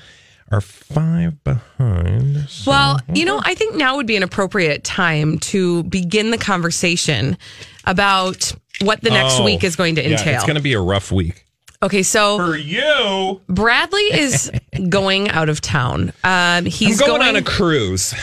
are 0.52 0.62
five 0.62 1.42
behind. 1.44 2.50
So- 2.50 2.72
Well, 2.72 3.00
you 3.14 3.24
know, 3.26 3.40
I 3.44 3.54
think 3.56 3.76
now 3.76 3.96
would 3.98 4.08
be 4.08 4.16
an 4.18 4.24
appropriate 4.24 4.84
time 4.84 5.38
to 5.40 5.84
begin 5.84 6.32
the 6.32 6.38
conversation 6.40 7.38
about 7.86 8.52
what 8.82 9.02
the 9.02 9.12
next 9.12 9.40
Oh, 9.40 9.46
week 9.46 9.64
is 9.64 9.76
going 9.76 9.96
to 9.96 10.04
yeah, 10.04 10.18
entail. 10.18 10.36
it's 10.36 10.46
going 10.46 10.56
to 10.56 10.62
be 10.62 10.74
a 10.74 10.82
rough 10.82 11.12
week. 11.12 11.46
Okay, 11.82 12.04
so 12.04 12.38
For 12.38 12.58
you, 12.58 13.42
Bradley 13.48 14.14
is 14.14 14.52
going 14.90 15.30
out 15.30 15.50
of 15.50 15.62
town. 15.62 16.14
Um, 16.24 16.66
he's 16.66 17.02
I'm 17.02 17.08
going, 17.08 17.22
on 17.22 17.36
a 17.36 17.42
cruise. 17.42 18.14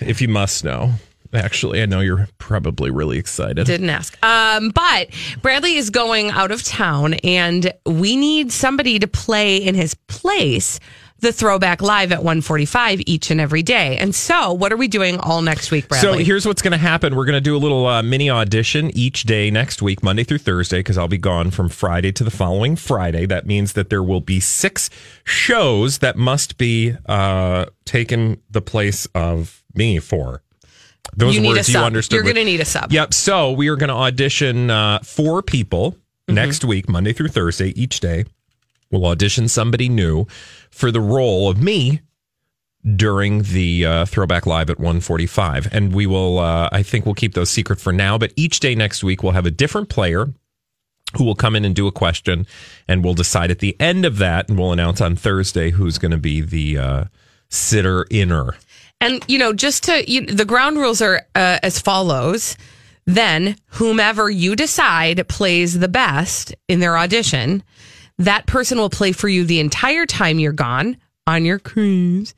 If 0.00 0.20
you 0.20 0.28
must 0.28 0.64
know. 0.64 0.92
Actually, 1.32 1.82
I 1.82 1.86
know 1.86 1.98
you're 1.98 2.28
probably 2.38 2.92
really 2.92 3.18
excited. 3.18 3.66
Didn't 3.66 3.90
ask. 3.90 4.16
Um, 4.24 4.70
but 4.70 5.08
Bradley 5.42 5.74
is 5.74 5.90
going 5.90 6.30
out 6.30 6.52
of 6.52 6.62
town, 6.62 7.14
and 7.24 7.72
we 7.84 8.14
need 8.14 8.52
somebody 8.52 9.00
to 9.00 9.08
play 9.08 9.56
in 9.56 9.74
his 9.74 9.94
place 10.06 10.78
the 11.20 11.32
throwback 11.32 11.80
live 11.80 12.12
at 12.12 12.18
145 12.18 13.00
each 13.06 13.30
and 13.30 13.40
every 13.40 13.62
day. 13.62 13.96
And 13.96 14.14
so, 14.14 14.52
what 14.52 14.72
are 14.72 14.76
we 14.76 14.88
doing 14.88 15.18
all 15.20 15.40
next 15.42 15.70
week, 15.70 15.88
Bradley? 15.88 16.18
So 16.18 16.24
here's 16.24 16.46
what's 16.46 16.60
going 16.60 16.72
to 16.72 16.78
happen. 16.78 17.16
We're 17.16 17.24
going 17.24 17.36
to 17.36 17.40
do 17.40 17.56
a 17.56 17.58
little 17.58 17.86
uh, 17.86 18.02
mini 18.02 18.28
audition 18.28 18.90
each 18.96 19.22
day 19.22 19.50
next 19.50 19.80
week, 19.80 20.02
Monday 20.02 20.24
through 20.24 20.38
Thursday, 20.38 20.80
because 20.80 20.98
I'll 20.98 21.08
be 21.08 21.18
gone 21.18 21.50
from 21.50 21.68
Friday 21.68 22.12
to 22.12 22.24
the 22.24 22.30
following 22.30 22.76
Friday. 22.76 23.26
That 23.26 23.46
means 23.46 23.72
that 23.72 23.90
there 23.90 24.02
will 24.02 24.20
be 24.20 24.40
six 24.40 24.90
shows 25.24 25.98
that 25.98 26.16
must 26.16 26.58
be 26.58 26.94
uh, 27.06 27.66
taken 27.84 28.40
the 28.50 28.60
place 28.60 29.06
of 29.14 29.62
me 29.74 29.98
for. 30.00 30.42
Those 31.16 31.36
You 31.36 31.42
need 31.42 31.48
a 31.48 31.54
words 31.54 31.68
you 31.68 31.78
understood. 31.78 32.16
You're 32.16 32.24
gonna 32.24 32.44
need 32.44 32.60
a 32.60 32.64
sub. 32.64 32.92
Yep. 32.92 33.14
So 33.14 33.52
we 33.52 33.68
are 33.68 33.76
going 33.76 33.88
to 33.88 33.94
audition 33.94 34.70
uh, 34.70 34.98
four 35.00 35.42
people 35.42 35.96
Mm-hmm. 36.26 36.36
next 36.36 36.64
week, 36.64 36.88
Monday 36.88 37.12
through 37.12 37.28
Thursday, 37.28 37.78
each 37.78 38.00
day. 38.00 38.24
We'll 38.94 39.06
audition 39.06 39.48
somebody 39.48 39.88
new 39.88 40.26
for 40.70 40.90
the 40.92 41.00
role 41.00 41.50
of 41.50 41.60
me 41.60 42.00
during 42.96 43.42
the 43.42 43.84
uh, 43.86 44.04
throwback 44.04 44.46
live 44.46 44.70
at 44.70 44.78
145 44.78 45.68
and 45.72 45.94
we 45.94 46.04
will 46.04 46.38
uh, 46.38 46.68
i 46.70 46.82
think 46.82 47.06
we'll 47.06 47.14
keep 47.14 47.32
those 47.32 47.48
secret 47.48 47.80
for 47.80 47.94
now 47.94 48.18
but 48.18 48.30
each 48.36 48.60
day 48.60 48.74
next 48.74 49.02
week 49.02 49.22
we'll 49.22 49.32
have 49.32 49.46
a 49.46 49.50
different 49.50 49.88
player 49.88 50.26
who 51.16 51.24
will 51.24 51.34
come 51.34 51.56
in 51.56 51.64
and 51.64 51.74
do 51.74 51.86
a 51.86 51.92
question 51.92 52.46
and 52.86 53.02
we'll 53.02 53.14
decide 53.14 53.50
at 53.50 53.60
the 53.60 53.74
end 53.80 54.04
of 54.04 54.18
that 54.18 54.50
and 54.50 54.58
we'll 54.58 54.70
announce 54.70 55.00
on 55.00 55.16
thursday 55.16 55.70
who's 55.70 55.96
going 55.96 56.10
to 56.10 56.18
be 56.18 56.42
the 56.42 56.76
uh, 56.76 57.04
sitter 57.48 58.04
inner 58.10 58.54
And 59.00 59.24
you 59.28 59.38
know, 59.38 59.52
just 59.52 59.84
to 59.84 60.10
you, 60.10 60.26
the 60.26 60.44
ground 60.44 60.76
rules 60.78 61.02
are 61.02 61.26
uh, 61.34 61.58
as 61.62 61.78
follows. 61.78 62.56
Then, 63.06 63.56
whomever 63.66 64.30
you 64.30 64.56
decide 64.56 65.28
plays 65.28 65.78
the 65.78 65.88
best 65.88 66.54
in 66.68 66.80
their 66.80 66.96
audition, 66.96 67.62
that 68.18 68.46
person 68.46 68.78
will 68.78 68.90
play 68.90 69.12
for 69.12 69.28
you 69.28 69.44
the 69.44 69.60
entire 69.60 70.06
time 70.06 70.38
you're 70.38 70.52
gone 70.52 70.96
on 71.26 71.44
your 71.44 71.58
cruise, 71.58 72.34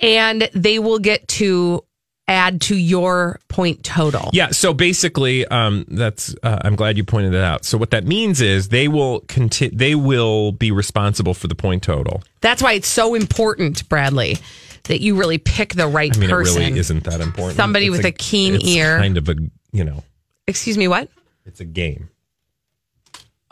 and 0.00 0.48
they 0.54 0.78
will 0.78 0.98
get 0.98 1.26
to 1.28 1.84
add 2.26 2.58
to 2.62 2.74
your 2.74 3.38
point 3.48 3.84
total. 3.84 4.30
yeah 4.32 4.48
so 4.48 4.72
basically 4.72 5.44
um, 5.48 5.84
that's 5.88 6.34
uh, 6.42 6.56
i'm 6.64 6.74
glad 6.74 6.96
you 6.96 7.04
pointed 7.04 7.34
that 7.34 7.44
out 7.44 7.66
so 7.66 7.76
what 7.76 7.90
that 7.90 8.06
means 8.06 8.40
is 8.40 8.70
they 8.70 8.88
will 8.88 9.20
conti- 9.28 9.68
they 9.68 9.94
will 9.94 10.50
be 10.50 10.70
responsible 10.70 11.34
for 11.34 11.48
the 11.48 11.54
point 11.54 11.82
total 11.82 12.22
That's 12.40 12.62
why 12.62 12.72
it's 12.72 12.88
so 12.88 13.14
important, 13.14 13.86
Bradley, 13.90 14.38
that 14.84 15.02
you 15.02 15.16
really 15.18 15.36
pick 15.36 15.74
the 15.74 15.86
right 15.86 16.16
i 16.16 16.18
mean 16.18 16.30
person. 16.30 16.62
it 16.62 16.66
really 16.68 16.78
isn't 16.78 17.04
that 17.04 17.20
important 17.20 17.56
Somebody 17.58 17.88
It's 17.88 17.96
with 17.98 18.06
a 18.06 18.12
keen 18.12 18.54
it's 18.54 18.64
ear. 18.68 18.96
kind 18.96 19.18
of 19.18 19.28
a 19.28 19.34
you 19.72 19.84
know 19.84 20.02
Excuse 20.46 20.78
me, 20.78 20.88
what? 20.88 21.10
it's 21.44 21.60
a 21.60 21.66
game 21.66 22.08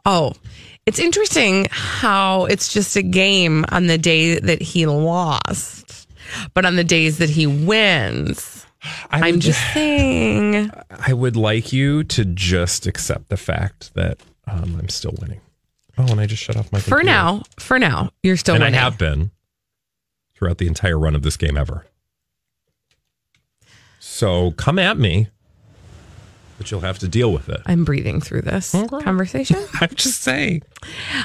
Oh, 0.07 0.33
it's 0.87 0.99
interesting 0.99 1.67
how 1.71 2.45
it's 2.47 2.73
just 2.73 2.97
a 2.97 3.03
game 3.03 3.65
on 3.71 3.87
the 3.87 3.99
day 3.99 4.39
that 4.39 4.61
he 4.63 4.87
lost, 4.87 6.09
but 6.55 6.65
on 6.65 6.77
the 6.77 6.85
days 6.85 7.19
that 7.19 7.31
he 7.31 7.47
wins, 7.47 8.67
I 9.11 9.21
I'm 9.29 9.35
would- 9.35 9.41
just 9.41 9.61
saying. 9.73 10.71
I 10.91 11.13
would 11.13 11.37
like 11.37 11.73
you 11.73 12.03
to 12.05 12.25
just 12.25 12.87
accept 12.87 13.29
the 13.29 13.37
fact 13.37 13.95
that 13.95 14.19
um, 14.47 14.77
I'm 14.79 14.89
still 14.89 15.15
winning. 15.21 15.41
Oh, 15.99 16.07
and 16.07 16.21
I 16.21 16.27
just 16.27 16.43
shut 16.43 16.57
off 16.57 16.73
my 16.73 16.81
For 16.81 17.03
now, 17.03 17.43
for 17.61 17.79
now, 17.79 18.11
you're 18.23 18.37
still 18.37 18.55
and 18.57 18.65
winning. 18.65 18.79
I 18.79 18.83
have 18.83 18.99
been 18.99 19.31
throughout 20.35 20.59
the 20.59 20.67
entire 20.67 20.99
run 20.99 21.15
of 21.15 21.23
this 21.23 21.37
game 21.37 21.57
ever. 21.57 21.85
So 24.01 24.51
come 24.53 24.79
at 24.79 24.99
me, 24.99 25.29
but 26.59 26.71
you'll 26.71 26.81
have 26.81 26.99
to 27.01 27.09
deal 27.09 27.33
with 27.33 27.49
it. 27.49 27.61
I'm 27.67 27.85
breathing 27.85 28.21
through 28.21 28.43
this 28.43 28.73
conversation. 29.03 29.57
I'm 29.81 29.95
just 29.95 30.23
saying. 30.23 30.63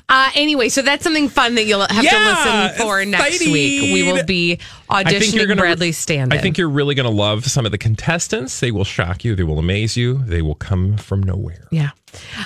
Uh, 0.10 0.30
anyway, 0.36 0.70
so 0.70 0.82
that's 0.82 1.04
something 1.04 1.30
fun 1.30 1.56
that 1.56 1.66
you'll 1.66 1.88
have 1.88 2.04
Yeah, 2.04 2.12
to 2.12 2.70
listen 2.70 2.86
for 2.86 3.06
next 3.06 3.42
week. 3.42 3.94
We 3.94 4.04
will 4.04 4.24
be 4.24 4.60
auditioning 4.90 5.58
Bradley's 5.58 5.98
stand 5.98 6.34
I 6.34 6.38
think 6.38 6.58
you're 6.58 6.70
really 6.70 6.96
going 6.96 7.10
to 7.10 7.16
love 7.16 7.46
some 7.46 7.66
of 7.66 7.72
the 7.72 7.78
contestants. 7.78 8.60
They 8.60 8.72
will 8.72 8.84
shock 8.84 9.24
you. 9.26 9.36
They 9.36 9.44
will 9.44 9.60
amaze 9.60 9.98
you. 9.98 10.20
They 10.20 10.42
will 10.42 10.56
come 10.56 10.98
from 10.98 11.22
nowhere. 11.24 11.68
Yeah. 11.72 11.92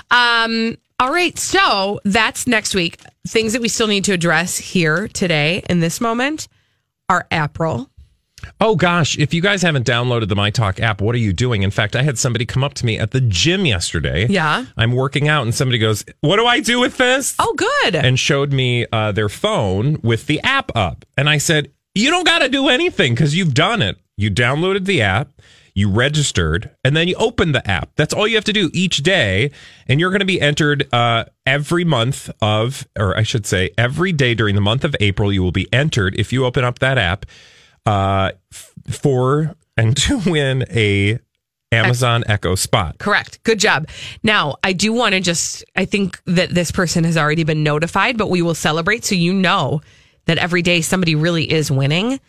Um, 0.10 0.78
all 1.00 1.12
right. 1.12 1.38
So 1.38 2.00
that's 2.04 2.48
next 2.48 2.76
week. 2.76 3.00
Things 3.28 3.54
that 3.54 3.62
we 3.62 3.68
still 3.68 3.88
need 3.88 4.04
to 4.06 4.14
address 4.14 4.58
here 4.58 5.08
today 5.08 5.64
in 5.70 5.80
this 5.80 6.02
moment 6.02 6.48
are 7.10 7.28
April. 7.32 7.90
Oh 8.60 8.76
gosh, 8.76 9.18
if 9.18 9.34
you 9.34 9.42
guys 9.42 9.62
haven't 9.62 9.86
downloaded 9.86 10.28
the 10.30 10.36
My 10.36 10.50
Talk 10.50 10.80
app, 10.80 11.02
what 11.02 11.16
are 11.16 11.20
you 11.20 11.34
doing? 11.34 11.64
In 11.64 11.72
fact, 11.72 11.96
I 11.96 12.04
had 12.04 12.18
somebody 12.18 12.46
come 12.46 12.64
up 12.64 12.74
to 12.76 12.86
me 12.86 12.98
at 13.00 13.12
the 13.12 13.22
gym 13.22 13.66
yesterday. 13.66 14.28
Yeah. 14.28 14.66
I'm 14.78 14.94
working 14.94 15.28
out 15.28 15.44
and 15.44 15.54
somebody 15.54 15.78
goes, 15.78 16.06
"What 16.22 16.38
do 16.38 16.46
I 16.46 16.60
do 16.60 16.80
with 16.80 16.98
this?" 16.98 17.36
Oh, 17.39 17.54
good. 17.56 17.96
And 17.96 18.20
showed 18.20 18.52
me 18.52 18.86
uh, 18.92 19.12
their 19.12 19.30
phone 19.30 20.00
with 20.02 20.28
the 20.28 20.42
app 20.42 20.72
up. 20.76 21.06
And 21.18 21.30
I 21.30 21.38
said, 21.38 21.72
"You 21.96 22.10
don't 22.12 22.26
got 22.26 22.39
to 22.39 22.50
do 22.50 22.70
anything 22.70 23.16
cuz 23.16 23.36
you've 23.36 23.54
done 23.54 23.82
it. 23.82 23.98
You 24.18 24.30
downloaded 24.30 24.86
the 24.86 25.02
app, 25.02 25.30
you 25.74 25.89
registered, 25.89 26.70
and 26.84 26.96
then 26.96 27.08
you 27.08 27.16
opened 27.16 27.56
the 27.56 27.68
app. 27.70 27.89
That's 27.96 28.14
all 28.14 28.28
you 28.28 28.36
have 28.36 28.44
to 28.46 28.54
do 28.54 28.70
each 28.74 28.98
day, 28.98 29.52
and 29.88 30.00
you're 30.00 30.12
going 30.12 30.20
to 30.20 30.26
be 30.26 30.39
entered 30.42 30.88
uh, 30.94 31.26
every 31.46 31.84
month 31.84 32.30
of 32.42 32.88
or 32.98 33.18
I 33.18 33.24
should 33.24 33.46
say 33.46 33.72
every 33.78 34.12
day 34.12 34.36
during 34.36 34.56
the 34.56 34.62
month 34.62 34.84
of 34.84 34.96
April 35.00 35.32
you 35.34 35.42
will 35.42 35.52
be 35.52 35.72
entered 35.74 36.14
if 36.20 36.32
you 36.32 36.46
open 36.46 36.64
up 36.64 36.80
that 36.80 36.98
app 36.98 37.26
uh, 37.86 38.32
for 38.90 39.56
and 39.78 39.96
to 40.08 40.20
win 40.26 40.66
a 40.70 41.20
Amazon 41.72 42.24
Echo 42.28 42.56
Spot. 42.56 42.98
Correct. 42.98 43.42
Good 43.44 43.60
job. 43.60 43.88
Now, 44.24 44.56
I 44.64 44.74
do 44.74 44.92
want 44.92 45.14
to 45.16 45.22
just, 45.22 45.64
I 45.76 45.86
think 45.86 46.22
that 46.26 46.50
this 46.50 46.72
person 46.72 47.06
has 47.06 47.18
already 47.18 47.46
been 47.46 47.64
notified, 47.64 48.18
but 48.18 48.30
we 48.30 48.42
will 48.42 48.56
celebrate 48.56 49.06
so 49.06 49.16
you 49.16 49.34
know 49.34 49.82
that 50.26 50.38
every 50.38 50.62
day 50.62 50.82
somebody 50.82 51.16
really 51.16 51.50
is 51.50 51.72
winning. 51.72 52.20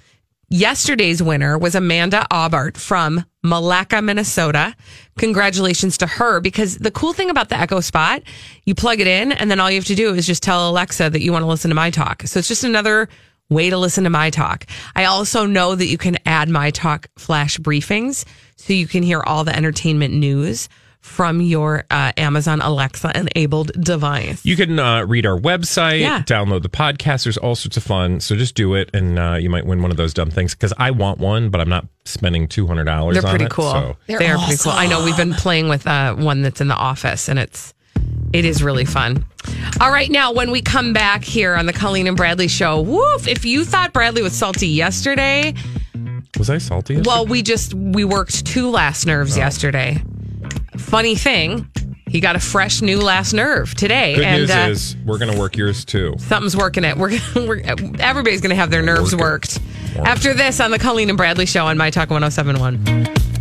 Yesterday's 0.49 1.23
winner 1.23 1.57
was 1.57 1.75
Amanda 1.75 2.27
Aubart 2.31 2.77
from 2.77 3.25
Malacca, 3.43 4.03
Minnesota. 4.03 4.77
Congratulations 5.19 5.97
to 5.99 6.07
her 6.07 6.41
because 6.41 6.79
the 6.79 6.91
cool 6.91 7.15
thing 7.15 7.31
about 7.31 7.49
the 7.49 7.59
Echo 7.59 7.81
Spot, 7.81 8.23
you 8.65 8.75
plug 8.75 9.01
it 9.01 9.07
in 9.07 9.33
and 9.33 9.51
then 9.51 9.59
all 9.59 9.71
you 9.71 9.77
have 9.77 9.87
to 9.87 9.95
do 9.95 10.15
is 10.15 10.27
just 10.27 10.43
tell 10.43 10.69
Alexa 10.71 11.11
that 11.11 11.23
you 11.23 11.33
want 11.33 11.43
to 11.43 11.47
listen 11.47 11.71
to 11.71 11.75
my 11.75 11.91
talk. 11.91 12.23
So 12.27 12.39
it's 12.39 12.49
just 12.49 12.65
another 12.65 13.09
way 13.53 13.71
to 13.71 13.77
listen 13.79 14.05
to 14.05 14.11
my 14.11 14.31
talk. 14.31 14.67
I 14.97 15.05
also 15.05 15.47
know 15.47 15.75
that 15.75 15.87
you 15.87 15.99
can 15.99 16.19
add 16.27 16.49
my 16.49 16.71
talk 16.71 17.09
flash 17.17 17.59
briefings 17.59 18.25
so 18.57 18.73
you 18.73 18.87
can 18.87 19.03
hear 19.03 19.21
all 19.25 19.45
the 19.45 19.55
entertainment 19.57 20.15
news 20.15 20.69
from 21.01 21.41
your 21.41 21.83
uh, 21.91 22.13
Amazon 22.17 22.61
Alexa 22.61 23.11
enabled 23.19 23.73
device. 23.83 24.45
You 24.45 24.55
can 24.55 24.79
uh, 24.79 25.05
read 25.05 25.27
our 25.27 25.37
website, 25.37 25.99
Yeah. 26.01 26.23
download 26.23 26.63
the 26.63 26.69
podcast. 26.69 27.25
There's 27.25 27.39
all 27.39 27.57
sorts 27.57 27.77
of 27.77 27.83
fun. 27.83 28.21
So 28.21 28.37
just 28.37 28.55
do 28.55 28.75
it, 28.75 28.89
and 28.95 29.19
uh, 29.19 29.35
you 29.41 29.51
might 29.51 29.67
win 29.67 29.83
one 29.83 29.91
of 29.91 29.97
those 29.97 30.15
dumb 30.15 30.31
things. 30.31 30.55
Because 30.55 30.73
I 30.79 30.93
want 30.93 31.19
one, 31.19 31.51
but 31.51 31.61
I'm 31.61 31.69
not 31.69 31.87
spending 32.05 32.47
two 32.47 32.69
hundred 32.69 32.85
dollars. 32.85 33.15
They're 33.17 33.25
on 33.27 33.31
pretty 33.31 33.47
it, 33.47 33.51
cool. 33.51 33.73
so- 33.73 33.97
They're, 34.07 34.19
pretty 34.39 34.57
cool. 34.63 34.73
I 34.73 34.87
know 34.87 35.05
we've 35.05 35.17
been 35.17 35.35
playing 35.35 35.69
with 35.69 35.89
uh, 35.89 36.15
one 36.15 36.43
that's 36.43 36.61
in 36.61 36.69
the 36.69 36.77
office, 36.77 37.29
and 37.29 37.37
it's 37.37 37.75
it 38.33 38.45
is 38.45 38.63
really 38.63 38.85
fun. 38.85 39.25
All 39.81 39.91
right, 39.91 40.11
now 40.11 40.33
when 40.33 40.51
we 40.51 40.63
come 40.63 40.93
back 40.93 41.25
here 41.25 41.55
on 41.55 41.67
the 41.67 41.73
Colleen 41.73 42.07
and 42.07 42.17
Bradley 42.17 42.49
show, 42.49 42.81
woof! 42.81 43.27
If 43.29 43.45
you 43.45 43.65
thought 43.65 43.93
Bradley 43.93 44.23
was 44.23 44.33
salty 44.33 44.69
yesterday, 44.69 45.55
Was 46.39 46.49
I 46.51 46.59
salty? 46.59 46.95
yesterday? 46.95 47.09
well, 47.09 47.27
we 47.27 47.43
just 47.43 47.75
we 47.75 48.05
worked 48.05 48.47
two 48.47 48.71
last 48.71 49.07
nerves 49.07 49.37
yesterday. 49.37 50.03
Funny 50.77 51.15
thing, 51.17 51.69
he 52.09 52.21
got 52.21 52.37
a 52.37 52.41
fresh 52.41 52.83
new 52.83 53.01
last 53.01 53.33
nerve 53.33 53.75
today, 53.75 54.15
Good 54.15 54.25
and 54.25 54.41
news 54.43 54.51
uh, 54.51 54.67
is 54.71 54.97
we're 55.05 55.19
going 55.19 55.33
to 55.33 55.39
work 55.39 55.57
yours 55.57 55.85
too. 55.85 56.15
Something's 56.19 56.57
working 56.57 56.85
it. 56.85 56.97
We're, 56.97 57.11
we're 57.37 57.61
everybody's 57.99 58.41
going 58.41 58.51
to 58.51 58.57
have 58.57 58.71
their 58.71 58.83
nerves 58.83 59.15
Work 59.15 59.21
worked. 59.21 59.61
After 59.97 60.33
this 60.35 60.61
on 60.61 60.71
the 60.71 60.79
Colleen 60.79 61.09
and 61.11 61.17
Bradley 61.19 61.47
show 61.47 61.67
on 61.67 61.77
My 61.77 61.91
Talk 61.91 62.11
1071. 62.11 63.32